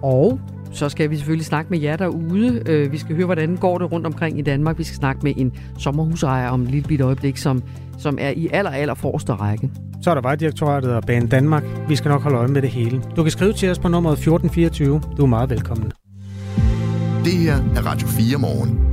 Og 0.03 0.41
så 0.73 0.89
skal 0.89 1.11
vi 1.11 1.17
selvfølgelig 1.17 1.47
snakke 1.47 1.71
med 1.71 1.79
jer 1.79 1.97
derude. 1.97 2.63
Øh, 2.67 2.93
vi 2.93 2.99
skal 2.99 3.17
høre, 3.17 3.27
hvordan 3.27 3.57
går 3.57 3.79
det 3.79 3.93
rundt 3.93 4.07
omkring 4.07 4.39
i 4.39 4.43
Danmark. 4.43 4.79
Vi 4.79 4.85
skal 4.85 4.97
snakke 4.97 5.21
med 5.23 5.33
en 5.37 5.53
sommerhusejer 5.79 6.49
om 6.49 6.63
et 6.63 6.71
lille 6.71 6.89
bit 6.89 7.01
øjeblik, 7.01 7.37
som, 7.37 7.63
som 7.99 8.19
er 8.21 8.31
i 8.31 8.49
aller, 8.53 8.71
aller 8.71 8.95
forreste 8.95 9.33
række. 9.33 9.71
Så 10.03 10.11
er 10.11 10.15
der 10.15 10.23
Vejdirektoratet 10.23 10.95
og 10.95 11.03
Bane 11.03 11.29
Danmark. 11.29 11.65
Vi 11.89 11.97
skal 11.97 12.09
nok 12.09 12.23
holde 12.23 12.39
øje 12.39 12.49
med 12.49 12.63
det 12.63 12.71
hele. 12.71 13.03
Du 13.17 13.23
kan 13.23 13.31
skrive 13.31 13.53
til 13.53 13.71
os 13.71 13.79
på 13.79 13.89
nummeret 13.89 14.13
1424. 14.13 15.03
Du 15.17 15.23
er 15.23 15.27
meget 15.27 15.51
velkommen. 15.51 15.93
Det 17.25 17.33
her 17.33 17.55
er 17.55 17.87
Radio 17.87 18.09
4 18.09 18.39
morgen. 18.39 18.90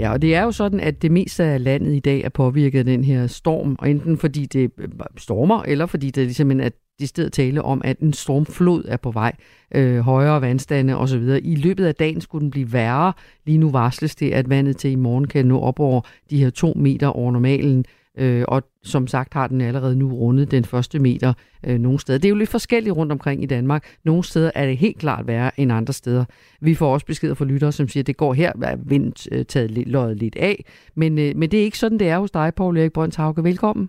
Ja, 0.00 0.12
og 0.12 0.22
det 0.22 0.34
er 0.34 0.42
jo 0.42 0.52
sådan, 0.52 0.80
at 0.80 1.02
det 1.02 1.10
meste 1.10 1.44
af 1.44 1.64
landet 1.64 1.94
i 1.94 2.00
dag 2.00 2.20
er 2.20 2.28
påvirket 2.28 2.78
af 2.78 2.84
den 2.84 3.04
her 3.04 3.26
storm, 3.26 3.76
og 3.78 3.90
enten 3.90 4.18
fordi 4.18 4.46
det 4.46 4.70
øh, 4.78 4.88
stormer, 5.16 5.62
eller 5.62 5.86
fordi 5.86 6.10
det 6.10 6.24
ligesom 6.24 6.60
er 6.60 6.70
de 7.00 7.06
stedet 7.06 7.32
tale 7.32 7.62
om, 7.62 7.80
at 7.84 7.98
en 7.98 8.12
stormflod 8.12 8.84
er 8.88 8.96
på 8.96 9.10
vej, 9.10 9.32
øh, 9.74 9.98
højere 9.98 10.40
vandstande 10.40 10.96
osv. 10.96 11.38
I 11.42 11.54
løbet 11.54 11.86
af 11.86 11.94
dagen 11.94 12.20
skulle 12.20 12.42
den 12.42 12.50
blive 12.50 12.72
værre. 12.72 13.12
Lige 13.46 13.58
nu 13.58 13.70
varsles 13.70 14.14
det, 14.14 14.30
at 14.32 14.50
vandet 14.50 14.76
til 14.76 14.90
i 14.90 14.94
morgen 14.94 15.26
kan 15.26 15.46
nå 15.46 15.60
op 15.60 15.80
over 15.80 16.00
de 16.30 16.42
her 16.42 16.50
to 16.50 16.72
meter 16.76 17.06
over 17.06 17.32
normalen. 17.32 17.84
Øh, 18.20 18.44
og 18.48 18.62
som 18.82 19.06
sagt 19.06 19.34
har 19.34 19.46
den 19.46 19.60
allerede 19.60 19.96
nu 19.96 20.12
rundet 20.14 20.50
den 20.50 20.64
første 20.64 20.98
meter 20.98 21.32
øh, 21.66 21.78
nogle 21.78 21.98
steder. 21.98 22.18
Det 22.18 22.24
er 22.24 22.30
jo 22.30 22.36
lidt 22.36 22.50
forskelligt 22.50 22.96
rundt 22.96 23.12
omkring 23.12 23.42
i 23.42 23.46
Danmark. 23.46 23.84
Nogle 24.04 24.24
steder 24.24 24.50
er 24.54 24.66
det 24.66 24.76
helt 24.76 24.98
klart 24.98 25.26
værre 25.26 25.60
end 25.60 25.72
andre 25.72 25.92
steder. 25.92 26.24
Vi 26.60 26.74
får 26.74 26.92
også 26.92 27.06
beskeder 27.06 27.34
fra 27.34 27.44
lyttere, 27.44 27.72
som 27.72 27.88
siger, 27.88 28.02
at 28.02 28.06
det 28.06 28.16
går 28.16 28.34
her, 28.34 28.52
at 28.62 28.78
vind 28.84 29.12
øh, 29.32 29.44
taget 29.44 29.70
lidt, 29.70 29.88
løjet 29.88 30.16
lidt 30.16 30.36
af. 30.36 30.64
Men, 30.94 31.18
øh, 31.18 31.36
men 31.36 31.50
det 31.50 31.60
er 31.60 31.64
ikke 31.64 31.78
sådan, 31.78 31.98
det 31.98 32.08
er 32.08 32.18
hos 32.18 32.30
dig, 32.30 32.54
Paul 32.54 32.78
Erik 32.78 32.92
Brøndshauke. 32.92 33.44
Velkommen. 33.44 33.88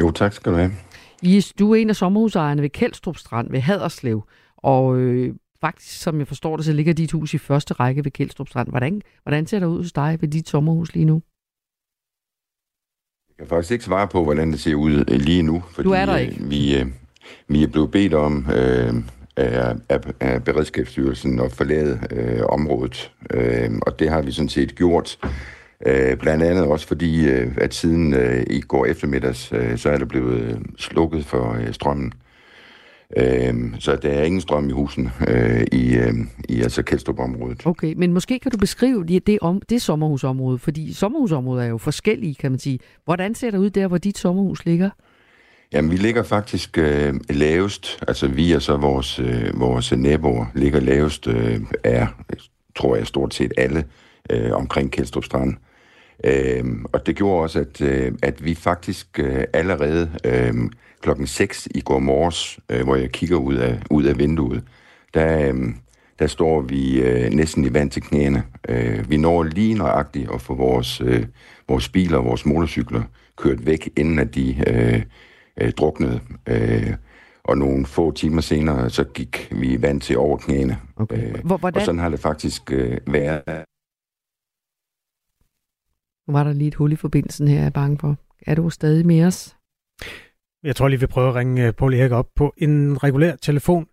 Jo, 0.00 0.10
tak 0.10 0.32
skal 0.32 0.52
du 0.52 0.56
have. 0.56 0.70
Yes, 1.26 1.52
du 1.52 1.72
er 1.72 1.76
en 1.76 1.90
af 1.90 1.96
sommerhusejerne 1.96 2.62
ved 2.62 2.70
Kældstrup 2.70 3.16
Strand 3.16 3.50
ved 3.50 3.60
Haderslev. 3.60 4.22
Og 4.56 4.98
øh, 4.98 5.34
faktisk, 5.60 6.02
som 6.02 6.18
jeg 6.18 6.26
forstår 6.26 6.56
det, 6.56 6.64
så 6.64 6.72
ligger 6.72 6.92
dit 6.92 7.12
hus 7.12 7.34
i 7.34 7.38
første 7.38 7.74
række 7.74 8.04
ved 8.04 8.10
Kældstrup 8.10 8.48
Strand. 8.48 8.68
Hvordan, 8.68 9.02
hvordan 9.22 9.46
ser 9.46 9.58
det 9.58 9.66
ud 9.66 9.82
hos 9.82 9.92
dig 9.92 10.18
ved 10.20 10.28
dit 10.28 10.48
sommerhus 10.48 10.94
lige 10.94 11.04
nu? 11.04 11.22
Jeg 13.38 13.46
kan 13.46 13.56
faktisk 13.56 13.72
ikke 13.72 13.84
svare 13.84 14.08
på, 14.08 14.24
hvordan 14.24 14.52
det 14.52 14.60
ser 14.60 14.74
ud 14.74 15.04
øh, 15.08 15.20
lige 15.20 15.42
nu. 15.42 15.62
Fordi, 15.74 15.88
du 15.88 15.92
er 15.92 16.06
der 16.06 16.16
ikke? 16.16 16.36
Øh, 16.40 16.50
vi, 16.50 16.78
øh, 16.78 16.86
vi 17.48 17.62
er 17.62 17.66
blevet 17.66 17.90
bedt 17.90 18.14
om 18.14 18.46
øh, 18.54 18.94
af, 19.36 19.74
af, 19.88 20.00
af 20.20 20.44
Beredskabsstyrelsen 20.44 21.40
at 21.40 21.52
forlade 21.52 22.00
øh, 22.10 22.40
området, 22.48 23.12
øh, 23.30 23.70
og 23.82 23.98
det 23.98 24.10
har 24.10 24.22
vi 24.22 24.32
sådan 24.32 24.48
set 24.48 24.74
gjort. 24.74 25.18
Øh, 25.86 26.16
blandt 26.16 26.44
andet 26.44 26.64
også 26.64 26.86
fordi, 26.86 27.28
øh, 27.28 27.52
at 27.56 27.74
siden 27.74 28.14
øh, 28.14 28.44
i 28.50 28.60
går 28.60 28.86
eftermiddags, 28.86 29.52
øh, 29.52 29.78
så 29.78 29.90
er 29.90 29.98
der 29.98 30.04
blevet 30.04 30.62
slukket 30.78 31.24
for 31.24 31.52
øh, 31.52 31.72
strømmen. 31.72 32.12
Øh, 33.16 33.54
så 33.78 33.96
der 33.96 34.10
er 34.10 34.24
ingen 34.24 34.40
strøm 34.40 34.68
i 34.68 34.72
husen 34.72 35.10
øh, 35.28 35.66
i, 35.72 35.96
øh, 35.96 36.14
i 36.48 36.62
altså 36.62 36.82
Kældstrup-området. 36.82 37.66
Okay, 37.66 37.94
men 37.96 38.12
måske 38.12 38.38
kan 38.38 38.50
du 38.50 38.58
beskrive 38.58 39.04
det, 39.04 39.26
det, 39.26 39.38
om, 39.40 39.62
det 39.68 39.82
sommerhusområde, 39.82 40.58
fordi 40.58 40.92
sommerhusområdet 40.92 41.64
er 41.64 41.68
jo 41.68 41.78
forskellige, 41.78 42.34
kan 42.34 42.52
man 42.52 42.58
sige. 42.58 42.78
Hvordan 43.04 43.34
ser 43.34 43.50
det 43.50 43.58
ud 43.58 43.70
der, 43.70 43.88
hvor 43.88 43.98
dit 43.98 44.18
sommerhus 44.18 44.64
ligger? 44.64 44.90
Jamen, 45.72 45.90
vi 45.90 45.96
ligger 45.96 46.22
faktisk 46.22 46.78
øh, 46.78 47.14
lavest, 47.30 47.98
altså 48.08 48.28
vi 48.28 48.52
og 48.52 48.62
så 48.62 48.76
vores, 48.76 49.18
øh, 49.18 49.60
vores 49.60 49.92
naboer 49.92 50.46
ligger 50.54 50.80
lavest, 50.80 51.26
øh, 51.26 51.60
er, 51.84 52.06
tror 52.76 52.96
jeg, 52.96 53.06
stort 53.06 53.34
set 53.34 53.52
alle 53.56 53.84
øh, 54.30 54.52
omkring 54.52 54.92
Kældstrup 54.92 55.24
Strand. 55.24 55.50
Øh, 55.50 55.56
og 56.92 57.06
det 57.06 57.16
gjorde 57.16 57.42
også, 57.42 57.60
at, 57.60 57.80
øh, 57.80 58.12
at 58.22 58.44
vi 58.44 58.54
faktisk 58.54 59.18
øh, 59.18 59.44
allerede 59.52 60.10
øh, 60.24 60.54
klokken 61.00 61.26
6 61.26 61.68
i 61.74 61.80
går 61.80 61.98
morges, 61.98 62.58
øh, 62.70 62.82
hvor 62.84 62.96
jeg 62.96 63.10
kigger 63.10 63.36
ud 63.36 63.54
af, 63.54 63.80
ud 63.90 64.04
af 64.04 64.18
vinduet, 64.18 64.62
der, 65.14 65.52
øh, 65.52 65.74
der 66.18 66.26
står 66.26 66.60
vi 66.60 67.00
øh, 67.00 67.30
næsten 67.32 67.64
i 67.64 67.74
vand 67.74 67.90
til 67.90 68.02
knæene. 68.02 68.42
Øh, 68.68 69.10
vi 69.10 69.16
når 69.16 69.42
lige 69.42 69.74
nøjagtigt 69.74 70.30
at 70.34 70.40
få 70.40 70.54
vores, 70.54 71.00
øh, 71.00 71.26
vores 71.68 71.88
biler 71.88 72.18
og 72.18 72.24
vores 72.24 72.46
motorcykler 72.46 73.02
kørt 73.36 73.66
væk, 73.66 73.88
inden 73.96 74.18
at 74.18 74.34
de 74.34 74.56
øh, 74.66 75.02
øh, 75.60 75.72
druknede. 75.72 76.20
Øh, 76.48 76.94
og 77.44 77.58
nogle 77.58 77.86
få 77.86 78.12
timer 78.12 78.40
senere, 78.40 78.90
så 78.90 79.04
gik 79.04 79.48
vi 79.52 79.72
i 79.72 79.82
vand 79.82 80.00
til 80.00 80.18
over 80.18 80.36
knæene. 80.36 80.78
Okay. 80.96 81.28
Øh, 81.28 81.34
Og 81.80 81.84
sådan 81.84 81.98
har 81.98 82.08
det 82.08 82.20
faktisk 82.20 82.72
øh, 82.72 82.98
været. 83.06 83.42
Nu 86.28 86.32
var 86.32 86.44
der 86.44 86.52
lige 86.52 86.68
et 86.68 86.74
hul 86.74 86.92
i 86.92 86.96
forbindelsen 86.96 87.48
her, 87.48 87.56
jeg 87.56 87.66
er 87.66 87.70
bange 87.70 87.98
for. 87.98 88.16
Er 88.46 88.54
du 88.54 88.70
stadig 88.70 89.06
med 89.06 89.24
os? 89.24 89.56
Jeg 90.62 90.76
tror 90.76 90.88
lige, 90.88 91.00
vi 91.00 91.06
prøver 91.06 91.28
at 91.28 91.34
ringe 91.34 91.66
øh, 91.66 91.72
Paul 91.72 91.94
Erik 91.94 92.12
op 92.12 92.28
på 92.36 92.54
en 92.56 93.02
regulær 93.02 93.36
telefon. 93.36 93.86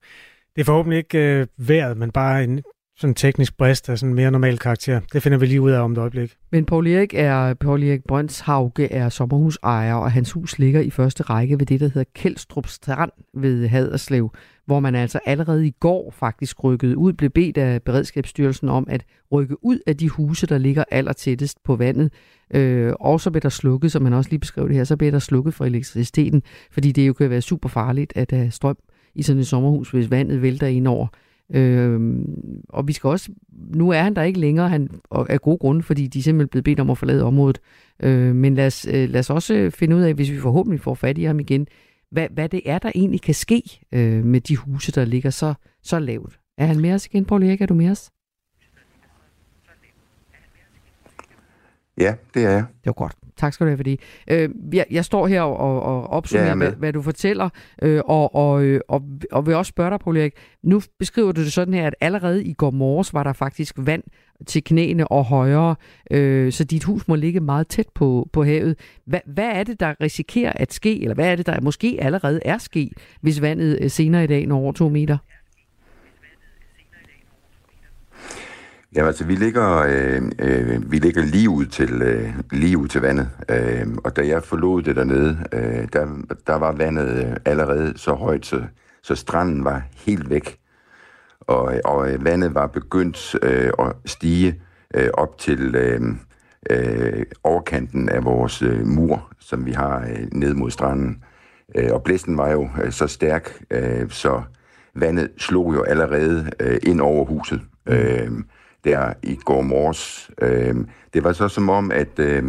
Det 0.55 0.61
er 0.61 0.65
forhåbentlig 0.65 0.97
ikke 0.97 1.17
øh, 1.17 1.47
vejret, 1.57 1.97
men 1.97 2.11
bare 2.11 2.43
en 2.43 2.63
sådan 2.97 3.13
teknisk 3.13 3.57
brist 3.57 3.89
af 3.89 3.99
sådan 3.99 4.15
mere 4.15 4.31
normal 4.31 4.57
karakter. 4.57 4.99
Det 5.13 5.23
finder 5.23 5.37
vi 5.37 5.45
lige 5.45 5.61
ud 5.61 5.71
af 5.71 5.79
om 5.81 5.91
et 5.91 5.97
øjeblik. 5.97 6.35
Men 6.51 6.65
Paul 6.65 6.87
Erik, 6.87 7.13
er, 7.13 7.53
Paul 7.53 7.83
Erik 7.83 8.03
Brøndshauge 8.07 8.91
er 8.91 9.09
sommerhusejer, 9.09 9.93
og 9.93 10.11
hans 10.11 10.31
hus 10.31 10.59
ligger 10.59 10.81
i 10.81 10.89
første 10.89 11.23
række 11.23 11.59
ved 11.59 11.65
det, 11.65 11.79
der 11.79 11.87
hedder 11.87 12.03
Kjeldstrup 12.15 12.67
Strand 12.67 13.11
ved 13.33 13.67
Haderslev, 13.67 14.31
hvor 14.65 14.79
man 14.79 14.95
altså 14.95 15.19
allerede 15.25 15.67
i 15.67 15.73
går 15.79 16.11
faktisk 16.11 16.63
rykkede 16.63 16.97
ud, 16.97 17.13
blev 17.13 17.29
bedt 17.29 17.57
af 17.57 17.81
Beredskabsstyrelsen 17.81 18.69
om 18.69 18.87
at 18.89 19.05
rykke 19.31 19.65
ud 19.65 19.79
af 19.87 19.97
de 19.97 20.09
huse, 20.09 20.47
der 20.47 20.57
ligger 20.57 20.83
allertættest 20.91 21.63
på 21.63 21.75
vandet. 21.75 22.13
Øh, 22.53 22.93
og 22.99 23.21
så 23.21 23.31
blev 23.31 23.41
der 23.41 23.49
slukket, 23.49 23.91
som 23.91 24.01
man 24.01 24.13
også 24.13 24.29
lige 24.29 24.39
beskrev 24.39 24.67
det 24.67 24.75
her, 24.75 24.83
så 24.83 24.97
blev 24.97 25.11
der 25.11 25.19
slukket 25.19 25.53
for 25.53 25.65
elektriciteten, 25.65 26.43
fordi 26.71 26.91
det 26.91 27.07
jo 27.07 27.13
kan 27.13 27.29
være 27.29 27.41
super 27.41 27.69
farligt 27.69 28.13
at 28.15 28.31
have 28.31 28.51
strøm 28.51 28.77
i 29.15 29.23
sådan 29.23 29.39
et 29.39 29.47
sommerhus, 29.47 29.91
hvis 29.91 30.11
vandet 30.11 30.41
vælter 30.41 30.67
ind 30.67 30.87
over. 30.87 31.07
Øh, 31.53 31.99
og 32.69 32.87
vi 32.87 32.93
skal 32.93 33.07
også, 33.07 33.31
nu 33.75 33.89
er 33.89 34.01
han 34.01 34.15
der 34.15 34.23
ikke 34.23 34.39
længere, 34.39 34.69
han, 34.69 34.89
og 35.09 35.29
af 35.29 35.41
gode 35.41 35.57
grunde, 35.57 35.83
fordi 35.83 36.07
de 36.07 36.19
er 36.19 36.23
simpelthen 36.23 36.49
blevet 36.49 36.63
bedt 36.63 36.79
om 36.79 36.89
at 36.89 36.97
forlade 36.97 37.23
området. 37.23 37.59
Øh, 38.03 38.35
men 38.35 38.55
lad 38.55 38.67
os, 38.67 38.85
øh, 38.85 39.09
lad 39.09 39.19
os 39.19 39.29
også 39.29 39.69
finde 39.73 39.95
ud 39.95 40.01
af, 40.01 40.13
hvis 40.13 40.31
vi 40.31 40.37
forhåbentlig 40.37 40.81
får 40.81 40.93
fat 40.93 41.17
i 41.17 41.23
ham 41.23 41.39
igen, 41.39 41.67
hvad, 42.11 42.27
hvad 42.33 42.49
det 42.49 42.61
er, 42.65 42.79
der 42.79 42.91
egentlig 42.95 43.21
kan 43.21 43.33
ske 43.33 43.61
øh, 43.91 44.25
med 44.25 44.41
de 44.41 44.55
huse, 44.55 44.91
der 44.91 45.05
ligger 45.05 45.29
så, 45.29 45.53
så 45.83 45.99
lavt. 45.99 46.39
Er 46.57 46.65
han 46.65 46.79
med 46.79 46.93
os 46.93 47.05
igen, 47.05 47.25
Paul 47.25 47.43
Erik? 47.43 47.61
Er 47.61 47.65
du 47.65 47.73
med 47.73 47.89
os? 47.89 48.11
Ja, 51.97 52.13
det 52.33 52.45
er 52.45 52.49
jeg. 52.49 52.63
Det 52.69 52.85
var 52.85 52.93
godt. 52.93 53.13
Tak 53.37 53.53
skal 53.53 53.65
du 53.65 53.69
have 53.69 53.77
for 53.77 53.83
det. 53.83 53.99
Øh, 54.27 54.49
jeg, 54.73 54.85
jeg 54.91 55.05
står 55.05 55.27
her 55.27 55.41
og, 55.41 55.81
og 55.81 56.07
opsummerer, 56.09 56.47
ja, 56.47 56.55
hvad, 56.55 56.71
hvad 56.71 56.93
du 56.93 57.01
fortæller, 57.01 57.49
øh, 57.81 58.01
og, 58.05 58.35
og, 58.35 58.63
øh, 58.63 58.81
og, 58.87 59.03
og 59.31 59.45
vil 59.45 59.55
også 59.55 59.69
spørge 59.69 59.89
dig, 59.89 59.99
Paul 59.99 60.17
Erik. 60.17 60.33
Nu 60.63 60.81
beskriver 60.99 61.31
du 61.31 61.43
det 61.43 61.53
sådan 61.53 61.73
her, 61.73 61.87
at 61.87 61.95
allerede 62.01 62.43
i 62.43 62.53
går 62.53 62.71
morges 62.71 63.13
var 63.13 63.23
der 63.23 63.33
faktisk 63.33 63.75
vand 63.77 64.03
til 64.47 64.63
knæene 64.63 65.07
og 65.07 65.25
højere, 65.25 65.75
øh, 66.11 66.51
så 66.51 66.63
dit 66.63 66.83
hus 66.83 67.07
må 67.07 67.15
ligge 67.15 67.39
meget 67.39 67.67
tæt 67.67 67.87
på, 67.95 68.29
på 68.33 68.43
havet. 68.43 68.79
Hva, 69.05 69.19
hvad 69.25 69.49
er 69.53 69.63
det, 69.63 69.79
der 69.79 69.93
risikerer 70.01 70.53
at 70.55 70.73
ske, 70.73 71.01
eller 71.01 71.15
hvad 71.15 71.31
er 71.31 71.35
det, 71.35 71.45
der 71.45 71.61
måske 71.61 71.97
allerede 72.01 72.39
er 72.45 72.57
sket, 72.57 72.93
hvis 73.21 73.41
vandet 73.41 73.79
øh, 73.81 73.89
senere 73.89 74.23
i 74.23 74.27
dag 74.27 74.45
når 74.45 74.57
over 74.57 74.71
to 74.71 74.89
meter? 74.89 75.17
Ja, 78.95 79.05
altså 79.05 79.25
vi 79.25 79.35
ligger, 79.35 79.77
øh, 79.77 80.21
øh, 80.39 80.91
vi 80.91 80.97
ligger 80.97 81.21
lige 81.23 81.49
ud 81.49 81.65
til, 81.65 82.01
øh, 82.01 82.33
lige 82.51 82.77
ud 82.77 82.87
til 82.87 83.01
vandet, 83.01 83.29
øh, 83.49 83.87
og 84.03 84.15
da 84.15 84.27
jeg 84.27 84.43
forlod 84.43 84.83
det 84.83 84.95
dernede, 84.95 85.37
øh, 85.51 85.87
der, 85.93 86.07
der 86.47 86.55
var 86.55 86.71
vandet 86.71 87.25
øh, 87.25 87.35
allerede 87.45 87.97
så 87.97 88.13
højt, 88.13 88.45
så, 88.45 88.63
så 89.03 89.15
stranden 89.15 89.63
var 89.63 89.83
helt 89.95 90.29
væk, 90.29 90.57
og, 91.39 91.73
og 91.85 92.11
øh, 92.11 92.25
vandet 92.25 92.55
var 92.55 92.67
begyndt 92.67 93.35
øh, 93.41 93.71
at 93.79 93.95
stige 94.05 94.61
øh, 94.93 95.09
op 95.13 95.37
til 95.37 95.75
øh, 95.75 96.01
øh, 96.69 97.25
overkanten 97.43 98.09
af 98.09 98.25
vores 98.25 98.61
øh, 98.61 98.87
mur, 98.87 99.31
som 99.39 99.65
vi 99.65 99.71
har 99.71 99.99
øh, 99.99 100.27
ned 100.31 100.53
mod 100.53 100.71
stranden, 100.71 101.23
øh, 101.75 101.89
og 101.91 102.03
blæsten 102.03 102.37
var 102.37 102.51
jo 102.51 102.69
øh, 102.83 102.91
så 102.91 103.07
stærk, 103.07 103.63
øh, 103.71 104.09
så 104.09 104.41
vandet 104.95 105.31
slog 105.37 105.73
jo 105.73 105.83
allerede 105.83 106.51
øh, 106.59 106.79
ind 106.83 107.01
over 107.01 107.25
huset. 107.25 107.61
Øh, 107.85 108.31
der 108.83 109.13
i 109.23 109.35
går 109.35 109.61
morges. 109.61 110.31
Øh, 110.41 110.75
det 111.13 111.23
var 111.23 111.33
så 111.33 111.47
som 111.47 111.69
om, 111.69 111.91
at, 111.91 112.19
øh, 112.19 112.43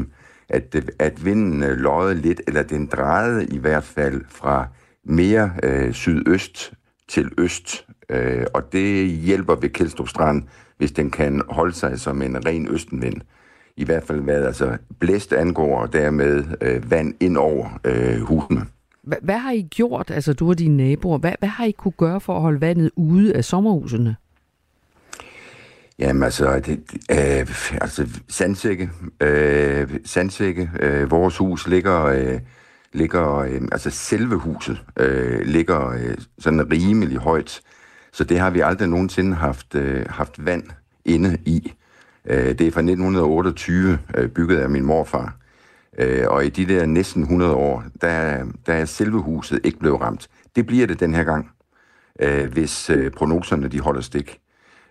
at, 0.48 0.92
at 0.98 1.24
vinden 1.24 1.62
øh, 1.62 1.78
løjede 1.78 2.14
lidt, 2.14 2.40
eller 2.46 2.62
den 2.62 2.86
drejede 2.86 3.46
i 3.46 3.58
hvert 3.58 3.84
fald 3.84 4.20
fra 4.28 4.66
mere 5.04 5.50
øh, 5.62 5.92
sydøst 5.92 6.72
til 7.08 7.30
øst, 7.38 7.86
øh, 8.08 8.46
og 8.54 8.72
det 8.72 9.08
hjælper 9.08 9.54
ved 9.54 9.68
Kjeldstrup 9.68 10.08
Strand, 10.08 10.42
hvis 10.78 10.92
den 10.92 11.10
kan 11.10 11.42
holde 11.48 11.74
sig 11.74 12.00
som 12.00 12.22
en 12.22 12.46
ren 12.46 12.68
østenvind. 12.70 13.20
I 13.76 13.84
hvert 13.84 14.02
fald 14.02 14.20
hvad 14.20 14.44
altså 14.44 14.76
blæst 14.98 15.32
angår, 15.32 15.78
og 15.78 15.92
dermed 15.92 16.44
øh, 16.60 16.90
vand 16.90 17.14
ind 17.20 17.36
over 17.36 17.80
øh, 17.84 18.20
husene. 18.20 18.66
Hvad, 19.02 19.18
hvad 19.22 19.38
har 19.38 19.50
I 19.50 19.62
gjort, 19.62 20.10
altså 20.10 20.32
du 20.32 20.48
og 20.48 20.58
dine 20.58 20.76
naboer, 20.76 21.18
hvad, 21.18 21.32
hvad 21.38 21.48
har 21.48 21.64
I 21.64 21.70
kunne 21.70 21.92
gøre 21.92 22.20
for 22.20 22.34
at 22.34 22.42
holde 22.42 22.60
vandet 22.60 22.90
ude 22.96 23.36
af 23.36 23.44
sommerhusene? 23.44 24.16
Jamen 25.98 26.22
altså, 26.22 26.60
det, 26.60 26.80
øh, 27.10 27.78
altså 27.80 28.08
sandsække, 28.28 28.90
øh, 29.20 29.90
sandsække, 30.04 30.70
øh, 30.80 31.10
vores 31.10 31.36
hus 31.36 31.68
ligger, 31.68 32.04
øh, 32.04 32.40
ligger 32.92 33.36
øh, 33.36 33.60
altså 33.72 33.90
selve 33.90 34.36
huset 34.36 34.82
øh, 34.98 35.40
ligger 35.40 35.88
øh, 35.88 36.16
sådan 36.38 36.72
rimelig 36.72 37.18
højt, 37.18 37.60
så 38.12 38.24
det 38.24 38.38
har 38.38 38.50
vi 38.50 38.60
aldrig 38.60 38.88
nogensinde 38.88 39.36
haft, 39.36 39.74
øh, 39.74 40.06
haft 40.08 40.46
vand 40.46 40.64
inde 41.04 41.38
i. 41.46 41.72
Øh, 42.24 42.58
det 42.58 42.60
er 42.60 42.70
fra 42.70 42.80
1928, 42.80 43.98
øh, 44.16 44.28
bygget 44.28 44.58
af 44.58 44.70
min 44.70 44.84
morfar. 44.84 45.36
Øh, 45.98 46.24
og 46.28 46.44
i 46.44 46.48
de 46.48 46.66
der 46.66 46.86
næsten 46.86 47.22
100 47.22 47.52
år, 47.52 47.84
der, 48.00 48.44
der 48.66 48.74
er 48.74 48.84
selve 48.84 49.20
huset 49.20 49.60
ikke 49.64 49.78
blevet 49.78 50.00
ramt. 50.00 50.28
Det 50.56 50.66
bliver 50.66 50.86
det 50.86 51.00
den 51.00 51.14
her 51.14 51.24
gang, 51.24 51.50
øh, 52.20 52.52
hvis 52.52 52.90
øh, 52.90 53.10
prognoserne 53.10 53.68
de 53.68 53.80
holder 53.80 54.00
stik. 54.00 54.41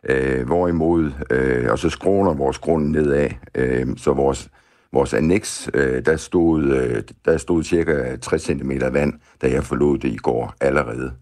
Øh, 0.10 0.46
hvorimod, 0.46 1.12
øh, 1.32 1.72
og 1.72 1.80
så 1.80 1.90
skråner 1.90 2.34
vores 2.34 2.60
grund 2.60 2.88
nedad, 2.88 3.30
øh, 3.56 3.88
så 3.98 4.14
vores, 4.14 4.50
vores 4.94 5.14
annex, 5.14 5.68
øh, 5.74 6.06
der, 6.06 6.18
stod, 6.18 6.64
øh, 6.64 7.04
der 7.26 7.38
stod 7.38 7.64
cirka 7.64 8.16
60 8.16 8.42
cm 8.42 8.72
vand, 8.92 9.14
da 9.42 9.52
jeg 9.52 9.64
forlod 9.64 9.98
det 9.98 10.10
i 10.10 10.18
går 10.18 10.54
allerede. 10.62 11.14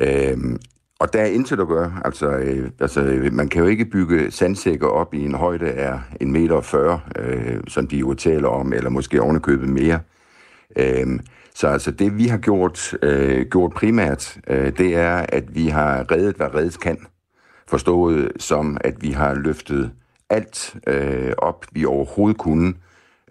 Øh, 0.00 0.56
og 0.98 1.12
der 1.12 1.20
er 1.20 1.26
intet 1.26 1.60
at 1.60 1.68
gøre. 1.68 2.00
Altså, 2.04 2.28
øh, 2.28 2.70
altså, 2.80 3.28
man 3.32 3.48
kan 3.48 3.62
jo 3.62 3.68
ikke 3.68 3.84
bygge 3.84 4.30
sandsækker 4.30 4.86
op 4.86 5.14
i 5.14 5.24
en 5.24 5.34
højde 5.34 5.72
af 5.72 6.00
en 6.20 6.32
meter 6.32 6.60
40, 6.60 7.00
øh, 7.18 7.60
som 7.68 7.86
de 7.86 7.96
jo 7.96 8.14
taler 8.14 8.48
om, 8.48 8.72
eller 8.72 8.90
måske 8.90 9.22
ovenikøbet 9.22 9.68
mere. 9.68 10.00
Øh, 10.76 11.20
så 11.54 11.68
altså 11.68 11.90
det, 11.90 12.18
vi 12.18 12.26
har 12.26 12.38
gjort, 12.38 12.94
øh, 13.02 13.46
gjort 13.46 13.72
primært, 13.72 14.38
øh, 14.48 14.78
det 14.78 14.96
er, 14.96 15.26
at 15.28 15.54
vi 15.54 15.66
har 15.66 16.12
reddet, 16.12 16.36
hvad 16.36 16.54
reddet 16.54 16.80
kan. 16.80 16.98
Forstået 17.68 18.32
som, 18.38 18.76
at 18.80 19.02
vi 19.02 19.10
har 19.10 19.34
løftet 19.34 19.92
alt 20.30 20.76
øh, 20.86 21.32
op, 21.38 21.66
vi 21.72 21.84
overhovedet 21.84 22.38
kunne, 22.38 22.74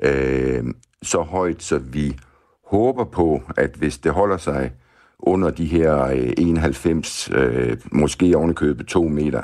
øh, 0.01 0.63
så 1.03 1.21
højt, 1.21 1.63
så 1.63 1.77
vi 1.77 2.17
håber 2.65 3.03
på, 3.03 3.41
at 3.57 3.75
hvis 3.75 3.97
det 3.97 4.11
holder 4.11 4.37
sig 4.37 4.71
under 5.19 5.49
de 5.49 5.65
her 5.65 6.05
øh, 6.05 6.33
91, 6.37 7.29
øh, 7.31 7.77
måske 7.91 8.37
ovenikøbet 8.37 8.87
2 8.87 9.03
meter, 9.03 9.43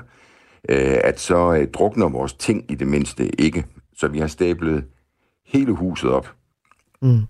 øh, 0.69 0.97
at 1.03 1.19
så 1.19 1.53
øh, 1.53 1.67
drukner 1.67 2.09
vores 2.09 2.33
ting 2.33 2.71
i 2.71 2.75
det 2.75 2.87
mindste 2.87 3.41
ikke. 3.41 3.65
Så 3.95 4.07
vi 4.07 4.19
har 4.19 4.27
stablet 4.27 4.83
hele 5.45 5.71
huset 5.71 6.11
op. 6.11 6.33
Mm. 7.01 7.21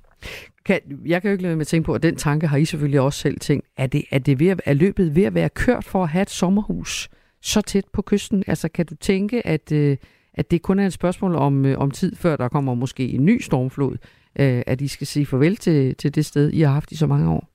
Kan, 0.66 0.80
jeg 1.05 1.22
kan 1.22 1.30
jo 1.30 1.32
ikke 1.32 1.43
lade 1.43 1.55
med 1.55 1.62
at 1.62 1.68
tænke 1.68 1.86
på, 1.86 1.93
at 1.93 2.03
den 2.03 2.16
tanke 2.16 2.47
har 2.47 2.57
I 2.57 2.66
selvfølgelig 2.66 3.01
også 3.01 3.20
selv 3.20 3.39
tænkt. 3.39 3.68
Er, 3.78 3.88
det, 3.88 4.03
er, 4.12 4.20
det 4.20 4.39
ved 4.39 4.47
at, 4.47 4.62
er 4.66 4.74
løbet 4.74 5.16
ved 5.16 5.24
at 5.24 5.34
være 5.34 5.49
kørt 5.49 5.86
for 5.86 6.03
at 6.03 6.09
have 6.09 6.22
et 6.22 6.30
sommerhus 6.30 7.09
så 7.41 7.61
tæt 7.61 7.85
på 7.93 8.01
kysten? 8.01 8.43
Altså 8.47 8.69
kan 8.69 8.85
du 8.85 8.95
tænke, 8.95 9.47
at, 9.47 9.71
øh, 9.71 9.97
at 10.33 10.51
det 10.51 10.61
kun 10.61 10.79
er 10.79 10.85
et 10.85 10.93
spørgsmål 10.93 11.35
om, 11.35 11.65
øh, 11.65 11.77
om 11.77 11.91
tid, 11.91 12.15
før 12.15 12.35
der 12.35 12.49
kommer 12.49 12.73
måske 12.73 13.09
en 13.09 13.25
ny 13.25 13.41
stormflod, 13.41 13.97
øh, 14.39 14.61
at 14.67 14.81
I 14.81 14.87
skal 14.87 15.07
sige 15.07 15.25
farvel 15.25 15.57
til, 15.57 15.95
til 15.95 16.15
det 16.15 16.25
sted, 16.25 16.51
I 16.53 16.61
har 16.61 16.73
haft 16.73 16.91
i 16.91 16.95
så 16.95 17.07
mange 17.07 17.29
år? 17.29 17.47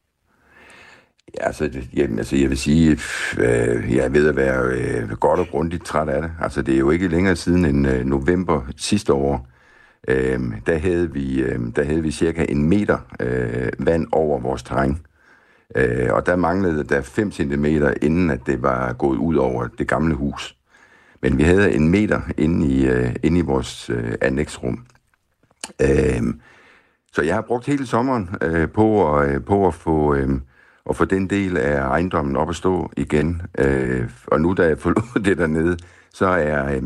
Ja, 1.40 1.46
altså, 1.46 1.70
jamen, 1.96 2.18
altså, 2.18 2.36
jeg 2.36 2.50
vil 2.50 2.58
sige, 2.58 2.90
øh, 3.38 3.94
jeg 3.94 4.04
er 4.04 4.08
ved 4.08 4.28
at 4.28 4.36
være 4.36 4.64
øh, 4.64 5.10
godt 5.10 5.40
og 5.40 5.46
grundigt 5.46 5.84
træt 5.84 6.08
af 6.08 6.22
det. 6.22 6.30
Altså, 6.40 6.62
det 6.62 6.74
er 6.74 6.78
jo 6.78 6.90
ikke 6.90 7.08
længere 7.08 7.36
siden 7.36 7.64
end 7.64 7.88
øh, 7.88 8.04
november 8.04 8.62
sidste 8.76 9.12
år, 9.12 9.48
øh, 10.08 10.40
der, 10.66 10.78
havde 10.78 11.12
vi, 11.12 11.40
øh, 11.40 11.60
der 11.76 11.84
havde 11.84 12.02
vi 12.02 12.10
cirka 12.10 12.46
en 12.48 12.68
meter 12.68 12.98
øh, 13.20 13.86
vand 13.86 14.06
over 14.12 14.40
vores 14.40 14.62
terræn. 14.62 14.98
Øh, 15.74 16.12
og 16.12 16.26
der 16.26 16.36
manglede 16.36 16.84
der 16.84 17.02
5 17.02 17.32
cm, 17.32 17.64
inden 18.02 18.30
at 18.30 18.40
det 18.46 18.62
var 18.62 18.92
gået 18.92 19.16
ud 19.16 19.36
over 19.36 19.68
det 19.78 19.88
gamle 19.88 20.14
hus. 20.14 20.56
Men 21.22 21.38
vi 21.38 21.42
havde 21.42 21.74
en 21.74 21.88
meter 21.88 22.20
inde 22.38 22.66
i, 22.66 22.86
øh, 22.86 23.14
inde 23.22 23.38
i 23.38 23.42
vores 23.42 23.90
øh, 23.90 24.14
anlægsrum. 24.20 24.86
Øh, 25.82 26.22
så 27.12 27.22
jeg 27.22 27.34
har 27.34 27.42
brugt 27.42 27.66
hele 27.66 27.86
sommeren 27.86 28.30
øh, 28.42 28.68
på, 28.68 29.16
at, 29.16 29.30
øh, 29.30 29.44
på 29.44 29.66
at 29.66 29.74
få... 29.74 30.14
Øh, 30.14 30.28
og 30.86 30.96
få 30.96 31.04
den 31.04 31.30
del 31.30 31.56
af 31.56 31.80
ejendommen 31.80 32.36
op 32.36 32.50
at 32.50 32.56
stå 32.56 32.90
igen. 32.96 33.42
Øh, 33.58 34.10
og 34.26 34.40
nu 34.40 34.54
da 34.54 34.66
jeg 34.66 34.78
forlod 34.78 35.22
det 35.24 35.38
dernede, 35.38 35.76
så 36.14 36.26
er 36.26 36.74
øh, 36.74 36.82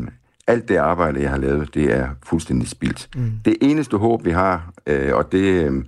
alt 0.46 0.68
det 0.68 0.76
arbejde, 0.76 1.22
jeg 1.22 1.30
har 1.30 1.38
lavet, 1.38 1.74
det 1.74 1.92
er 1.96 2.08
fuldstændig 2.22 2.68
spildt. 2.68 3.08
Mm. 3.16 3.32
Det 3.44 3.56
eneste 3.60 3.96
håb, 3.96 4.24
vi 4.24 4.30
har, 4.30 4.70
øh, 4.86 5.14
og 5.14 5.32
det, 5.32 5.64
øh, 5.64 5.84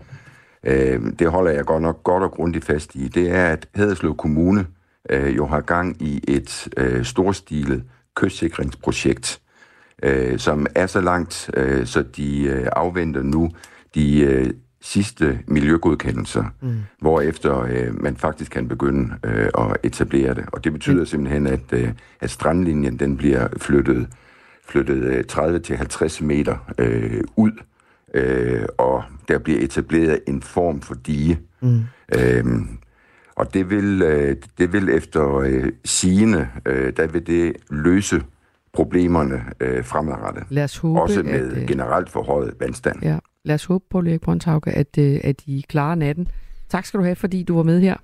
det 1.19 1.31
holder 1.31 1.51
jeg 1.51 1.65
godt 1.65 1.83
nok 1.83 2.03
godt 2.03 2.23
og 2.23 2.31
grundigt 2.31 2.65
fast 2.65 2.95
i, 2.95 3.09
det 3.09 3.31
er, 3.31 3.47
at 3.47 3.69
Haderslev 3.75 4.17
Kommune 4.17 4.67
øh, 5.11 5.37
jo 5.37 5.47
har 5.47 5.61
gang 5.61 6.03
i 6.03 6.25
et 6.29 6.69
øh, 6.77 7.05
storstilet 7.05 7.85
kystsikringsprojekt, 8.15 9.41
øh, 10.03 10.39
som 10.39 10.67
er 10.75 10.87
så 10.87 11.01
langt, 11.01 11.51
øh, 11.55 11.87
så 11.87 12.03
de 12.03 12.43
øh, 12.43 12.67
afventer 12.73 13.23
nu 13.23 13.51
de 13.95 14.21
øh, 14.21 14.51
sidste 14.83 15.39
miljøgodkendelser, 15.47 16.45
mm. 16.61 16.77
hvorefter 16.99 17.61
øh, 17.61 18.03
man 18.03 18.17
faktisk 18.17 18.51
kan 18.53 18.69
begynde 18.69 19.15
øh, 19.25 19.49
at 19.59 19.77
etablere 19.83 20.35
det. 20.35 20.45
Og 20.53 20.65
det 20.65 20.73
betyder 20.73 21.01
mm. 21.01 21.07
simpelthen, 21.07 21.47
at, 21.47 21.73
øh, 21.73 21.93
at 22.21 22.31
strandlinjen 22.31 22.99
den 22.99 23.17
bliver 23.17 23.49
flyttet, 23.57 24.09
flyttet 24.69 25.03
øh, 25.03 25.25
30-50 25.33 26.25
meter 26.25 26.73
øh, 26.79 27.21
ud, 27.37 27.51
øh, 28.15 28.65
og 28.79 29.05
der 29.29 29.39
bliver 29.39 29.61
etableret 29.61 30.21
en 30.29 30.43
form 30.43 30.81
for 30.81 30.95
dige. 30.95 31.41
Mm. 31.61 31.81
Øh, 32.19 32.45
og 33.37 33.55
det 33.55 33.71
vil, 33.71 34.03
øh, 34.03 34.37
det 34.59 34.73
vil 34.73 34.89
efter 34.89 35.37
øh, 35.39 35.73
sigende, 35.85 36.49
øh, 36.67 36.93
der 36.97 37.07
vil 37.07 37.27
det 37.27 37.53
løse 37.71 38.23
problemerne 38.73 39.45
øh, 39.61 39.85
fremadrettet. 39.85 40.45
Lad 40.49 40.65
os 40.65 40.77
håbe, 40.79 41.01
Også 41.01 41.23
med 41.23 41.51
at, 41.51 41.63
øh, 41.63 41.69
generelt 41.69 42.11
forhøjet 42.11 42.55
vandstand. 42.61 43.03
Ja. 43.03 43.19
Lad 43.45 43.55
os 43.55 43.65
håbe 43.65 43.85
på, 43.91 43.99
Erik 43.99 44.21
Brøndshauke, 44.21 44.71
at, 44.71 44.99
øh, 44.99 45.21
at 45.25 45.43
I 45.47 45.65
klarer 45.69 45.95
natten. 45.95 46.29
Tak 46.69 46.87
skal 46.87 47.01
du 47.01 47.05
have, 47.05 47.17
fordi 47.17 47.43
du 47.43 47.57
var 47.57 47.63
med 47.63 47.81
her. 47.81 47.97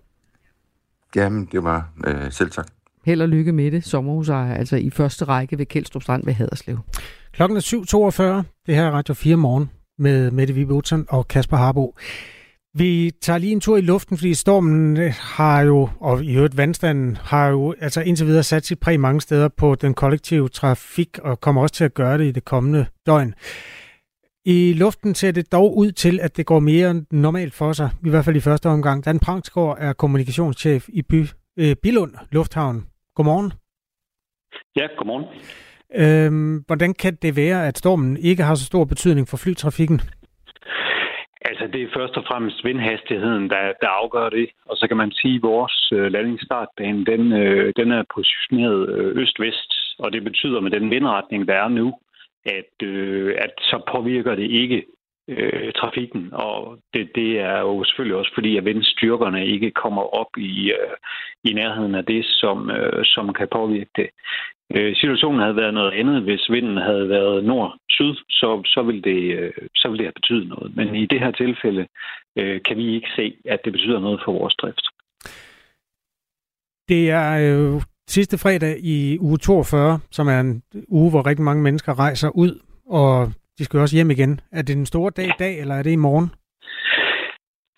Jamen, 1.17 1.49
det 1.53 1.65
var 1.65 1.91
øh, 2.07 2.33
selv 2.33 2.51
tak. 2.51 2.67
Held 3.05 3.23
og 3.23 3.29
lykke 3.29 3.53
med 3.53 3.71
det, 3.71 3.85
sommerhusejer, 3.85 4.55
altså 4.55 4.77
i 4.77 4.91
første 4.91 5.25
række 5.25 5.59
ved 5.59 5.67
Kjeldstrup 5.67 6.03
Strand 6.03 6.25
ved 6.25 6.33
Haderslev. 6.33 6.79
Klokken 7.33 7.57
er 7.57 7.61
7.42. 7.61 8.53
Det 8.67 8.75
her 8.75 8.87
er 8.87 8.91
Radio 8.91 9.15
4 9.15 9.37
morgen 9.37 9.71
med 9.99 10.31
Mette 10.31 10.55
Vibe 10.55 10.75
og 11.09 11.29
Kasper 11.29 11.57
Harbo. 11.57 11.95
Vi 12.75 13.11
tager 13.21 13.39
lige 13.39 13.53
en 13.53 13.61
tur 13.61 13.77
i 13.77 13.81
luften, 13.81 14.17
fordi 14.17 14.35
stormen 14.35 14.97
øh, 14.97 15.13
har 15.21 15.63
jo, 15.63 15.89
og 16.01 16.25
i 16.25 16.37
øvrigt 16.37 16.57
vandstanden, 16.57 17.17
har 17.17 17.49
jo 17.49 17.75
altså 17.81 18.01
indtil 18.01 18.27
videre 18.27 18.43
sat 18.43 18.67
sit 18.67 18.81
præg 18.81 19.01
mange 19.01 19.21
steder 19.21 19.49
på 19.49 19.75
den 19.75 19.95
kollektive 19.95 20.49
trafik, 20.49 21.19
og 21.19 21.41
kommer 21.41 21.63
også 21.63 21.75
til 21.75 21.85
at 21.85 21.95
gøre 21.95 22.19
det 22.19 22.25
i 22.25 22.31
det 22.31 22.45
kommende 22.45 22.87
døgn. 23.07 23.35
I 24.45 24.73
luften 24.73 25.15
ser 25.15 25.33
det 25.33 25.53
dog 25.53 25.77
ud 25.77 25.93
til, 25.93 26.21
at 26.21 26.37
det 26.37 26.47
går 26.47 26.59
mere 26.59 27.05
normalt 27.11 27.55
for 27.55 27.73
sig, 27.73 27.91
i 28.07 28.11
hvert 28.11 28.25
fald 28.25 28.37
i 28.37 28.41
første 28.41 28.67
omgang. 28.69 29.05
Dan 29.05 29.19
Prangsgaard 29.19 29.77
er 29.81 29.93
kommunikationschef 29.93 30.89
i 30.89 31.03
By, 31.03 31.27
øh, 31.59 31.77
Bilund 31.83 32.15
Lufthavn. 32.31 32.87
Godmorgen. 33.15 33.53
Ja, 34.77 34.87
godmorgen. 34.99 35.25
Øhm, 35.97 36.65
hvordan 36.67 36.95
kan 36.95 37.15
det 37.23 37.37
være, 37.37 37.67
at 37.69 37.79
stormen 37.79 38.17
ikke 38.17 38.43
har 38.43 38.55
så 38.55 38.65
stor 38.65 38.85
betydning 38.85 39.29
for 39.29 39.37
flytrafikken? 39.37 40.01
Altså, 41.49 41.67
det 41.73 41.83
er 41.83 41.97
først 41.97 42.17
og 42.17 42.25
fremmest 42.29 42.65
vindhastigheden, 42.65 43.51
der, 43.51 43.73
der 43.83 43.89
afgør 43.89 44.29
det. 44.29 44.49
Og 44.67 44.77
så 44.77 44.89
kan 44.89 44.97
man 44.97 45.13
sige, 45.13 45.37
at 45.37 45.43
vores 45.43 45.93
øh, 45.93 46.13
landingsstartbane, 46.13 47.05
den, 47.05 47.33
øh, 47.33 47.73
den 47.77 47.93
er 47.93 48.03
positioneret 48.15 48.89
øh, 48.89 49.23
øst-vest. 49.23 49.73
Og 49.99 50.13
det 50.13 50.25
betyder, 50.25 50.61
med 50.61 50.71
den 50.71 50.91
vindretning, 50.91 51.49
der 51.49 51.55
er 51.55 51.69
nu, 51.69 51.95
at, 52.45 52.75
øh, 52.83 53.35
at 53.39 53.53
så 53.61 53.77
påvirker 53.93 54.35
det 54.35 54.51
ikke 54.51 54.85
øh, 55.29 55.73
trafikken. 55.73 56.29
Og 56.33 56.79
det, 56.95 57.11
det 57.15 57.41
er 57.41 57.59
jo 57.61 57.85
selvfølgelig 57.85 58.17
også 58.17 58.33
fordi, 58.35 58.57
at 58.57 58.65
vindstyrkerne 58.65 59.47
ikke 59.47 59.71
kommer 59.71 60.03
op 60.21 60.33
i, 60.37 60.71
øh, 60.71 60.97
i 61.45 61.53
nærheden 61.53 61.95
af 61.95 62.05
det, 62.05 62.25
som, 62.27 62.71
øh, 62.71 63.05
som 63.05 63.35
kan 63.35 63.49
påvirke 63.53 63.91
det. 63.97 64.09
Øh, 64.75 64.97
situationen 64.97 65.41
havde 65.41 65.57
været 65.57 65.75
noget 65.75 65.93
andet, 65.93 66.23
hvis 66.23 66.51
vinden 66.51 66.77
havde 66.77 67.09
været 67.09 67.45
nord-syd, 67.45 68.15
så, 68.31 68.63
så, 68.65 68.83
ville 68.83 69.03
det, 69.03 69.21
øh, 69.39 69.53
så 69.75 69.89
ville 69.89 69.99
det 69.99 70.07
have 70.07 70.21
betydet 70.21 70.49
noget. 70.49 70.77
Men 70.77 70.95
i 70.95 71.07
det 71.07 71.21
her 71.21 71.31
tilfælde 71.31 71.87
øh, 72.39 72.61
kan 72.67 72.77
vi 72.77 72.95
ikke 72.95 73.09
se, 73.17 73.37
at 73.45 73.61
det 73.65 73.73
betyder 73.73 74.01
noget 74.01 74.21
for 74.25 74.33
vores 74.33 74.55
drift. 74.55 74.87
Det 76.89 77.11
er 77.11 77.29
øh, 77.45 77.83
sidste 78.09 78.39
fredag 78.39 78.77
i 78.83 79.19
uge 79.21 79.39
42, 79.39 79.99
som 80.11 80.29
er 80.29 80.41
en 80.41 80.63
uge, 80.89 81.11
hvor 81.11 81.27
rigtig 81.27 81.45
mange 81.45 81.63
mennesker 81.63 81.99
rejser 81.99 82.31
ud, 82.35 82.61
og 82.87 83.33
de 83.59 83.65
skal 83.65 83.81
også 83.81 83.97
hjem 83.97 84.11
igen. 84.11 84.41
Er 84.53 84.63
det 84.63 84.77
den 84.77 84.87
store 84.87 85.11
dag 85.17 85.27
i 85.27 85.39
dag, 85.39 85.61
eller 85.61 85.75
er 85.75 85.83
det 85.83 85.93
i 85.93 86.05
morgen? 86.09 86.31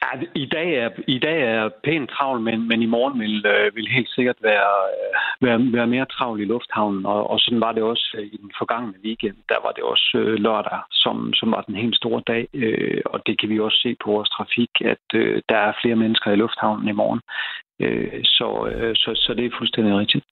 Ja, 0.03 0.11
i 0.35 0.47
dag 0.47 0.69
er, 0.75 0.91
i 1.07 1.19
dag 1.19 1.39
er 1.43 1.69
pænt 1.85 2.11
travlt, 2.11 2.43
men, 2.43 2.69
men 2.69 2.83
i 2.83 2.87
morgen 2.87 3.21
vil, 3.21 3.47
øh, 3.47 3.77
vil 3.77 3.89
helt 3.89 4.11
sikkert 4.11 4.37
være, 4.43 4.73
øh, 4.95 5.47
være, 5.47 5.73
være 5.73 5.87
mere 5.87 6.07
travlt 6.07 6.43
i 6.43 6.45
lufthavnen. 6.45 7.07
Og, 7.07 7.31
og 7.31 7.41
sådan 7.41 7.61
var 7.61 7.73
det 7.73 7.83
også 7.83 8.17
øh, 8.19 8.27
i 8.27 8.37
den 8.37 8.51
forgangne 8.59 8.95
weekend. 9.05 9.37
Der 9.49 9.59
var 9.65 9.73
det 9.73 9.85
også 9.85 10.19
øh, 10.19 10.35
lørdag, 10.35 10.81
som, 10.91 11.33
som 11.35 11.51
var 11.51 11.63
den 11.63 11.75
helt 11.75 11.97
store 11.97 12.23
dag. 12.27 12.49
Øh, 12.55 13.01
og 13.05 13.27
det 13.27 13.41
kan 13.41 13.49
vi 13.49 13.61
også 13.61 13.79
se 13.83 13.97
på 14.05 14.11
vores 14.11 14.31
trafik, 14.31 14.71
at 14.85 15.07
øh, 15.15 15.43
der 15.49 15.57
er 15.57 15.79
flere 15.83 15.97
mennesker 15.97 16.31
i 16.31 16.37
lufthavnen 16.37 16.89
i 16.89 16.99
morgen. 17.03 17.21
Øh, 17.81 18.21
så, 18.25 18.49
øh, 18.73 18.95
så, 18.97 19.11
så 19.15 19.35
det 19.35 19.45
er 19.45 19.59
fuldstændig 19.59 19.95
rigtigt. 19.97 20.25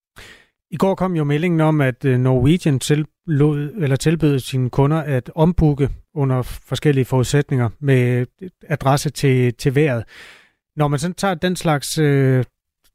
I 0.71 0.77
går 0.77 0.95
kom 0.95 1.17
jo 1.17 1.25
meldingen 1.25 1.61
om, 1.61 1.81
at 1.81 2.05
øh, 2.05 2.19
Norwegian 2.19 2.79
tilbød, 2.79 3.73
eller 3.79 3.97
tilbød 3.97 4.39
sine 4.39 4.71
kunder 4.71 4.97
at 4.97 5.31
ombooke 5.35 5.89
under 6.15 6.43
forskellige 6.43 7.05
forudsætninger 7.05 7.69
med 7.81 8.27
adresse 8.69 9.11
til, 9.11 9.55
til 9.55 9.75
vejret. 9.75 10.05
Når 10.77 10.89
man 10.89 10.99
sådan 10.99 11.15
tager 11.15 11.35
den 11.35 11.57
slags 11.57 11.99
øh, 11.99 12.45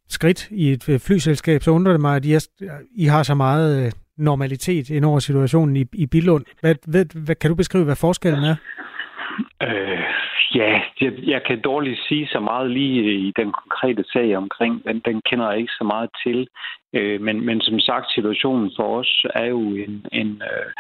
skridt 0.09 0.47
i 0.51 0.71
et 0.71 0.89
øh, 0.89 0.99
flyselskab, 0.99 1.63
så 1.63 1.71
undrer 1.71 1.93
det 1.93 2.01
mig, 2.01 2.15
at 2.15 2.26
I, 2.26 2.34
er, 2.34 2.47
I 2.95 3.05
har 3.05 3.24
så 3.24 3.36
meget 3.36 3.86
øh, 3.86 3.91
normalitet 4.17 4.89
ind 4.89 5.05
over 5.05 5.19
situationen 5.19 5.76
i, 5.76 5.86
i 5.93 6.05
Billund. 6.05 6.45
Hvad, 6.61 6.76
ved, 6.88 7.05
hvad, 7.05 7.36
kan 7.36 7.49
du 7.49 7.55
beskrive, 7.55 7.84
hvad 7.84 7.95
forskellen 7.95 8.43
er? 8.43 8.55
Øh, 9.67 10.03
ja, 10.55 10.81
jeg, 11.01 11.13
jeg 11.23 11.43
kan 11.43 11.61
dårligt 11.61 11.99
sige 12.07 12.27
så 12.27 12.39
meget 12.39 12.71
lige 12.71 13.13
i 13.27 13.34
den 13.36 13.51
konkrete 13.51 14.03
sag 14.13 14.38
omkring, 14.38 14.84
den, 14.86 14.99
den 14.99 15.21
kender 15.29 15.49
jeg 15.49 15.59
ikke 15.59 15.73
så 15.77 15.84
meget 15.84 16.09
til. 16.23 16.47
Øh, 16.93 17.21
men, 17.21 17.45
men 17.45 17.61
som 17.61 17.79
sagt, 17.79 18.11
situationen 18.11 18.71
for 18.75 18.99
os 18.99 19.25
er 19.36 19.45
jo 19.45 19.59
en, 19.59 20.05
en, 20.11 20.41
øh, 20.51 20.71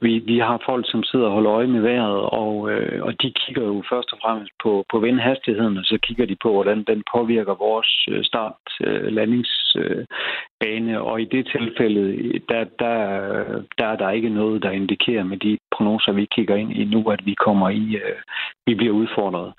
vi, 0.00 0.18
vi 0.18 0.38
har 0.38 0.62
folk, 0.66 0.90
som 0.90 1.02
sidder 1.02 1.26
og 1.26 1.32
holder 1.32 1.52
øje 1.52 1.66
med 1.66 1.80
vejret, 1.80 2.20
og, 2.20 2.72
øh, 2.72 3.02
og 3.02 3.22
de 3.22 3.32
kigger 3.40 3.62
jo 3.62 3.82
først 3.90 4.12
og 4.12 4.18
fremmest 4.22 4.52
på, 4.62 4.84
på 4.90 4.98
vindhastigheden, 4.98 5.78
og 5.78 5.84
så 5.84 5.98
kigger 6.02 6.26
de 6.26 6.36
på, 6.42 6.52
hvordan 6.52 6.84
den 6.84 7.02
påvirker 7.14 7.54
vores 7.54 8.08
start-landingsbane. 8.22 10.92
Øh, 10.92 10.96
øh 10.96 11.06
og 11.06 11.22
i 11.22 11.24
det 11.24 11.46
tilfælde, 11.46 12.32
der, 12.48 12.64
der, 12.78 12.94
der 13.78 13.86
er 13.86 13.96
der 13.96 14.10
ikke 14.10 14.28
noget, 14.28 14.62
der 14.62 14.70
indikerer 14.70 15.24
med 15.24 15.36
de 15.36 15.58
prognoser, 15.70 16.12
vi 16.12 16.24
kigger 16.24 16.56
ind 16.56 16.72
i 16.72 16.84
nu, 16.84 17.10
at 17.10 17.26
vi 17.26 17.34
kommer 17.34 17.68
i, 17.68 17.96
øh, 17.96 18.16
vi 18.66 18.74
bliver 18.74 18.94
udfordret. 18.94 19.52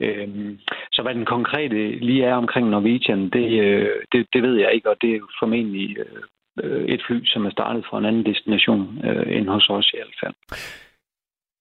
Øhm, 0.00 0.58
så 0.92 1.02
hvad 1.02 1.14
den 1.14 1.24
konkrete 1.24 1.98
lige 1.98 2.24
er 2.24 2.34
omkring 2.34 2.68
Norwegian, 2.68 3.30
det, 3.30 3.60
øh, 3.60 3.90
det, 4.12 4.26
det 4.32 4.42
ved 4.42 4.56
jeg 4.56 4.74
ikke, 4.74 4.90
og 4.90 4.96
det 5.00 5.10
er 5.10 5.16
jo 5.16 5.28
formentlig 5.38 5.98
øh, 5.98 6.22
øh, 6.62 6.84
et 6.84 7.02
fly, 7.06 7.24
som 7.24 7.46
er 7.46 7.50
startet 7.50 7.84
fra 7.90 7.98
en 7.98 8.04
anden 8.04 8.26
destination 8.26 9.04
øh, 9.04 9.36
end 9.36 9.48
hos 9.48 9.68
os 9.70 9.90
i 9.94 9.96
hvert 9.96 10.16
fald. 10.22 10.34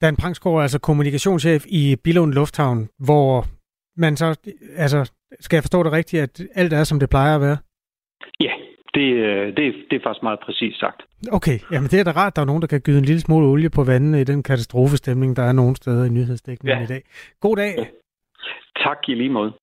Dan 0.01 0.15
Prangsgaard 0.15 0.55
er 0.57 0.61
altså 0.61 0.79
kommunikationschef 0.79 1.63
i 1.67 1.95
Billund 2.03 2.33
Lufthavn, 2.33 2.89
hvor 3.05 3.45
man 3.97 4.17
så, 4.17 4.27
altså, 4.75 5.11
skal 5.39 5.57
jeg 5.57 5.63
forstå 5.63 5.83
det 5.83 5.91
rigtigt, 5.91 6.23
at 6.23 6.41
alt 6.55 6.73
er, 6.73 6.83
som 6.83 6.99
det 6.99 7.09
plejer 7.09 7.35
at 7.35 7.41
være? 7.41 7.57
Ja, 8.39 8.53
det, 8.93 9.13
øh, 9.27 9.47
det, 9.57 9.75
det 9.89 9.95
er 9.95 10.03
faktisk 10.03 10.23
meget 10.23 10.39
præcist 10.45 10.79
sagt. 10.79 11.01
Okay, 11.31 11.57
jamen 11.71 11.89
det 11.91 11.99
er 11.99 12.03
da 12.03 12.11
rart, 12.11 12.31
at 12.31 12.35
der 12.35 12.41
er 12.41 12.45
nogen, 12.45 12.61
der 12.61 12.67
kan 12.67 12.81
gyde 12.81 12.97
en 12.97 13.05
lille 13.05 13.21
smule 13.21 13.47
olie 13.47 13.69
på 13.69 13.83
vandet 13.83 14.19
i 14.19 14.23
den 14.23 14.43
katastrofestemning, 14.43 15.35
der 15.35 15.43
er 15.43 15.51
nogle 15.51 15.75
steder 15.75 16.05
i 16.05 16.09
nyhedsdækningen 16.09 16.79
ja. 16.79 16.83
i 16.83 16.87
dag. 16.87 17.01
God 17.39 17.55
dag. 17.55 17.73
Ja. 17.77 17.85
Tak 18.83 18.97
i 19.07 19.13
lige 19.13 19.29
måde. 19.29 19.53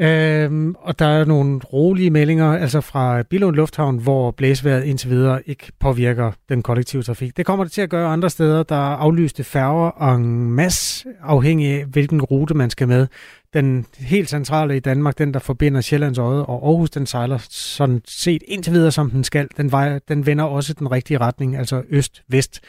Øhm, 0.00 0.74
og 0.78 0.98
der 0.98 1.06
er 1.06 1.24
nogle 1.24 1.60
rolige 1.72 2.10
meldinger, 2.10 2.52
altså 2.52 2.80
fra 2.80 3.22
Billund 3.22 3.56
Lufthavn, 3.56 3.98
hvor 3.98 4.30
blæsværet 4.30 4.84
indtil 4.84 5.10
videre 5.10 5.48
ikke 5.48 5.72
påvirker 5.80 6.32
den 6.48 6.62
kollektive 6.62 7.02
trafik. 7.02 7.36
Det 7.36 7.46
kommer 7.46 7.64
det 7.64 7.72
til 7.72 7.82
at 7.82 7.90
gøre 7.90 8.08
andre 8.08 8.30
steder. 8.30 8.62
Der 8.62 8.74
er 8.74 8.96
aflyste 8.96 9.44
færger 9.44 9.88
og 9.88 10.14
en 10.14 10.50
masse 10.50 11.08
afhængig 11.22 11.68
af, 11.68 11.84
hvilken 11.84 12.22
rute 12.22 12.54
man 12.54 12.70
skal 12.70 12.88
med. 12.88 13.06
Den 13.54 13.86
helt 13.98 14.28
centrale 14.28 14.76
i 14.76 14.80
Danmark, 14.80 15.18
den 15.18 15.34
der 15.34 15.40
forbinder 15.40 15.80
Sjællands 15.80 16.18
Øde 16.18 16.46
og 16.46 16.68
Aarhus, 16.68 16.90
den 16.90 17.06
sejler 17.06 17.38
sådan 17.50 18.00
set 18.04 18.42
indtil 18.48 18.72
videre, 18.72 18.90
som 18.90 19.10
den 19.10 19.24
skal. 19.24 19.48
Den, 19.56 19.72
vej, 19.72 20.00
den 20.08 20.26
vender 20.26 20.44
også 20.44 20.74
den 20.74 20.92
rigtige 20.92 21.18
retning, 21.18 21.56
altså 21.56 21.82
øst-vest. 21.90 22.60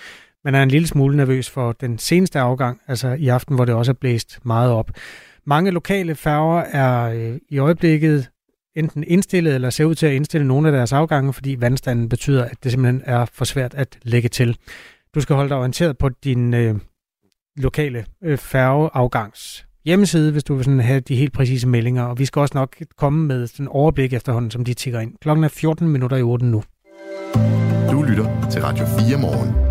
Man 0.46 0.56
er 0.56 0.64
en 0.64 0.70
lille 0.70 0.88
smule 0.88 1.18
nervøs 1.18 1.50
for 1.50 1.72
den 1.72 1.98
seneste 1.98 2.40
afgang, 2.40 2.80
altså 2.88 3.08
i 3.08 3.28
aften, 3.28 3.56
hvor 3.56 3.66
det 3.66 3.76
også 3.76 3.92
er 3.92 3.98
blæst 4.02 4.40
meget 4.46 4.72
op. 4.72 4.92
Mange 5.50 5.72
lokale 5.72 6.16
færger 6.16 6.62
er 6.62 7.12
øh, 7.14 7.40
i 7.50 7.58
øjeblikket 7.58 8.30
enten 8.76 9.04
indstillet 9.08 9.56
eller 9.56 9.70
ser 9.70 9.86
ud 9.86 9.96
til 9.96 10.06
at 10.06 10.14
indstille 10.14 10.48
nogle 10.48 10.68
af 10.68 10.72
deres 10.72 10.94
afgange, 10.94 11.34
fordi 11.34 11.56
vandstanden 11.60 12.10
betyder, 12.10 12.46
at 12.46 12.64
det 12.64 12.72
simpelthen 12.72 13.02
er 13.06 13.26
for 13.26 13.46
svært 13.46 13.74
at 13.74 14.00
lægge 14.04 14.30
til. 14.30 14.58
Du 15.16 15.22
skal 15.22 15.36
holde 15.36 15.50
dig 15.50 15.58
orienteret 15.58 15.98
på 15.98 16.10
din 16.10 16.54
øh, 16.54 16.76
lokale 17.58 18.06
øh, 18.24 18.38
færgeafgangs 18.38 19.66
hjemmeside, 19.86 20.32
hvis 20.32 20.44
du 20.44 20.56
vil 20.56 20.66
sådan 20.66 20.80
have 20.80 21.00
de 21.00 21.16
helt 21.16 21.34
præcise 21.34 21.68
meldinger, 21.68 22.04
og 22.04 22.20
vi 22.20 22.26
skal 22.26 22.40
også 22.40 22.58
nok 22.58 22.76
komme 22.98 23.28
med 23.28 23.48
sådan 23.48 23.64
en 23.64 23.68
overblik 23.68 24.14
efterhånden, 24.14 24.52
som 24.52 24.66
de 24.66 24.74
tigger 24.74 25.00
ind. 25.00 25.14
Klokken 25.22 25.44
er 25.44 25.50
14 25.50 25.88
minutter 25.88 26.18
i 26.18 26.22
8 26.22 26.46
nu. 26.46 26.64
Du 27.92 28.02
lytter 28.02 28.50
til 28.52 28.62
Radio 28.62 28.86
4 28.86 29.18
morgen. 29.18 29.70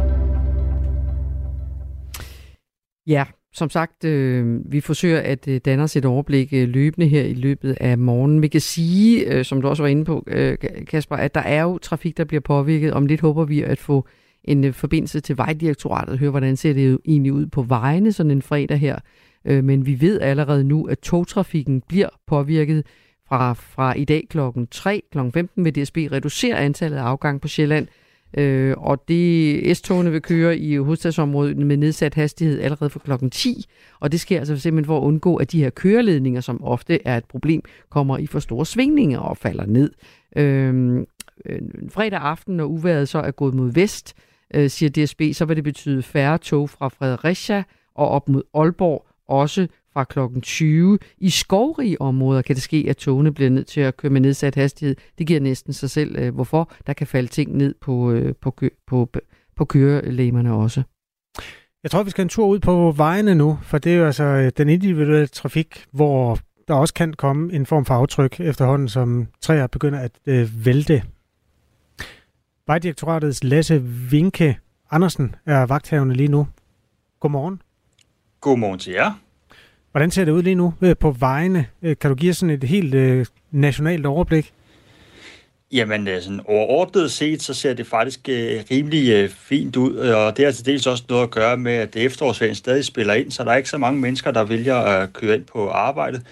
Ja, 3.06 3.24
som 3.58 3.70
sagt, 3.70 4.04
øh, 4.04 4.72
vi 4.72 4.80
forsøger 4.80 5.20
at 5.20 5.48
øh, 5.48 5.60
danne 5.64 5.84
os 5.84 5.96
et 5.96 6.04
overblik 6.04 6.52
øh, 6.52 6.68
løbende 6.68 7.08
her 7.08 7.22
i 7.22 7.34
løbet 7.34 7.76
af 7.80 7.98
morgenen. 7.98 8.42
Vi 8.42 8.48
kan 8.48 8.60
sige, 8.60 9.34
øh, 9.34 9.44
som 9.44 9.62
du 9.62 9.68
også 9.68 9.82
var 9.82 9.88
inde 9.88 10.04
på, 10.04 10.24
øh, 10.26 10.56
Kasper, 10.86 11.16
at 11.16 11.34
der 11.34 11.40
er 11.40 11.62
jo 11.62 11.78
trafik, 11.78 12.16
der 12.16 12.24
bliver 12.24 12.40
påvirket. 12.40 12.92
Om 12.92 13.06
lidt 13.06 13.20
håber 13.20 13.44
vi 13.44 13.62
at 13.62 13.78
få 13.78 14.06
en 14.44 14.64
øh, 14.64 14.72
forbindelse 14.72 15.20
til 15.20 15.38
Vejdirektoratet 15.38 16.12
og 16.12 16.18
høre, 16.18 16.30
hvordan 16.30 16.56
ser 16.56 16.72
det 16.72 16.98
egentlig 17.04 17.32
ud 17.32 17.46
på 17.46 17.62
vejene 17.62 18.12
sådan 18.12 18.30
en 18.30 18.42
fredag 18.42 18.78
her. 18.78 18.98
Øh, 19.44 19.64
men 19.64 19.86
vi 19.86 20.00
ved 20.00 20.20
allerede 20.20 20.64
nu, 20.64 20.86
at 20.86 20.98
togtrafikken 20.98 21.82
bliver 21.88 22.08
påvirket 22.26 22.86
fra, 23.28 23.52
fra 23.52 23.94
i 23.94 24.04
dag 24.04 24.26
klokken 24.30 24.66
3, 24.70 25.02
klokken 25.12 25.32
15 25.32 25.64
vil 25.64 25.74
DSB 25.74 25.96
reducere 25.96 26.56
antallet 26.56 26.96
af 26.96 27.02
afgang 27.02 27.40
på 27.40 27.48
Sjælland 27.48 27.86
Øh, 28.36 28.74
og 28.78 29.08
det 29.08 29.76
S-togene 29.76 30.10
vil 30.10 30.22
køre 30.22 30.58
i 30.58 30.76
hovedstadsområdet 30.76 31.56
med 31.56 31.76
nedsat 31.76 32.14
hastighed 32.14 32.60
allerede 32.60 32.90
fra 32.90 33.00
klokken 33.04 33.30
10. 33.30 33.64
Og 34.00 34.12
det 34.12 34.20
sker 34.20 34.38
altså 34.38 34.56
simpelthen 34.56 34.86
for 34.86 34.98
at 34.98 35.02
undgå, 35.02 35.36
at 35.36 35.52
de 35.52 35.62
her 35.62 35.70
køreledninger, 35.70 36.40
som 36.40 36.64
ofte 36.64 37.06
er 37.06 37.16
et 37.16 37.24
problem, 37.24 37.62
kommer 37.90 38.18
i 38.18 38.26
for 38.26 38.38
store 38.38 38.66
svingninger 38.66 39.18
og 39.18 39.36
falder 39.36 39.66
ned. 39.66 39.90
Øh, 40.36 40.96
øh, 41.46 41.60
fredag 41.90 42.20
aften, 42.20 42.56
når 42.56 42.64
uværet 42.64 43.08
så 43.08 43.18
er 43.18 43.30
gået 43.30 43.54
mod 43.54 43.72
vest, 43.72 44.14
øh, 44.54 44.70
siger 44.70 44.90
DSB, 44.90 45.22
så 45.32 45.44
vil 45.44 45.56
det 45.56 45.64
betyde 45.64 46.02
færre 46.02 46.38
tog 46.38 46.70
fra 46.70 46.88
Fredericia 46.88 47.64
og 47.94 48.08
op 48.08 48.28
mod 48.28 48.42
Aalborg, 48.54 49.06
også 49.28 49.66
fra 49.98 50.04
kl. 50.04 50.40
20. 50.40 50.98
I 51.18 51.30
skovrige 51.30 52.00
områder 52.00 52.42
kan 52.42 52.54
det 52.54 52.62
ske, 52.62 52.86
at 52.88 52.96
togene 52.96 53.34
bliver 53.34 53.50
nødt 53.50 53.66
til 53.66 53.80
at 53.80 53.96
køre 53.96 54.12
med 54.12 54.20
nedsat 54.20 54.54
hastighed. 54.54 54.96
Det 55.18 55.26
giver 55.26 55.40
næsten 55.40 55.72
sig 55.72 55.90
selv, 55.90 56.18
øh, 56.18 56.34
hvorfor 56.34 56.72
der 56.86 56.92
kan 56.92 57.06
falde 57.06 57.28
ting 57.28 57.56
ned 57.56 57.74
på, 57.80 58.10
øh, 58.10 58.34
på, 58.40 58.50
på, 58.50 58.68
på, 58.86 59.20
på 59.56 59.64
kørelæmerne 59.64 60.54
også. 60.54 60.82
Jeg 61.82 61.90
tror, 61.90 62.02
vi 62.02 62.10
skal 62.10 62.22
en 62.22 62.28
tur 62.28 62.46
ud 62.46 62.58
på 62.58 62.92
vejene 62.96 63.34
nu, 63.34 63.58
for 63.62 63.78
det 63.78 63.92
er 63.92 63.96
jo 63.96 64.06
altså 64.06 64.24
øh, 64.24 64.52
den 64.56 64.68
individuelle 64.68 65.26
trafik, 65.26 65.84
hvor 65.92 66.38
der 66.68 66.74
også 66.74 66.94
kan 66.94 67.12
komme 67.12 67.52
en 67.52 67.66
form 67.66 67.84
for 67.84 67.94
aftryk 67.94 68.40
efterhånden, 68.40 68.88
som 68.88 69.26
træer 69.40 69.66
begynder 69.66 69.98
at 69.98 70.12
øh, 70.26 70.66
vælte. 70.66 71.02
Vejdirektoratets 72.66 73.44
Lasse 73.44 73.82
Vinke 73.82 74.58
Andersen 74.90 75.34
er 75.46 75.66
vagthavende 75.66 76.14
lige 76.14 76.28
nu. 76.28 76.48
Godmorgen. 77.20 77.62
Godmorgen 78.40 78.78
til 78.78 78.92
jer. 78.92 79.27
Hvordan 79.92 80.10
ser 80.10 80.24
det 80.24 80.32
ud 80.32 80.42
lige 80.42 80.54
nu 80.54 80.74
øh, 80.80 80.96
på 80.96 81.10
vejene? 81.10 81.66
Øh, 81.82 81.96
kan 82.00 82.10
du 82.10 82.14
give 82.14 82.34
sådan 82.34 82.54
et 82.54 82.64
helt 82.64 82.94
øh, 82.94 83.26
nationalt 83.50 84.06
overblik? 84.06 84.52
Jamen, 85.72 86.08
sådan 86.20 86.40
overordnet 86.44 87.10
set, 87.10 87.42
så 87.42 87.54
ser 87.54 87.74
det 87.74 87.86
faktisk 87.86 88.28
øh, 88.28 88.64
rimelig 88.70 89.10
øh, 89.10 89.28
fint 89.28 89.76
ud, 89.76 89.96
og 89.96 90.08
det 90.08 90.14
har 90.14 90.32
til 90.32 90.44
altså 90.44 90.62
dels 90.62 90.86
også 90.86 91.04
noget 91.08 91.22
at 91.22 91.30
gøre 91.30 91.56
med, 91.56 91.72
at 91.72 91.96
efterårsferien 91.96 92.54
stadig 92.54 92.84
spiller 92.84 93.14
ind, 93.14 93.30
så 93.30 93.44
der 93.44 93.50
er 93.50 93.56
ikke 93.56 93.68
så 93.68 93.78
mange 93.78 94.00
mennesker, 94.00 94.30
der 94.30 94.44
vælger 94.44 94.76
at 94.76 95.12
køre 95.12 95.34
ind 95.34 95.44
på 95.44 95.68
arbejdet. 95.68 96.22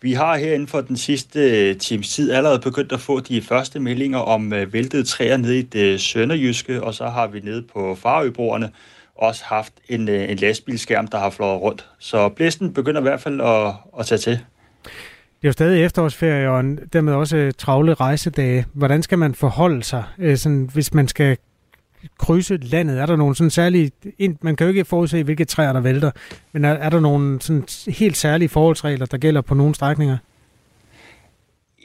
Vi 0.00 0.12
har 0.12 0.36
her 0.36 0.54
inden 0.54 0.68
for 0.68 0.80
den 0.80 0.96
sidste 0.96 1.40
øh, 1.40 1.76
times 1.76 2.08
tid 2.14 2.32
allerede 2.32 2.58
begyndt 2.58 2.92
at 2.92 3.00
få 3.00 3.20
de 3.20 3.42
første 3.42 3.80
meldinger 3.80 4.18
om 4.18 4.52
øh, 4.52 4.72
væltede 4.72 5.04
træer 5.04 5.36
nede 5.36 5.58
i 5.58 5.62
det 5.62 6.00
sønderjyske, 6.00 6.82
og 6.82 6.94
så 6.94 7.06
har 7.06 7.26
vi 7.26 7.40
nede 7.40 7.62
på 7.62 7.94
Farøbroerne 7.94 8.70
også 9.16 9.44
haft 9.44 9.72
en, 9.88 10.08
øh, 10.08 10.30
en 10.30 10.36
lastbilskærm, 10.36 11.08
der 11.08 11.18
har 11.18 11.30
flået 11.30 11.60
rundt. 11.60 11.88
Så 11.98 12.28
blæsten 12.28 12.74
begynder 12.74 13.00
i 13.00 13.02
hvert 13.02 13.20
fald 13.20 13.40
at, 13.40 13.72
at 13.98 14.06
tage 14.06 14.18
til. 14.18 14.32
Det 14.32 15.48
er 15.48 15.48
jo 15.48 15.52
stadig 15.52 15.84
efterårsferie 15.84 16.50
og 16.50 16.64
dermed 16.92 17.12
også 17.12 17.36
øh, 17.36 17.52
travle 17.58 17.94
rejsedage. 17.94 18.66
Hvordan 18.72 19.02
skal 19.02 19.18
man 19.18 19.34
forholde 19.34 19.82
sig, 19.82 20.04
øh, 20.18 20.36
sådan, 20.36 20.70
hvis 20.72 20.94
man 20.94 21.08
skal 21.08 21.36
krydse 22.18 22.56
landet? 22.56 23.00
Er 23.00 23.06
der 23.06 23.16
nogle 23.16 23.36
sådan 23.36 23.50
særlige... 23.50 23.92
Man 24.40 24.56
kan 24.56 24.64
jo 24.66 24.68
ikke 24.68 24.84
forudse, 24.84 25.22
hvilke 25.22 25.44
træer 25.44 25.72
der 25.72 25.80
vælter, 25.80 26.10
men 26.52 26.64
er, 26.64 26.72
er 26.72 26.90
der 26.90 27.00
nogle 27.00 27.40
sådan 27.40 27.64
helt 27.88 28.16
særlige 28.16 28.48
forholdsregler, 28.48 29.06
der 29.06 29.18
gælder 29.18 29.40
på 29.40 29.54
nogle 29.54 29.74
strækninger? 29.74 30.16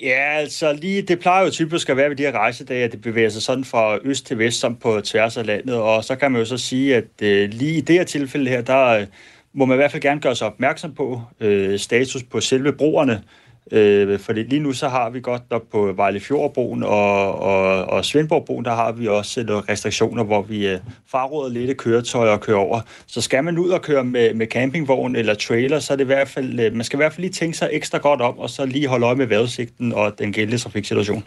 Ja, 0.02 0.38
altså 0.38 0.74
lige, 0.74 1.02
det 1.02 1.20
plejer 1.20 1.44
jo 1.44 1.52
typisk 1.52 1.90
at 1.90 1.98
være 1.98 2.10
ved 2.10 2.16
de 2.16 2.24
her 2.24 2.32
rejsedage, 2.32 2.84
at 2.84 2.92
det 2.92 3.02
bevæger 3.02 3.30
sig 3.30 3.42
sådan 3.42 3.64
fra 3.64 4.00
øst 4.04 4.26
til 4.26 4.38
vest, 4.38 4.60
som 4.60 4.76
på 4.76 5.02
tværs 5.02 5.38
af 5.38 5.46
landet, 5.46 5.76
og 5.76 6.04
så 6.04 6.16
kan 6.16 6.32
man 6.32 6.42
jo 6.42 6.46
så 6.46 6.58
sige, 6.58 6.96
at 6.96 7.06
øh, 7.22 7.50
lige 7.50 7.78
i 7.78 7.82
det 7.82 7.96
her 7.96 8.04
tilfælde 8.04 8.50
her, 8.50 8.62
der, 8.62 8.86
øh, 8.86 9.08
må 9.54 9.66
man 9.66 9.76
i 9.76 9.80
hvert 9.80 9.92
fald 9.92 10.02
gerne 10.02 10.22
gøre 10.22 10.36
sig 10.36 10.48
opmærksom 10.48 10.94
på 10.94 11.22
øh, 11.40 11.80
status 11.80 12.24
på 12.24 12.42
selve 12.42 12.74
broerne, 12.74 13.24
Øh, 13.72 14.20
for 14.20 14.34
lige 14.34 14.60
nu 14.60 14.74
så 14.74 14.88
har 14.88 15.10
vi 15.10 15.22
godt 15.22 15.42
nok 15.52 15.72
på 15.72 15.94
Vejlefjordbroen 15.96 16.84
og, 16.84 17.40
og, 17.42 17.86
og 17.86 18.06
Svendborgbroen, 18.06 18.66
der 18.66 18.76
har 18.76 18.92
vi 18.92 19.08
også 19.08 19.44
nogle 19.44 19.64
restriktioner, 19.70 20.24
hvor 20.24 20.42
vi 20.42 20.68
øh, 20.68 20.80
fraråder 21.08 21.50
lette 21.50 21.74
køretøjer 21.74 22.32
og 22.32 22.42
køre 22.42 22.58
over. 22.58 22.82
Så 23.08 23.22
skal 23.22 23.44
man 23.44 23.58
ud 23.58 23.70
og 23.70 23.82
køre 23.82 24.04
med, 24.04 24.34
med 24.34 24.48
campingvogn 24.48 25.16
eller 25.16 25.34
trailer, 25.34 25.80
så 25.80 25.94
er 25.94 25.98
det 25.98 26.04
i 26.04 26.06
hvert 26.06 26.28
fald, 26.28 26.60
øh, 26.60 26.74
man 26.74 26.84
skal 26.84 26.98
i 26.98 27.02
hvert 27.02 27.14
fald 27.14 27.22
lige 27.22 27.34
tænke 27.34 27.58
sig 27.58 27.70
ekstra 27.72 27.98
godt 27.98 28.22
om, 28.22 28.40
og 28.40 28.50
så 28.50 28.66
lige 28.66 28.88
holde 28.88 29.06
øje 29.06 29.16
med 29.16 29.26
vejrudsigten 29.26 29.94
og 29.94 30.20
den 30.20 30.34
gældende 30.34 30.58
trafiksituation. 30.58 31.24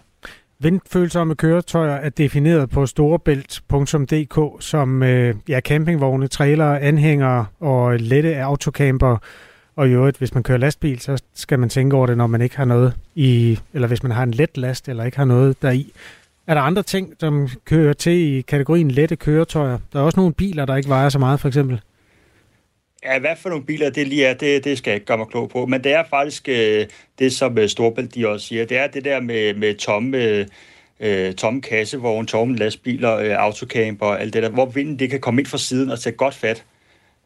Vindfølsomme 0.58 1.34
køretøjer 1.34 1.94
er 1.94 2.08
defineret 2.08 2.70
på 2.70 2.86
storebælt.dk 2.86 4.62
som 4.62 5.02
øh, 5.02 5.34
ja, 5.48 5.60
campingvogne, 5.60 6.28
trailer, 6.28 6.74
anhængere 6.74 7.46
og 7.60 7.96
lette 7.98 8.36
autocamper 8.36 9.16
og 9.76 9.88
i 9.88 9.90
øvrigt, 9.90 10.18
hvis 10.18 10.34
man 10.34 10.42
kører 10.42 10.58
lastbil, 10.58 11.00
så 11.00 11.22
skal 11.34 11.58
man 11.58 11.68
tænke 11.68 11.96
over 11.96 12.06
det, 12.06 12.16
når 12.16 12.26
man 12.26 12.40
ikke 12.40 12.56
har 12.56 12.64
noget 12.64 12.94
i, 13.14 13.58
eller 13.74 13.88
hvis 13.88 14.02
man 14.02 14.12
har 14.12 14.22
en 14.22 14.30
let 14.30 14.56
last, 14.56 14.88
eller 14.88 15.04
ikke 15.04 15.16
har 15.16 15.24
noget 15.24 15.62
deri. 15.62 15.92
Er 16.46 16.54
der 16.54 16.60
andre 16.60 16.82
ting, 16.82 17.14
som 17.20 17.48
kører 17.64 17.92
til 17.92 18.12
i 18.12 18.40
kategorien 18.40 18.90
lette 18.90 19.16
køretøjer? 19.16 19.78
Der 19.92 20.00
er 20.00 20.02
også 20.02 20.20
nogle 20.20 20.34
biler, 20.34 20.64
der 20.64 20.76
ikke 20.76 20.88
vejer 20.88 21.08
så 21.08 21.18
meget, 21.18 21.40
for 21.40 21.48
eksempel. 21.48 21.80
Ja, 23.04 23.18
hvad 23.18 23.36
for 23.42 23.48
nogle 23.48 23.64
biler 23.64 23.90
det 23.90 24.08
lige 24.08 24.26
er, 24.26 24.34
det, 24.34 24.64
det 24.64 24.78
skal 24.78 24.90
jeg 24.90 24.94
ikke 24.94 25.06
gøre 25.06 25.18
mig 25.18 25.26
klog 25.26 25.50
på. 25.50 25.66
Men 25.66 25.84
det 25.84 25.92
er 25.92 26.04
faktisk 26.10 26.48
øh, 26.48 26.86
det, 27.18 27.32
som 27.32 27.58
øh, 27.58 27.68
Storbælt 27.68 28.14
de 28.14 28.28
også 28.28 28.46
siger. 28.46 28.64
Det 28.64 28.78
er 28.78 28.86
det 28.86 29.04
der 29.04 29.20
med, 29.20 29.54
med 29.54 29.74
tomme, 29.74 30.18
øh, 30.18 30.46
øh, 31.00 31.34
tomme 31.34 31.60
kassevogne, 31.60 32.26
tomme 32.26 32.56
lastbiler, 32.56 33.16
øh, 33.16 33.30
autocamper 33.30 34.06
og 34.06 34.20
alt 34.20 34.34
det 34.34 34.42
der, 34.42 34.48
hvor 34.48 34.66
vinden 34.66 34.98
det 34.98 35.10
kan 35.10 35.20
komme 35.20 35.40
ind 35.40 35.46
fra 35.46 35.58
siden 35.58 35.90
og 35.90 36.00
tage 36.00 36.16
godt 36.16 36.34
fat. 36.34 36.64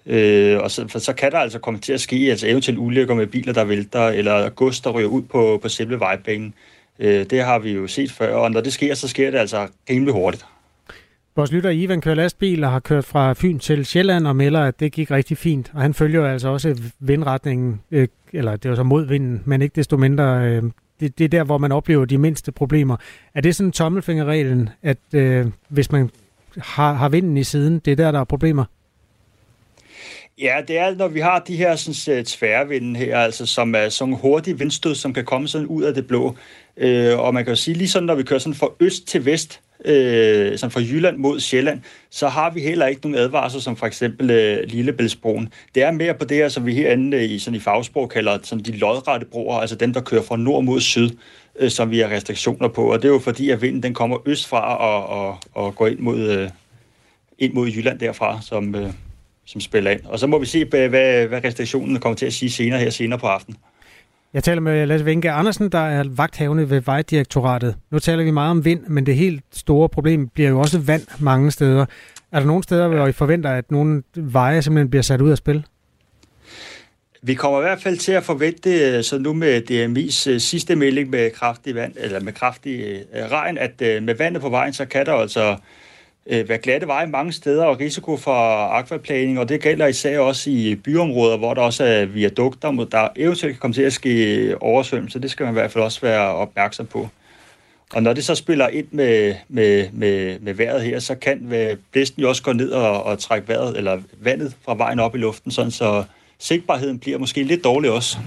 Øh, 0.07 0.59
og 0.61 0.71
så, 0.71 0.89
for 0.89 0.99
så 0.99 1.13
kan 1.13 1.33
der 1.33 1.39
altså 1.39 1.59
komme 1.59 1.81
til 1.81 1.93
at 1.93 2.01
ske 2.01 2.17
altså 2.17 2.47
eventuelt 2.49 2.79
ulykker 2.79 3.15
med 3.15 3.27
biler, 3.27 3.53
der 3.53 3.65
vælter, 3.65 4.09
eller 4.09 4.49
gods, 4.49 4.81
der 4.81 4.91
ryger 4.91 5.09
ud 5.09 5.23
på, 5.23 5.59
på 5.63 5.69
selve 5.69 6.01
vejbanen. 6.01 6.55
Øh, 6.99 7.27
det 7.31 7.43
har 7.43 7.59
vi 7.59 7.73
jo 7.73 7.87
set 7.87 8.13
før, 8.13 8.35
og 8.35 8.51
når 8.51 8.61
det 8.61 8.73
sker, 8.73 8.95
så 8.95 9.09
sker 9.09 9.31
det 9.31 9.39
altså 9.39 9.69
rimelig 9.91 10.15
hurtigt. 10.15 10.47
Vores 11.37 11.53
lytter 11.53 11.71
Ivan 11.71 12.01
kører 12.01 12.15
lastbil 12.15 12.65
og 12.65 12.71
har 12.71 12.81
kørt 12.81 13.05
fra 13.05 13.33
Fyn 13.33 13.59
til 13.59 13.87
Sjælland 13.87 14.27
og 14.27 14.37
melder, 14.37 14.61
at 14.61 14.81
det 14.81 14.93
gik 14.93 15.11
rigtig 15.11 15.39
fint. 15.39 15.71
Og 15.75 15.83
han 15.83 15.95
følger 15.95 16.21
jo 16.21 16.27
altså 16.27 16.49
også 16.49 16.81
vindretningen, 17.01 17.81
øh, 17.91 18.09
eller 18.33 18.57
det 18.57 18.69
var 18.71 18.77
så 18.77 18.83
mod 18.83 19.07
vinden, 19.07 19.43
men 19.45 19.63
ikke 19.63 19.77
desto 19.77 19.97
mindre. 19.97 20.45
Øh, 20.45 20.63
det, 21.01 21.19
det 21.19 21.25
er 21.25 21.29
der, 21.29 21.45
hvor 21.45 21.59
man 21.59 21.73
oplever 21.73 22.05
de 22.05 22.19
mindste 22.19 22.53
problemer. 22.53 22.97
Er 23.35 23.41
det 23.41 23.57
sådan 23.57 23.73
tommelfingerreglen, 23.73 24.69
at 24.83 24.99
øh, 25.13 25.47
hvis 25.69 25.93
man 25.93 26.11
har, 26.59 26.93
har 26.93 27.09
vinden 27.09 27.37
i 27.37 27.45
siden, 27.45 27.79
det 27.79 27.91
er 27.93 27.97
der, 27.97 28.11
der 28.11 28.21
er 28.21 28.25
problemer? 28.25 28.65
Ja, 30.41 30.61
det 30.69 30.79
er, 30.79 30.95
når 30.95 31.09
vi 31.09 31.21
har 31.21 31.39
de 31.39 31.57
her 31.57 31.77
sådan, 31.77 32.19
øh, 32.19 32.25
tværvinde 32.25 33.01
her, 33.01 33.19
altså, 33.19 33.47
som 33.47 33.75
er 33.75 33.89
sådan 33.89 34.15
hurtige 34.15 34.59
vindstød, 34.59 34.95
som 34.95 35.13
kan 35.13 35.25
komme 35.25 35.49
sådan 35.49 35.67
ud 35.67 35.83
af 35.83 35.95
det 35.95 36.07
blå. 36.07 36.37
Øh, 36.77 37.19
og 37.19 37.35
man 37.35 37.45
kan 37.45 37.53
jo 37.53 37.57
sige, 37.57 37.75
lige 37.75 37.89
sådan, 37.89 38.07
når 38.07 38.15
vi 38.15 38.23
kører 38.23 38.41
sådan 38.41 38.55
fra 38.55 38.69
øst 38.81 39.07
til 39.07 39.25
vest, 39.25 39.61
øh, 39.85 40.59
sådan 40.59 40.71
fra 40.71 40.81
Jylland 40.81 41.17
mod 41.17 41.41
Sjælland, 41.41 41.81
så 42.11 42.29
har 42.29 42.51
vi 42.51 42.61
heller 42.61 42.87
ikke 42.87 43.01
nogen 43.01 43.19
advarsler, 43.19 43.61
som 43.61 43.77
for 43.77 43.87
eksempel 43.87 44.31
øh, 44.31 44.65
Lillebæltsbroen. 44.69 45.53
Det 45.75 45.83
er 45.83 45.91
mere 45.91 46.15
på 46.15 46.25
det 46.25 46.37
her, 46.37 46.49
som 46.49 46.67
vi 46.67 46.75
herinde 46.75 47.17
øh, 47.17 47.31
i, 47.31 47.39
sådan 47.39 47.57
i 47.57 47.61
fagsprog 47.61 48.09
kalder 48.09 48.39
sådan 48.43 48.65
de 48.65 48.73
lodrette 48.73 49.27
broer, 49.27 49.61
altså 49.61 49.77
dem, 49.77 49.93
der 49.93 50.01
kører 50.01 50.23
fra 50.23 50.37
nord 50.37 50.65
mod 50.65 50.81
syd, 50.81 51.11
øh, 51.59 51.71
som 51.71 51.91
vi 51.91 51.99
har 51.99 52.09
restriktioner 52.09 52.69
på. 52.69 52.93
Og 52.93 53.03
det 53.03 53.09
er 53.09 53.13
jo 53.13 53.19
fordi, 53.19 53.51
at 53.51 53.63
vinden 53.63 53.83
den 53.83 53.95
kommer 53.95 54.19
østfra 54.27 54.77
og, 54.77 55.07
og, 55.07 55.39
og 55.55 55.77
går 55.77 55.87
ind 55.87 55.99
mod, 55.99 56.19
øh, 56.19 56.51
ind 57.39 57.53
mod 57.53 57.69
Jylland 57.69 57.99
derfra, 57.99 58.39
som... 58.43 58.75
Øh, 58.75 58.93
som 59.47 59.61
spiller 59.61 59.91
ind. 59.91 60.01
Og 60.05 60.19
så 60.19 60.27
må 60.27 60.39
vi 60.39 60.47
se, 60.47 60.65
hvad, 60.65 60.89
hvad 60.89 61.45
restriktionerne 61.45 62.01
kommer 62.01 62.17
til 62.17 62.27
at 62.27 62.33
sige 62.33 62.51
senere 62.51 62.81
her 62.81 62.91
senere 62.91 63.19
på 63.19 63.27
aftenen. 63.27 63.57
Jeg 64.35 64.45
taler 64.45 64.61
med 64.61 64.87
Lasse 64.87 65.05
Vinke 65.05 65.31
Andersen, 65.31 65.69
der 65.69 65.79
er 65.79 66.05
vagthavende 66.09 66.71
ved 66.71 66.81
Vejdirektoratet. 66.81 67.77
Nu 67.91 67.99
taler 67.99 68.25
vi 68.25 68.31
meget 68.31 68.51
om 68.51 68.65
vind, 68.65 68.81
men 68.87 69.07
det 69.07 69.17
helt 69.17 69.45
store 69.53 69.89
problem 69.89 70.29
bliver 70.29 70.51
jo 70.51 70.61
også 70.61 70.79
vand 70.79 71.03
mange 71.21 71.51
steder. 71.51 71.87
Er 72.33 72.39
der 72.39 72.47
nogle 72.47 72.63
steder, 72.63 72.89
hvor 72.89 73.07
I 73.07 73.13
forventer, 73.13 73.51
at 73.51 73.71
nogle 73.71 74.03
veje 74.15 74.63
simpelthen 74.63 74.91
bliver 74.91 75.03
sat 75.03 75.21
ud 75.21 75.31
af 75.31 75.37
spil? 75.37 75.65
Vi 77.23 77.35
kommer 77.35 77.59
i 77.59 77.63
hvert 77.63 77.83
fald 77.83 77.97
til 77.97 78.13
at 78.13 78.23
forvente, 78.23 79.03
så 79.03 79.19
nu 79.19 79.33
med 79.33 79.63
DMI's 79.71 80.31
øh, 80.31 80.41
sidste 80.41 80.77
melding 80.77 81.11
med 81.11 81.31
kraftig 81.31 81.75
vand, 81.75 81.93
eller 81.97 82.21
med 82.21 82.33
kraftig 82.33 82.81
øh, 83.15 83.25
regn, 83.31 83.59
at 83.59 83.83
øh, 83.83 84.03
med 84.03 84.15
vandet 84.15 84.43
på 84.43 84.49
vejen, 84.49 84.73
så 84.73 84.85
kan 84.85 85.07
der 85.07 85.13
altså 85.13 85.57
øh, 86.27 86.49
være 86.49 86.59
glatte 86.59 86.87
veje 86.87 87.07
mange 87.07 87.33
steder 87.33 87.65
og 87.65 87.81
risiko 87.81 88.17
for 88.17 88.69
akvaplaning, 88.69 89.39
og 89.39 89.49
det 89.49 89.61
gælder 89.61 89.87
især 89.87 90.19
også 90.19 90.51
i 90.51 90.75
byområder, 90.75 91.37
hvor 91.37 91.55
der 91.55 91.63
også 91.63 91.85
er 91.85 92.05
viadukter, 92.05 92.73
hvor 92.73 92.85
der 92.85 93.09
eventuelt 93.17 93.55
kan 93.55 93.61
komme 93.61 93.75
til 93.75 93.83
at 93.83 93.93
ske 93.93 94.55
oversvømmelse. 94.61 95.21
Det 95.21 95.31
skal 95.31 95.45
man 95.45 95.53
i 95.53 95.59
hvert 95.59 95.73
fald 95.73 95.85
også 95.85 96.01
være 96.01 96.29
opmærksom 96.35 96.87
på. 96.87 97.09
Og 97.95 98.03
når 98.03 98.13
det 98.13 98.25
så 98.25 98.35
spiller 98.35 98.69
ind 98.69 98.87
med, 98.91 99.35
med, 99.49 99.89
med, 99.93 100.39
med 100.41 100.55
vejret 100.55 100.83
her, 100.83 100.99
så 100.99 101.15
kan 101.15 101.53
øh, 101.53 101.77
blæsten 101.93 102.23
jo 102.23 102.29
også 102.29 102.43
gå 102.43 102.53
ned 102.53 102.71
og, 102.71 103.03
og 103.03 103.19
trække 103.19 103.49
vejret, 103.49 103.77
eller 103.77 104.01
vandet 104.21 104.57
fra 104.65 104.75
vejen 104.75 105.01
op 105.01 105.15
i 105.15 105.19
luften, 105.19 105.51
sådan 105.51 105.71
så 105.71 106.05
sigtbarheden 106.39 106.99
bliver 106.99 107.19
måske 107.19 107.43
lidt 107.43 107.65
dårlig 107.65 107.91
også. 107.91 108.19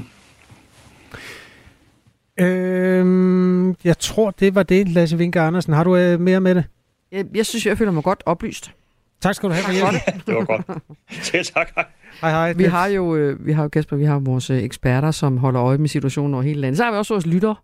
Øhm, 2.38 3.70
jeg 3.84 3.98
tror, 4.00 4.32
det 4.32 4.56
var 4.56 4.64
det, 4.64 4.90
Lasse 4.90 5.18
Vinke 5.18 5.40
Andersen. 5.40 5.74
Har 5.74 5.84
du 5.84 5.96
øh, 5.96 6.20
mere 6.20 6.42
med 6.42 6.56
det? 6.56 6.64
Jeg, 7.12 7.26
jeg 7.36 7.46
synes, 7.46 7.66
jeg 7.66 7.78
føler 7.78 7.92
mig 7.92 8.04
godt 8.04 8.24
oplyst. 8.26 8.72
Tak 9.22 9.36
skal 9.36 9.50
du 9.50 9.54
have 9.54 9.64
for 9.64 9.72
hjælpen. 9.72 10.22
det 10.28 10.36
var 10.36 10.46
godt. 10.46 10.84
Selv 11.26 11.46
tak. 11.46 11.72
Hej, 12.22 12.32
hej. 12.32 12.54
Vi 12.54 12.64
har 12.64 12.88
jo, 12.88 13.16
øh, 13.16 13.46
vi 13.46 13.52
har 13.52 13.64
jo 13.64 13.70
Kasper, 13.70 13.96
vi 13.96 14.06
har 14.06 14.20
vores 14.20 14.50
øh, 14.50 14.64
eksperter, 14.64 15.12
som 15.12 15.38
holder 15.38 15.64
øje 15.64 15.78
med 15.78 15.90
situationen 15.90 16.34
over 16.34 16.44
hele 16.44 16.62
landet. 16.62 16.78
Så 16.78 16.84
har 16.84 16.92
vi 16.92 16.98
også 16.98 17.14
vores 17.14 17.26
lytter. 17.26 17.64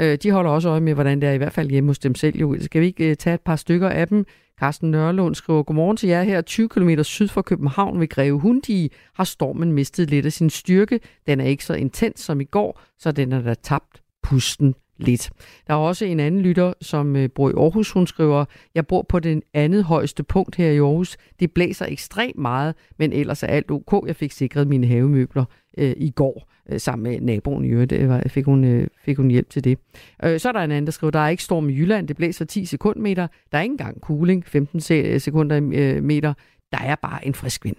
Øh, 0.00 0.18
de 0.22 0.30
holder 0.30 0.50
også 0.50 0.68
øje 0.68 0.80
med, 0.80 0.94
hvordan 0.94 1.20
det 1.20 1.28
er 1.28 1.32
i 1.32 1.36
hvert 1.36 1.52
fald 1.52 1.70
hjemme 1.70 1.90
hos 1.90 1.98
dem 1.98 2.14
selv. 2.14 2.36
Jo. 2.36 2.56
Skal 2.60 2.80
vi 2.80 2.86
ikke 2.86 3.14
tage 3.14 3.34
et 3.34 3.40
par 3.40 3.56
stykker 3.56 3.88
af 3.88 4.08
dem? 4.08 4.26
Carsten 4.60 4.90
Nørlund 4.90 5.34
skriver, 5.34 5.62
Godmorgen 5.62 5.96
til 5.96 6.08
jer 6.08 6.22
her. 6.22 6.40
20 6.40 6.68
km 6.68 7.02
syd 7.02 7.28
for 7.28 7.42
København 7.42 8.00
ved 8.00 8.08
Greve 8.08 8.38
Hundi 8.40 8.92
har 9.14 9.24
stormen 9.24 9.72
mistet 9.72 10.10
lidt 10.10 10.26
af 10.26 10.32
sin 10.32 10.50
styrke. 10.50 11.00
Den 11.26 11.40
er 11.40 11.44
ikke 11.44 11.64
så 11.64 11.74
intens 11.74 12.20
som 12.20 12.40
i 12.40 12.44
går, 12.44 12.80
så 12.98 13.12
den 13.12 13.32
er 13.32 13.42
da 13.42 13.54
tabt 13.54 14.02
pusten 14.22 14.74
lidt. 14.98 15.30
Der 15.66 15.74
er 15.74 15.78
også 15.78 16.04
en 16.04 16.20
anden 16.20 16.40
lytter, 16.40 16.72
som 16.80 17.16
øh, 17.16 17.28
bor 17.34 17.50
i 17.50 17.52
Aarhus. 17.56 17.90
Hun 17.90 18.06
skriver, 18.06 18.44
jeg 18.74 18.86
bor 18.86 19.02
på 19.02 19.20
det 19.20 19.42
andet 19.54 19.84
højeste 19.84 20.22
punkt 20.22 20.56
her 20.56 20.70
i 20.70 20.78
Aarhus. 20.78 21.16
Det 21.40 21.52
blæser 21.52 21.86
ekstremt 21.88 22.38
meget, 22.38 22.74
men 22.98 23.12
ellers 23.12 23.42
er 23.42 23.46
alt 23.46 23.70
ok. 23.70 24.06
Jeg 24.06 24.16
fik 24.16 24.32
sikret 24.32 24.68
mine 24.68 24.86
havemøbler 24.86 25.44
øh, 25.78 25.94
i 25.96 26.10
går 26.10 26.48
øh, 26.68 26.80
sammen 26.80 27.12
med 27.12 27.20
naboen 27.20 27.64
i 27.64 27.68
øvrigt. 27.68 27.92
Øh, 27.92 28.22
fik, 28.26 28.44
hun, 28.44 28.64
øh, 28.64 28.86
fik 29.04 29.16
hun 29.16 29.30
hjælp 29.30 29.50
til 29.50 29.64
det. 29.64 29.78
Øh, 30.24 30.40
så 30.40 30.48
er 30.48 30.52
der 30.52 30.60
en 30.60 30.70
anden, 30.70 30.86
der 30.86 30.92
skriver, 30.92 31.10
der 31.10 31.18
er 31.18 31.28
ikke 31.28 31.42
storm 31.42 31.68
i 31.68 31.72
Jylland. 31.72 32.08
Det 32.08 32.16
blæser 32.16 32.44
10 32.44 32.64
sekundmeter. 32.64 33.26
Der 33.52 33.58
er 33.58 33.62
ikke 33.62 33.72
engang 33.72 34.00
cooling, 34.00 34.46
15 34.46 34.96
øh, 34.96 35.20
sekunder 35.20 35.70
øh, 35.72 36.02
meter. 36.02 36.34
Der 36.72 36.78
er 36.78 36.94
bare 36.94 37.26
en 37.26 37.34
frisk 37.34 37.64
vind. 37.64 37.76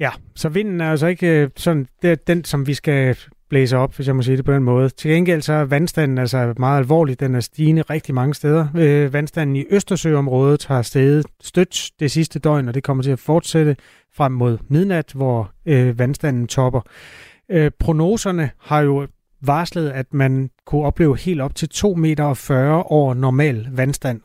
Ja, 0.00 0.10
så 0.34 0.48
vinden 0.48 0.80
er 0.80 0.90
altså 0.90 1.06
ikke 1.06 1.42
øh, 1.42 1.50
sådan, 1.56 1.86
det 2.02 2.10
er 2.10 2.14
den, 2.14 2.44
som 2.44 2.66
vi 2.66 2.74
skal 2.74 3.16
blæser 3.48 3.78
op, 3.78 3.94
hvis 3.96 4.06
jeg 4.06 4.16
må 4.16 4.22
sige 4.22 4.36
det 4.36 4.44
på 4.44 4.52
den 4.52 4.62
måde. 4.62 4.88
Til 4.88 5.10
gengæld 5.10 5.42
så 5.42 5.52
er 5.52 5.64
vandstanden 5.64 6.18
altså 6.18 6.54
meget 6.58 6.78
alvorlig. 6.78 7.20
Den 7.20 7.34
er 7.34 7.40
stigende 7.40 7.82
rigtig 7.82 8.14
mange 8.14 8.34
steder. 8.34 8.66
Øh, 8.76 9.12
vandstanden 9.12 9.56
i 9.56 9.64
Østersøområdet 9.70 10.66
har 10.66 10.82
steget 10.82 11.26
stødt 11.42 11.90
det 12.00 12.10
sidste 12.10 12.38
døgn, 12.38 12.68
og 12.68 12.74
det 12.74 12.82
kommer 12.82 13.02
til 13.02 13.10
at 13.10 13.18
fortsætte 13.18 13.76
frem 14.16 14.32
mod 14.32 14.58
midnat, 14.68 15.12
hvor 15.14 15.52
øh, 15.66 15.98
vandstanden 15.98 16.46
topper. 16.46 16.80
Øh, 17.50 17.70
prognoserne 17.78 18.50
har 18.60 18.80
jo 18.80 19.06
varslet, 19.40 19.90
at 19.90 20.14
man 20.14 20.50
kunne 20.66 20.84
opleve 20.84 21.16
helt 21.16 21.40
op 21.40 21.54
til 21.54 21.68
2,40 21.74 21.94
meter 21.96 22.24
over 22.92 23.14
normal 23.14 23.68
vandstand. 23.72 24.20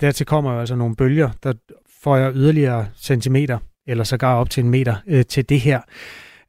Dertil 0.00 0.26
kommer 0.26 0.52
jo 0.52 0.60
altså 0.60 0.76
nogle 0.76 0.96
bølger, 0.96 1.30
der 1.42 1.52
får 2.02 2.32
yderligere 2.34 2.86
centimeter, 2.96 3.58
eller 3.86 4.04
sågar 4.04 4.34
op 4.34 4.50
til 4.50 4.64
en 4.64 4.70
meter 4.70 4.94
øh, 5.06 5.24
til 5.24 5.48
det 5.48 5.60
her. 5.60 5.80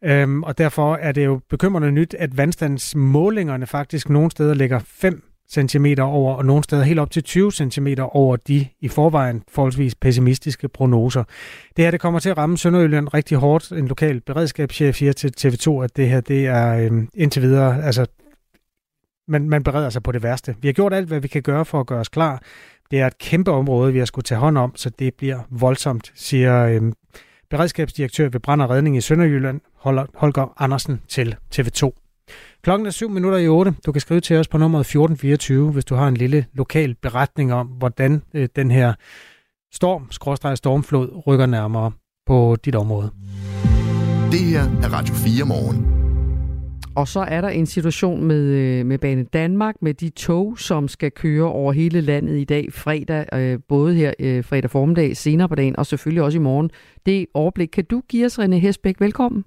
Øhm, 0.03 0.43
og 0.43 0.57
derfor 0.57 0.95
er 0.95 1.11
det 1.11 1.25
jo 1.25 1.41
bekymrende 1.49 1.91
nyt, 1.91 2.13
at 2.13 2.37
vandstandsmålingerne 2.37 3.67
faktisk 3.67 4.09
nogle 4.09 4.31
steder 4.31 4.53
ligger 4.53 4.79
5 4.85 5.23
cm 5.51 5.85
over, 6.01 6.35
og 6.35 6.45
nogle 6.45 6.63
steder 6.63 6.83
helt 6.83 6.99
op 6.99 7.11
til 7.11 7.23
20 7.23 7.51
cm 7.51 7.87
over 7.99 8.35
de 8.35 8.67
i 8.79 8.87
forvejen 8.87 9.43
forholdsvis 9.51 9.95
pessimistiske 9.95 10.67
prognoser. 10.67 11.23
Det 11.77 11.85
her 11.85 11.91
det 11.91 11.99
kommer 11.99 12.19
til 12.19 12.29
at 12.29 12.37
ramme 12.37 12.57
Sønderjylland 12.57 13.13
rigtig 13.13 13.37
hårdt. 13.37 13.71
En 13.71 13.87
lokal 13.87 14.21
beredskabschef 14.21 14.95
siger 14.95 15.13
til 15.13 15.33
TV2, 15.39 15.83
at 15.83 15.97
det 15.97 16.09
her 16.09 16.21
det 16.21 16.47
er 16.47 16.77
øhm, 16.77 17.09
indtil 17.13 17.41
videre, 17.41 17.83
altså 17.83 18.05
man, 19.27 19.49
man 19.49 19.63
bereder 19.63 19.89
sig 19.89 20.03
på 20.03 20.11
det 20.11 20.23
værste. 20.23 20.55
Vi 20.61 20.67
har 20.67 20.73
gjort 20.73 20.93
alt, 20.93 21.07
hvad 21.07 21.19
vi 21.19 21.27
kan 21.27 21.41
gøre 21.41 21.65
for 21.65 21.79
at 21.79 21.87
gøre 21.87 21.99
os 21.99 22.09
klar. 22.09 22.41
Det 22.91 22.99
er 22.99 23.07
et 23.07 23.17
kæmpe 23.17 23.51
område, 23.51 23.93
vi 23.93 23.99
har 23.99 24.05
skulle 24.05 24.23
tage 24.23 24.39
hånd 24.39 24.57
om, 24.57 24.75
så 24.75 24.89
det 24.89 25.13
bliver 25.13 25.39
voldsomt, 25.49 26.11
siger 26.15 26.65
øhm, 26.65 26.93
beredskabsdirektør 27.51 28.29
ved 28.29 28.39
Brand 28.39 28.61
og 28.61 28.69
Redning 28.69 28.97
i 28.97 29.01
Sønderjylland, 29.01 29.61
Holger 30.15 30.53
Andersen 30.57 31.01
til 31.07 31.35
TV2. 31.55 31.91
Klokken 32.63 32.87
er 32.87 32.91
7 32.91 33.09
minutter 33.09 33.37
i 33.37 33.47
8. 33.47 33.73
Du 33.85 33.91
kan 33.91 34.01
skrive 34.01 34.19
til 34.21 34.37
os 34.37 34.47
på 34.47 34.57
nummeret 34.57 34.81
1424, 34.81 35.71
hvis 35.71 35.85
du 35.85 35.95
har 35.95 36.07
en 36.07 36.17
lille 36.17 36.45
lokal 36.53 36.95
beretning 36.95 37.53
om, 37.53 37.67
hvordan 37.67 38.21
øh, 38.33 38.49
den 38.55 38.71
her 38.71 38.93
storm, 39.73 40.07
skråstrej 40.11 40.55
stormflod, 40.55 41.23
rykker 41.27 41.45
nærmere 41.45 41.91
på 42.27 42.57
dit 42.65 42.75
område. 42.75 43.11
Det 44.31 44.39
her 44.39 44.61
er 44.61 44.93
Radio 44.93 45.15
4 45.15 45.45
morgen. 45.45 46.00
Og 46.95 47.07
så 47.07 47.19
er 47.19 47.41
der 47.41 47.49
en 47.49 47.65
situation 47.65 48.23
med, 48.23 48.41
øh, 48.41 48.85
med 48.85 48.97
Bane 48.97 49.23
Danmark, 49.23 49.75
med 49.81 49.93
de 49.93 50.09
tog, 50.09 50.59
som 50.59 50.87
skal 50.87 51.11
køre 51.11 51.43
over 51.43 51.71
hele 51.73 52.01
landet 52.01 52.37
i 52.37 52.43
dag, 52.43 52.73
fredag, 52.73 53.25
øh, 53.33 53.59
både 53.67 53.93
her 53.93 54.13
øh, 54.19 54.43
fredag 54.43 54.69
formiddag, 54.69 55.17
senere 55.17 55.49
på 55.49 55.55
dagen, 55.55 55.75
og 55.79 55.85
selvfølgelig 55.85 56.23
også 56.23 56.37
i 56.37 56.41
morgen. 56.41 56.71
Det 57.05 57.25
overblik 57.33 57.67
kan 57.67 57.85
du 57.85 58.01
give 58.09 58.25
os, 58.25 58.39
René 58.39 58.55
Hesbæk. 58.55 58.99
Velkommen. 58.99 59.45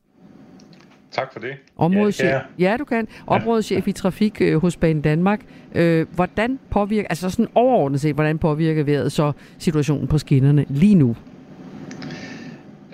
Tak 1.11 1.33
for 1.33 1.41
det. 1.41 1.51
Områdeschef, 1.77 2.27
ja, 2.27 2.41
ja, 2.59 2.77
du 2.77 2.85
kan. 2.85 3.09
Områdeschef 3.27 3.87
ja. 3.87 3.91
i 3.91 3.93
trafik 3.93 4.41
øh, 4.41 4.61
hos 4.61 4.77
Bane 4.77 5.03
Danmark. 5.03 5.41
Øh, 5.75 6.07
hvordan 6.15 6.59
påvirker, 6.71 7.09
altså 7.09 7.31
sådan 7.31 7.49
overordnet 7.55 8.01
set, 8.01 8.15
hvordan 8.15 8.39
påvirker 8.39 8.85
vejret 8.85 9.13
så 9.13 9.33
situationen 9.59 10.09
på 10.09 10.19
skinnerne 10.19 10.65
lige 10.69 10.95
nu? 10.95 11.17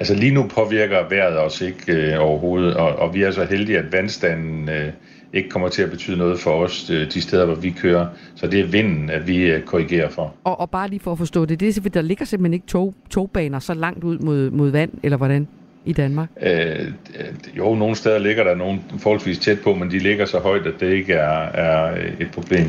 Altså 0.00 0.14
lige 0.14 0.34
nu 0.34 0.46
påvirker 0.54 1.08
vejret 1.08 1.38
os 1.38 1.60
ikke 1.60 1.92
øh, 1.92 2.20
overhovedet, 2.20 2.74
og, 2.74 2.96
og 2.96 3.14
vi 3.14 3.22
er 3.22 3.30
så 3.30 3.44
heldige, 3.44 3.78
at 3.78 3.92
vandstanden 3.92 4.68
øh, 4.68 4.92
ikke 5.32 5.48
kommer 5.48 5.68
til 5.68 5.82
at 5.82 5.90
betyde 5.90 6.16
noget 6.16 6.38
for 6.38 6.50
os 6.50 6.90
øh, 6.90 7.12
de 7.12 7.20
steder, 7.20 7.44
hvor 7.44 7.54
vi 7.54 7.70
kører. 7.70 8.06
Så 8.34 8.46
det 8.46 8.60
er 8.60 8.64
vinden, 8.64 9.10
at 9.10 9.28
vi 9.28 9.50
øh, 9.50 9.62
korrigerer 9.62 10.08
for. 10.08 10.34
Og, 10.44 10.60
og 10.60 10.70
bare 10.70 10.88
lige 10.88 11.00
for 11.00 11.12
at 11.12 11.18
forstå 11.18 11.44
det, 11.44 11.60
det 11.60 11.68
er 11.68 11.72
simpelthen, 11.72 12.02
der 12.02 12.08
ligger 12.08 12.24
simpelthen 12.24 12.54
ikke 12.54 12.66
tog, 12.66 12.94
togbaner 13.10 13.58
så 13.58 13.74
langt 13.74 14.04
ud 14.04 14.18
mod, 14.18 14.50
mod 14.50 14.70
vand, 14.70 14.90
eller 15.02 15.16
hvordan? 15.16 15.48
i 15.84 15.92
Danmark? 15.92 16.28
Øh, 16.42 16.92
jo, 17.58 17.74
nogle 17.74 17.96
steder 17.96 18.18
ligger 18.18 18.44
der 18.44 18.54
nogle 18.54 18.80
forholdsvis 18.98 19.38
tæt 19.38 19.60
på, 19.60 19.74
men 19.74 19.90
de 19.90 19.98
ligger 19.98 20.24
så 20.24 20.38
højt, 20.38 20.66
at 20.66 20.74
det 20.80 20.92
ikke 20.92 21.12
er, 21.12 21.42
er 21.42 21.94
et 22.20 22.30
problem. 22.34 22.66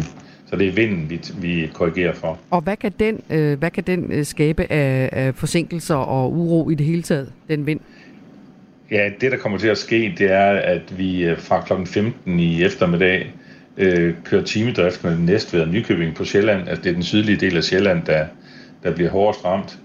Så 0.52 0.58
det 0.58 0.68
er 0.68 0.72
vinden, 0.72 1.10
vi, 1.10 1.22
vi 1.42 1.70
korrigerer 1.74 2.14
for. 2.14 2.40
Og 2.50 2.62
hvad 2.62 2.76
kan 2.76 2.92
den, 3.00 3.22
øh, 3.30 3.60
hvad 3.60 3.72
kan 3.72 3.84
den 3.88 4.12
øh, 4.12 4.26
skabe 4.26 4.72
af, 4.72 5.10
af 5.12 5.36
forsinkelser 5.36 5.96
og 5.96 6.34
uro 6.34 6.70
i 6.70 6.76
det 6.76 6.86
hele 6.86 7.02
taget, 7.02 7.32
den 7.50 7.66
vind? 7.66 7.80
Ja, 8.92 9.10
det 9.22 9.32
der 9.32 9.38
kommer 9.38 9.58
til 9.58 9.68
at 9.68 9.78
ske, 9.78 10.16
det 10.18 10.32
er, 10.32 10.52
at 10.52 10.98
vi 10.98 11.24
øh, 11.24 11.38
fra 11.38 11.62
kl. 11.62 11.74
15 11.86 12.40
i 12.40 12.64
eftermiddag 12.64 13.34
øh, 13.78 14.14
kører 14.24 14.44
timedrift 14.44 15.04
med 15.04 15.18
Næstved 15.18 15.62
og 15.62 15.68
Nykøbing 15.68 16.16
på 16.16 16.26
Sjælland. 16.26 16.70
Altså 16.70 16.84
det 16.84 16.90
er 16.90 16.94
den 16.94 17.04
sydlige 17.04 17.38
del 17.38 17.58
af 17.58 17.64
Sjælland, 17.64 18.04
der, 18.06 18.26
der 18.84 18.96
bliver 18.96 19.10
hårdest 19.10 19.46
ramt. 19.46 19.80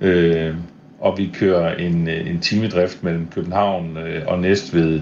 Øh, 0.00 0.54
og 1.00 1.18
vi 1.18 1.30
kører 1.34 1.76
en, 1.76 2.08
øh, 2.08 2.30
en 2.30 2.40
timedrift 2.40 3.02
mellem 3.02 3.26
København 3.34 3.98
og 4.26 4.38
Næstved 4.38 5.00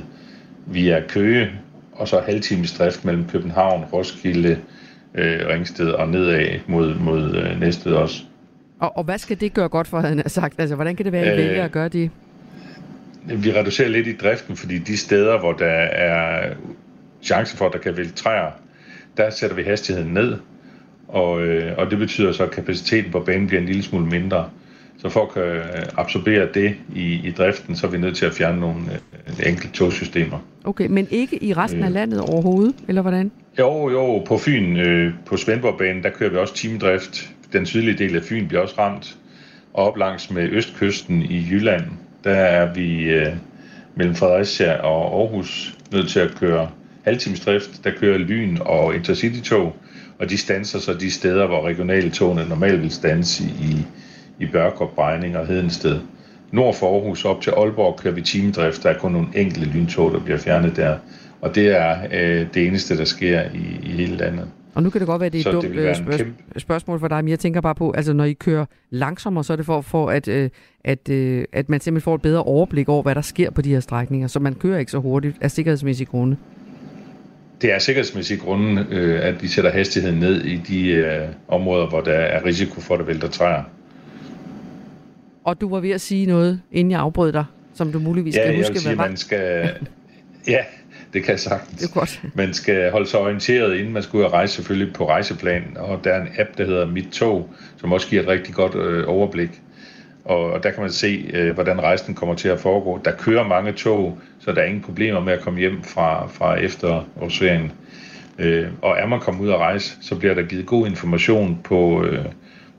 via 0.66 1.02
Køge, 1.08 1.50
og 1.92 2.08
så 2.08 2.20
halvtimes 2.26 2.72
drift 2.72 3.04
mellem 3.04 3.24
København, 3.28 3.84
Roskilde, 3.92 4.58
øh, 5.14 5.48
Ringsted 5.48 5.90
og 5.90 6.08
nedad 6.08 6.58
mod, 6.66 6.94
mod 6.94 7.36
øh, 7.36 7.60
Næstved 7.60 7.92
også. 7.92 8.22
Og, 8.78 8.96
og 8.96 9.04
hvad 9.04 9.18
skal 9.18 9.40
det 9.40 9.54
gøre 9.54 9.68
godt 9.68 9.88
for, 9.88 10.00
havde 10.00 10.16
han 10.16 10.28
sagt? 10.28 10.54
Altså, 10.58 10.74
hvordan 10.74 10.96
kan 10.96 11.04
det 11.04 11.12
være, 11.12 11.22
at 11.22 11.38
I 11.38 11.42
øh, 11.42 11.48
vælger 11.48 11.64
at 11.64 11.72
gøre 11.72 11.88
det? 11.88 12.10
Vi 13.24 13.52
reducerer 13.52 13.88
lidt 13.88 14.06
i 14.06 14.16
driften, 14.16 14.56
fordi 14.56 14.78
de 14.78 14.96
steder, 14.96 15.38
hvor 15.38 15.52
der 15.52 15.66
er 15.66 16.54
chance 17.22 17.56
for, 17.56 17.66
at 17.66 17.72
der 17.72 17.78
kan 17.78 17.96
vælge 17.96 18.10
træer, 18.10 18.50
der 19.16 19.30
sætter 19.30 19.56
vi 19.56 19.62
hastigheden 19.62 20.14
ned, 20.14 20.38
og, 21.08 21.42
øh, 21.42 21.78
og 21.78 21.90
det 21.90 21.98
betyder 21.98 22.32
så, 22.32 22.42
at 22.42 22.50
kapaciteten 22.50 23.12
på 23.12 23.20
banen 23.20 23.46
bliver 23.46 23.60
en 23.60 23.66
lille 23.66 23.82
smule 23.82 24.06
mindre. 24.06 24.50
Så 24.98 25.08
for 25.08 25.22
at 25.22 25.34
kan 25.34 25.62
absorbere 25.96 26.48
det 26.54 26.74
i, 26.94 27.20
i 27.24 27.30
driften, 27.38 27.76
så 27.76 27.86
er 27.86 27.90
vi 27.90 27.98
nødt 27.98 28.16
til 28.16 28.26
at 28.26 28.32
fjerne 28.32 28.60
nogle 28.60 28.80
øh, 29.26 29.48
enkelte 29.48 29.72
togsystemer. 29.72 30.38
Okay, 30.64 30.86
men 30.86 31.08
ikke 31.10 31.44
i 31.44 31.52
resten 31.52 31.82
af 31.82 31.88
øh. 31.88 31.94
landet 31.94 32.20
overhovedet, 32.20 32.74
eller 32.88 33.02
hvordan? 33.02 33.30
Jo, 33.58 33.90
jo, 33.90 34.18
på 34.18 34.38
Fyn, 34.38 34.76
øh, 34.76 35.12
på 35.26 35.36
Svendborgbanen, 35.36 36.02
der 36.02 36.10
kører 36.10 36.30
vi 36.30 36.36
også 36.36 36.54
timedrift. 36.54 37.30
Den 37.52 37.66
sydlige 37.66 37.98
del 37.98 38.16
af 38.16 38.22
Fyn 38.22 38.48
bliver 38.48 38.62
også 38.62 38.74
ramt. 38.78 39.16
Og 39.74 39.84
op 39.84 39.96
langs 39.96 40.30
med 40.30 40.48
østkysten 40.50 41.22
i 41.22 41.46
Jylland, 41.50 41.84
der 42.24 42.34
er 42.34 42.74
vi 42.74 43.02
øh, 43.02 43.32
mellem 43.94 44.14
Fredericia 44.14 44.76
og 44.76 45.20
Aarhus 45.20 45.78
nødt 45.92 46.08
til 46.08 46.20
at 46.20 46.34
køre 46.40 46.68
halvtimesdrift. 47.04 47.84
Der 47.84 47.90
kører 47.90 48.18
Lyn 48.18 48.56
og 48.60 48.94
Intercity-tog, 48.94 49.76
og 50.18 50.30
de 50.30 50.38
stanser 50.38 50.78
så 50.78 50.94
de 50.94 51.10
steder, 51.10 51.46
hvor 51.46 51.66
regionale 51.66 52.10
togene 52.10 52.48
normalt 52.48 52.82
vil 52.82 52.90
stanse 52.90 53.44
i, 53.44 53.76
i 54.38 54.46
Børkop, 54.46 54.94
Brejning 54.94 55.36
og 55.36 55.46
Hedensted. 55.46 56.00
Nord 56.52 56.74
for 56.74 56.94
Aarhus 56.94 57.24
op 57.24 57.40
til 57.40 57.50
Aalborg 57.50 57.96
kører 58.00 58.14
vi 58.14 58.22
timedrift. 58.22 58.82
Der 58.82 58.90
er 58.90 58.98
kun 58.98 59.12
nogle 59.12 59.28
enkelte 59.34 59.68
lyntog, 59.68 60.12
der 60.12 60.20
bliver 60.20 60.38
fjernet 60.38 60.76
der. 60.76 60.96
Og 61.40 61.54
det 61.54 61.68
er 61.80 61.98
øh, 62.12 62.46
det 62.54 62.66
eneste, 62.66 62.98
der 62.98 63.04
sker 63.04 63.42
i, 63.54 63.80
i 63.82 63.90
hele 63.90 64.16
landet. 64.16 64.48
Og 64.74 64.82
nu 64.82 64.90
kan 64.90 65.00
det 65.00 65.08
godt 65.08 65.20
være, 65.20 65.26
at 65.26 65.32
det 65.32 65.46
er 65.46 65.50
et 65.50 65.54
dumt 65.54 65.76
øh, 65.76 65.96
spørg- 65.96 66.16
kæmpe... 66.16 66.60
spørgsmål 66.60 67.00
for 67.00 67.08
dig, 67.08 67.24
men 67.24 67.28
jeg 67.28 67.38
tænker 67.38 67.60
bare 67.60 67.74
på, 67.74 67.90
altså 67.90 68.12
når 68.12 68.24
I 68.24 68.32
kører 68.32 68.64
langsommere, 68.90 69.44
så 69.44 69.52
er 69.52 69.56
det 69.56 69.66
for, 69.66 69.80
for 69.80 70.10
at, 70.10 70.28
øh, 70.28 70.50
at, 70.84 71.08
øh, 71.08 71.44
at 71.52 71.68
man 71.68 71.80
simpelthen 71.80 72.04
får 72.04 72.14
et 72.14 72.22
bedre 72.22 72.42
overblik 72.42 72.88
over, 72.88 73.02
hvad 73.02 73.14
der 73.14 73.20
sker 73.20 73.50
på 73.50 73.62
de 73.62 73.70
her 73.70 73.80
strækninger, 73.80 74.28
så 74.28 74.40
man 74.40 74.54
kører 74.54 74.78
ikke 74.78 74.90
så 74.90 74.98
hurtigt 74.98 75.36
af 75.40 75.50
sikkerhedsmæssige 75.50 76.06
grunde. 76.06 76.36
Det 77.62 77.72
er 77.74 77.78
sikkerhedsmæssige 77.78 78.40
grunde, 78.40 78.86
øh, 78.90 79.26
at 79.26 79.42
vi 79.42 79.48
sætter 79.48 79.70
hastigheden 79.70 80.18
ned 80.18 80.44
i 80.44 80.56
de 80.56 80.90
øh, 80.90 81.28
områder, 81.48 81.88
hvor 81.88 82.00
der 82.00 82.12
er 82.12 82.44
risiko 82.44 82.80
for, 82.80 82.94
at 82.94 83.00
der 83.00 83.06
vælter 83.06 83.28
træer. 83.28 83.62
Og 85.44 85.60
du 85.60 85.68
var 85.68 85.80
ved 85.80 85.90
at 85.90 86.00
sige 86.00 86.26
noget, 86.26 86.60
inden 86.72 86.90
jeg 86.90 87.00
afbrød 87.00 87.32
dig, 87.32 87.44
som 87.74 87.92
du 87.92 87.98
muligvis 87.98 88.36
ja, 88.36 88.42
skal 88.42 88.56
huske, 88.56 88.72
hvad 88.72 88.80
sige, 88.80 88.96
man 88.96 89.16
skal... 89.16 89.70
ja, 90.48 90.58
det 91.12 91.22
kan 91.22 91.32
jeg 91.32 91.40
sagtens. 91.40 91.80
Det 91.80 91.90
er 91.90 91.94
godt. 91.94 92.22
Man 92.34 92.54
skal 92.54 92.90
holde 92.90 93.06
sig 93.06 93.20
orienteret, 93.20 93.76
inden 93.76 93.92
man 93.92 94.02
skal 94.02 94.16
ud 94.16 94.22
og 94.22 94.32
rejse 94.32 94.54
selvfølgelig 94.54 94.94
på 94.94 95.08
rejseplanen. 95.08 95.76
Og 95.76 96.04
der 96.04 96.10
er 96.10 96.22
en 96.22 96.28
app, 96.38 96.58
der 96.58 96.64
hedder 96.64 96.86
Mit 96.86 97.08
Tog, 97.12 97.50
som 97.76 97.92
også 97.92 98.08
giver 98.08 98.22
et 98.22 98.28
rigtig 98.28 98.54
godt 98.54 98.74
øh, 98.74 99.04
overblik. 99.06 99.62
Og, 100.24 100.52
og 100.52 100.62
der 100.62 100.70
kan 100.70 100.80
man 100.80 100.90
se, 100.90 101.30
øh, 101.34 101.54
hvordan 101.54 101.82
rejsen 101.82 102.14
kommer 102.14 102.34
til 102.34 102.48
at 102.48 102.60
foregå. 102.60 103.00
Der 103.04 103.12
kører 103.12 103.48
mange 103.48 103.72
tog, 103.72 104.18
så 104.40 104.52
der 104.52 104.60
er 104.60 104.66
ingen 104.66 104.82
problemer 104.82 105.20
med 105.20 105.32
at 105.32 105.40
komme 105.40 105.60
hjem 105.60 105.82
fra, 105.82 106.26
fra 106.26 106.54
efterårsferien. 106.54 107.72
Øh, 108.38 108.66
og 108.82 108.96
er 108.98 109.06
man 109.06 109.20
kommet 109.20 109.44
ud 109.44 109.48
og 109.48 109.60
rejse, 109.60 109.96
så 110.00 110.16
bliver 110.16 110.34
der 110.34 110.42
givet 110.42 110.66
god 110.66 110.86
information 110.86 111.60
på... 111.64 112.04
Øh, 112.04 112.24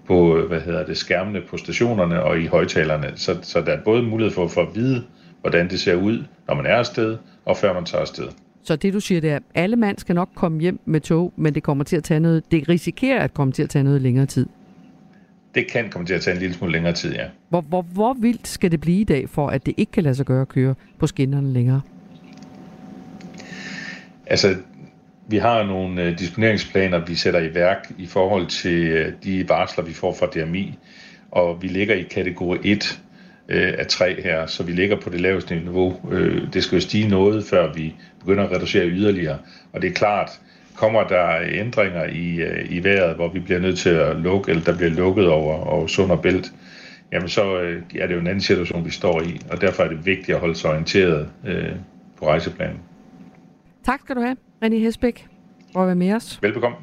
på 0.08 0.42
hvad 0.48 0.62
hedder 0.62 0.86
det, 0.86 0.98
skærmene 0.98 1.42
på 1.42 1.58
stationerne 1.58 2.24
og 2.24 2.40
i 2.40 2.46
højtalerne. 2.46 3.12
Så, 3.16 3.38
så 3.42 3.62
der 3.62 3.72
er 3.72 3.84
både 3.84 4.04
mulighed 4.04 4.34
for, 4.34 4.48
for 4.48 4.62
at 4.62 4.76
vide, 4.76 5.04
hvordan 5.42 5.70
det 5.70 5.80
ser 5.80 5.96
ud, 5.96 6.24
når 6.48 6.56
man 6.56 6.66
er 6.66 6.76
afsted, 6.76 7.18
og 7.46 7.58
før 7.58 7.74
man 7.74 7.86
tager 7.86 8.02
afsted. 8.02 8.28
Så 8.64 8.76
det 8.76 8.94
du 8.94 9.00
siger, 9.00 9.22
det 9.22 9.30
er, 9.30 9.36
at 9.36 9.44
alle 9.56 9.76
mand 9.76 9.98
skal 9.98 10.16
nok 10.16 10.30
komme 10.36 10.62
hjem 10.62 10.80
med 10.86 11.02
tog, 11.02 11.34
men 11.36 11.56
det 11.56 11.64
kommer 11.64 11.84
til 11.84 11.98
at 11.98 12.04
tage 12.04 12.20
noget, 12.20 12.52
det 12.52 12.70
risikerer 12.70 13.24
at 13.24 13.34
komme 13.34 13.54
til 13.54 13.64
at 13.64 13.70
tage 13.70 13.84
noget 13.84 14.02
længere 14.02 14.26
tid. 14.26 14.46
Det 15.56 15.72
kan 15.72 15.90
komme 15.90 16.06
til 16.06 16.14
at 16.14 16.22
tage 16.22 16.34
en 16.34 16.40
lille 16.40 16.56
smule 16.56 16.72
længere 16.72 16.94
tid, 16.94 17.14
ja. 17.14 17.26
Hvor, 17.50 17.62
hvor, 17.62 17.82
hvor 17.82 18.14
vildt 18.14 18.48
skal 18.48 18.72
det 18.72 18.82
blive 18.82 19.02
i 19.02 19.04
dag, 19.04 19.30
for 19.30 19.48
at 19.48 19.66
det 19.66 19.74
ikke 19.78 19.92
kan 19.92 20.04
lade 20.04 20.16
sig 20.16 20.26
gøre 20.26 20.42
at 20.42 20.48
køre 20.48 20.76
på 21.00 21.08
skinnerne 21.08 21.54
længere? 21.54 21.82
Altså, 24.28 24.56
vi 25.28 25.38
har 25.38 25.64
nogle 25.64 26.04
øh, 26.04 26.20
disponeringsplaner, 26.20 27.06
vi 27.06 27.16
sætter 27.16 27.40
i 27.40 27.56
værk 27.56 27.92
i 27.98 28.06
forhold 28.06 28.48
til 28.48 28.88
øh, 28.88 29.14
de 29.24 29.50
varsler, 29.50 29.84
vi 29.84 29.94
får 29.94 30.14
fra 30.14 30.26
DMI, 30.26 30.78
og 31.32 31.62
vi 31.62 31.68
ligger 31.68 31.96
i 31.96 32.02
kategori 32.02 32.58
1 32.64 33.02
øh, 33.50 33.74
af 33.78 33.88
3 33.88 34.22
her, 34.22 34.46
så 34.46 34.64
vi 34.64 34.72
ligger 34.72 34.96
på 34.96 35.10
det 35.10 35.22
laveste 35.22 35.56
niveau. 35.56 36.00
Det 36.54 36.64
skal 36.64 36.76
jo 36.76 36.82
stige 36.82 37.08
noget, 37.08 37.46
før 37.46 37.74
vi 37.74 37.96
begynder 38.20 38.44
at 38.44 38.52
reducere 38.52 38.88
yderligere, 38.88 39.38
og 39.74 39.82
det 39.82 39.90
er 39.90 39.94
klart, 39.94 40.30
kommer 40.76 41.04
der 41.08 41.40
ændringer 41.52 42.06
i, 42.06 42.42
i 42.70 42.84
vejret, 42.84 43.16
hvor 43.16 43.28
vi 43.28 43.40
bliver 43.40 43.60
nødt 43.60 43.78
til 43.78 43.90
at 43.90 44.16
lukke, 44.16 44.52
eller 44.52 44.64
der 44.64 44.78
bliver 44.78 44.92
lukket 44.92 45.28
over, 45.28 45.66
over 45.66 45.88
sund 45.88 46.12
og 46.12 46.22
bælt, 46.22 46.54
jamen 47.12 47.30
så 47.30 47.42
er 48.00 48.08
det 48.08 48.16
jo 48.16 48.20
en 48.20 48.28
anden 48.28 48.42
situation, 48.42 48.86
vi 48.86 48.92
står 48.92 49.22
i, 49.22 49.42
og 49.52 49.62
derfor 49.62 49.84
er 49.84 49.88
det 49.88 50.06
vigtigt 50.06 50.36
at 50.36 50.40
holde 50.40 50.56
sig 50.56 50.70
orienteret 50.70 51.30
øh, 51.46 51.72
på 52.20 52.28
rejseplanen. 52.28 52.80
Tak 53.86 54.00
skal 54.00 54.16
du 54.16 54.22
have, 54.22 54.36
René 54.64 54.76
Hesbæk, 54.76 55.28
for 55.74 55.82
at 55.82 55.88
være 55.88 55.96
med 55.96 56.14
os. 56.14 56.40
Velbekomme. 56.42 56.78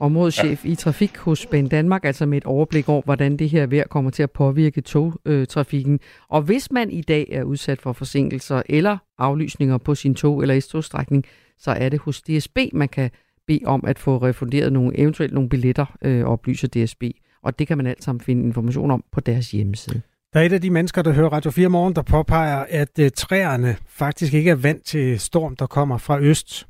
Områdeschef 0.00 0.64
ja. 0.64 0.70
i 0.70 0.74
Trafik 0.74 1.16
hos 1.16 1.46
Bain 1.46 1.68
Danmark, 1.68 2.04
altså 2.04 2.26
med 2.26 2.38
et 2.38 2.44
overblik 2.44 2.88
over, 2.88 3.02
hvordan 3.04 3.36
det 3.36 3.50
her 3.50 3.66
vejr 3.66 3.86
kommer 3.86 4.10
til 4.10 4.22
at 4.22 4.30
påvirke 4.30 4.80
togtrafikken. 4.80 6.00
Og 6.28 6.42
hvis 6.42 6.72
man 6.72 6.90
i 6.90 7.02
dag 7.02 7.28
er 7.32 7.42
udsat 7.42 7.80
for 7.80 7.92
forsinkelser 7.92 8.62
eller 8.68 8.98
aflysninger 9.18 9.78
på 9.78 9.94
sin 9.94 10.14
tog- 10.14 10.42
eller 10.42 10.60
S-togstrækning, 10.60 11.24
så 11.58 11.70
er 11.70 11.88
det 11.88 12.00
hos 12.00 12.22
DSB, 12.22 12.58
man 12.72 12.88
kan 12.88 13.10
bede 13.46 13.60
om 13.64 13.84
at 13.86 13.98
få 13.98 14.16
refunderet 14.18 14.72
nogle, 14.72 14.98
eventuelt 14.98 15.32
nogle 15.32 15.48
billetter, 15.48 15.96
øh, 16.02 16.24
oplyser 16.24 16.68
DSB. 16.68 17.04
Og 17.42 17.58
det 17.58 17.66
kan 17.66 17.76
man 17.76 17.86
alt 17.86 18.04
sammen 18.04 18.20
finde 18.20 18.46
information 18.46 18.90
om 18.90 19.04
på 19.12 19.20
deres 19.20 19.50
hjemmeside. 19.50 20.00
Der 20.32 20.40
er 20.40 20.44
et 20.44 20.52
af 20.52 20.60
de 20.60 20.70
mennesker, 20.70 21.02
der 21.02 21.12
hører 21.12 21.28
Radio 21.28 21.50
4 21.50 21.68
Morgen, 21.68 21.94
der 21.96 22.02
påpeger, 22.02 22.64
at 22.68 22.98
øh, 23.00 23.10
træerne 23.16 23.76
faktisk 23.86 24.34
ikke 24.34 24.50
er 24.50 24.54
vant 24.54 24.84
til 24.84 25.20
storm, 25.20 25.56
der 25.56 25.66
kommer 25.66 25.98
fra 25.98 26.20
øst. 26.20 26.67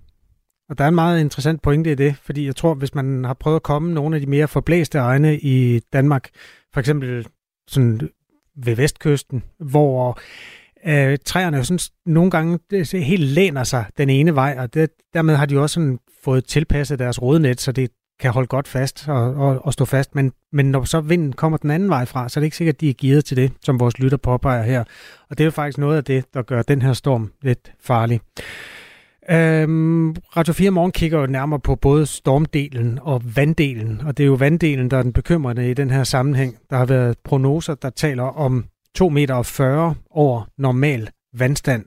Og 0.69 0.79
der 0.79 0.85
er 0.85 0.89
en 0.89 0.95
meget 0.95 1.21
interessant 1.21 1.62
pointe 1.62 1.93
i 1.93 1.95
det, 1.95 2.16
fordi 2.23 2.47
jeg 2.47 2.57
tror, 2.57 2.75
hvis 2.75 2.95
man 2.95 3.25
har 3.25 3.35
prøvet 3.35 3.57
at 3.57 3.62
komme 3.62 3.95
nogle 3.95 4.16
af 4.16 4.21
de 4.21 4.27
mere 4.27 4.49
forblæste 4.49 4.99
egne 4.99 5.39
i 5.39 5.81
Danmark, 5.93 6.29
for 6.73 6.81
eksempel 6.81 7.27
sådan 7.69 8.01
ved 8.57 8.77
vestkysten, 8.77 9.43
hvor 9.59 10.19
øh, 10.87 11.19
træerne 11.25 11.57
jo 11.57 11.62
sådan 11.64 11.81
nogle 12.07 12.31
gange 12.31 12.59
det, 12.71 12.93
helt 12.93 13.23
læner 13.23 13.64
sig 13.64 13.85
den 13.99 14.11
ene 14.11 14.35
vej, 14.35 14.57
og 14.59 14.75
det, 14.75 14.91
dermed 15.14 15.37
har 15.37 15.47
de 15.47 15.59
også 15.59 15.75
sådan 15.75 15.99
fået 16.25 16.45
tilpasset 16.45 16.99
deres 16.99 17.23
rodnet, 17.23 17.61
så 17.61 17.73
det 17.73 17.91
kan 18.21 18.31
holde 18.31 18.47
godt 18.47 18.69
fast 18.69 19.09
og, 19.09 19.35
og, 19.35 19.66
og 19.66 19.73
stå 19.73 19.85
fast, 19.85 20.14
men, 20.14 20.33
men 20.53 20.71
når 20.71 20.85
så 20.85 21.01
vinden 21.01 21.33
kommer 21.33 21.59
den 21.59 21.71
anden 21.71 21.89
vej 21.89 22.05
fra, 22.05 22.29
så 22.29 22.41
er 22.41 22.41
det 22.41 22.47
ikke 22.47 22.57
sikkert, 22.57 22.75
at 22.75 22.81
de 22.81 22.91
er 22.91 22.95
gearet 23.01 23.25
til 23.25 23.37
det, 23.37 23.53
som 23.62 23.81
vores 23.81 23.99
lytter 23.99 24.19
påpeger 24.19 24.62
her. 24.62 24.85
Og 25.31 25.39
det 25.39 25.41
er 25.41 25.45
jo 25.45 25.51
faktisk 25.51 25.79
noget 25.79 25.97
af 25.97 26.05
det, 26.05 26.25
der 26.35 26.43
gør 26.43 26.62
den 26.62 26.83
her 26.83 26.93
storm 26.93 27.33
lidt 27.43 27.73
farlig. 27.81 28.21
Øhm, 29.31 30.16
Radio 30.37 30.53
4 30.53 30.70
Morgen 30.70 30.93
kigger 30.93 31.20
jo 31.20 31.26
nærmere 31.26 31.61
på 31.61 31.74
både 31.74 32.07
stormdelen 32.07 32.99
og 33.03 33.22
vanddelen, 33.37 34.01
og 34.01 34.16
det 34.16 34.22
er 34.22 34.26
jo 34.26 34.35
vanddelen, 34.35 34.91
der 34.91 34.99
er 34.99 35.03
den 35.03 35.12
bekymrende 35.12 35.70
i 35.70 35.74
den 35.74 35.91
her 35.91 36.05
sammenhæng. 36.05 36.57
Der 36.70 36.76
har 36.76 36.87
været 36.87 37.18
prognoser, 37.24 37.74
der 37.74 37.91
taler 37.91 38.22
om 38.22 38.64
2,40 38.99 39.09
meter 39.09 39.95
over 40.11 40.43
normal 40.59 41.09
vandstand. 41.35 41.85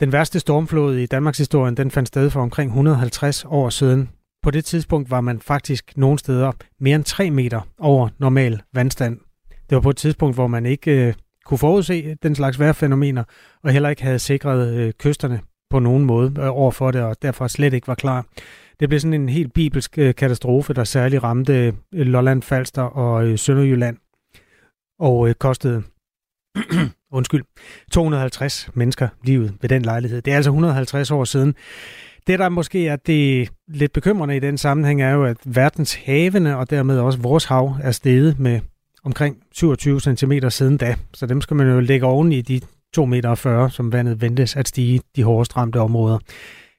Den 0.00 0.12
værste 0.12 0.40
stormflod 0.40 0.96
i 0.96 1.06
Danmarks 1.06 1.38
historie, 1.38 1.74
den 1.74 1.90
fandt 1.90 2.08
sted 2.08 2.30
for 2.30 2.40
omkring 2.40 2.70
150 2.70 3.44
år 3.48 3.68
siden. 3.68 4.08
På 4.42 4.50
det 4.50 4.64
tidspunkt 4.64 5.10
var 5.10 5.20
man 5.20 5.40
faktisk 5.40 5.92
nogle 5.96 6.18
steder 6.18 6.52
mere 6.80 6.96
end 6.96 7.04
3 7.04 7.30
meter 7.30 7.60
over 7.78 8.08
normal 8.18 8.62
vandstand. 8.74 9.18
Det 9.50 9.76
var 9.76 9.80
på 9.80 9.90
et 9.90 9.96
tidspunkt, 9.96 10.36
hvor 10.36 10.46
man 10.46 10.66
ikke 10.66 11.06
øh, 11.06 11.14
kunne 11.44 11.58
forudse 11.58 12.14
den 12.22 12.34
slags 12.34 12.58
vejrfænomener, 12.58 13.24
og 13.64 13.70
heller 13.70 13.88
ikke 13.88 14.02
havde 14.02 14.18
sikret 14.18 14.74
øh, 14.74 14.92
kysterne 14.92 15.40
på 15.76 15.80
nogen 15.80 16.04
måde 16.04 16.34
øh, 16.38 16.56
over 16.56 16.70
for 16.70 16.90
det, 16.90 17.02
og 17.02 17.16
derfor 17.22 17.46
slet 17.46 17.74
ikke 17.74 17.88
var 17.88 17.94
klar. 17.94 18.26
Det 18.80 18.88
blev 18.88 19.00
sådan 19.00 19.20
en 19.20 19.28
helt 19.28 19.52
bibelsk 19.52 19.98
øh, 19.98 20.14
katastrofe, 20.14 20.74
der 20.74 20.84
særligt 20.84 21.22
ramte 21.22 21.74
øh, 21.94 22.06
Lolland, 22.06 22.42
Falster 22.42 22.82
og 22.82 23.26
øh, 23.26 23.38
Sønderjylland, 23.38 23.96
og 24.98 25.28
øh, 25.28 25.34
kostede 25.34 25.82
undskyld, 27.18 27.44
250 27.92 28.70
mennesker 28.74 29.08
livet 29.24 29.54
ved 29.60 29.68
den 29.68 29.82
lejlighed. 29.82 30.22
Det 30.22 30.32
er 30.32 30.36
altså 30.36 30.50
150 30.50 31.10
år 31.10 31.24
siden. 31.24 31.54
Det, 32.26 32.38
der 32.38 32.48
måske 32.48 32.88
er 32.88 32.96
det 32.96 33.50
lidt 33.68 33.92
bekymrende 33.92 34.36
i 34.36 34.40
den 34.40 34.58
sammenhæng, 34.58 35.02
er 35.02 35.10
jo, 35.10 35.24
at 35.24 35.36
verdens 35.44 35.94
havene 35.94 36.56
og 36.56 36.70
dermed 36.70 36.98
også 36.98 37.18
vores 37.18 37.44
hav 37.44 37.76
er 37.82 37.90
steget 37.90 38.38
med 38.38 38.60
omkring 39.04 39.36
27 39.52 40.00
cm 40.00 40.32
siden 40.48 40.76
da. 40.76 40.96
Så 41.14 41.26
dem 41.26 41.40
skal 41.40 41.56
man 41.56 41.68
jo 41.68 41.80
lægge 41.80 42.06
oven 42.06 42.32
i 42.32 42.40
de 42.40 42.60
2,40 42.98 43.06
meter, 43.06 43.68
som 43.68 43.92
vandet 43.92 44.20
ventes 44.20 44.56
at 44.56 44.68
stige 44.68 45.00
de 45.16 45.24
hårdest 45.24 45.56
ramte 45.56 45.80
områder. 45.80 46.18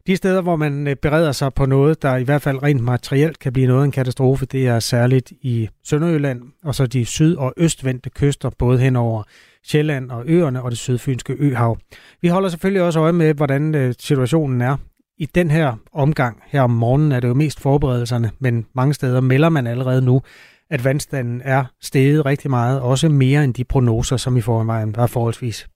De 0.07 0.15
steder, 0.15 0.41
hvor 0.41 0.55
man 0.55 0.87
øh, 0.87 0.95
bereder 0.95 1.31
sig 1.31 1.53
på 1.53 1.65
noget, 1.65 2.01
der 2.01 2.15
i 2.15 2.23
hvert 2.23 2.41
fald 2.41 2.63
rent 2.63 2.83
materielt 2.83 3.39
kan 3.39 3.53
blive 3.53 3.67
noget 3.67 3.81
af 3.81 3.85
en 3.85 3.91
katastrofe, 3.91 4.45
det 4.45 4.67
er 4.67 4.79
særligt 4.79 5.31
i 5.31 5.69
Sønderjylland, 5.83 6.41
og 6.63 6.75
så 6.75 6.87
de 6.87 7.05
syd- 7.05 7.35
og 7.35 7.53
østvendte 7.57 8.09
kyster, 8.09 8.49
både 8.49 8.79
hen 8.79 8.95
over 8.95 9.23
Sjælland 9.63 10.11
og 10.11 10.23
øerne 10.25 10.61
og 10.61 10.71
det 10.71 10.79
sydfynske 10.79 11.33
øhav. 11.33 11.77
Vi 12.21 12.27
holder 12.27 12.49
selvfølgelig 12.49 12.81
også 12.81 12.99
øje 12.99 13.13
med, 13.13 13.33
hvordan 13.33 13.75
øh, 13.75 13.93
situationen 13.99 14.61
er. 14.61 14.77
I 15.17 15.25
den 15.25 15.51
her 15.51 15.75
omgang 15.93 16.43
her 16.45 16.61
om 16.61 16.69
morgenen 16.71 17.11
er 17.11 17.19
det 17.19 17.27
jo 17.27 17.33
mest 17.33 17.59
forberedelserne, 17.59 18.31
men 18.39 18.65
mange 18.75 18.93
steder 18.93 19.21
melder 19.21 19.49
man 19.49 19.67
allerede 19.67 20.01
nu, 20.01 20.21
at 20.69 20.83
vandstanden 20.83 21.41
er 21.41 21.65
steget 21.81 22.25
rigtig 22.25 22.49
meget, 22.49 22.81
også 22.81 23.09
mere 23.09 23.43
end 23.43 23.53
de 23.53 23.63
prognoser, 23.63 24.17
som 24.17 24.37
i 24.37 24.41
forvejen 24.41 24.95
var 24.95 25.07
forholdsvis 25.07 25.67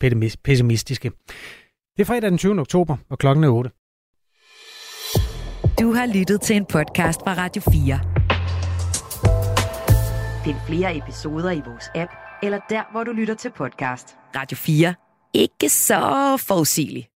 pessimistiske. 0.44 1.12
Det 1.98 2.02
er 2.02 2.06
fredag 2.06 2.30
den 2.30 2.38
20. 2.38 2.60
oktober, 2.60 2.98
og 3.10 3.18
klokken 3.20 3.44
er 3.44 3.50
8. 3.50 3.70
Du 5.80 5.94
har 5.94 6.06
lyttet 6.06 6.42
til 6.42 6.56
en 6.56 6.66
podcast 6.66 7.20
fra 7.24 7.34
Radio 7.34 7.62
4. 7.72 8.00
Find 10.44 10.58
flere 10.68 10.98
episoder 10.98 11.52
i 11.52 11.62
vores 11.66 11.86
app, 11.96 12.12
eller 12.44 12.60
der, 12.70 12.92
hvor 12.92 13.04
du 13.04 13.12
lytter 13.12 13.34
til 13.36 13.52
podcast. 13.58 14.16
Radio 14.36 14.56
4. 14.56 14.96
Ikke 15.34 15.70
så 15.70 16.38
forudsigeligt. 16.48 17.11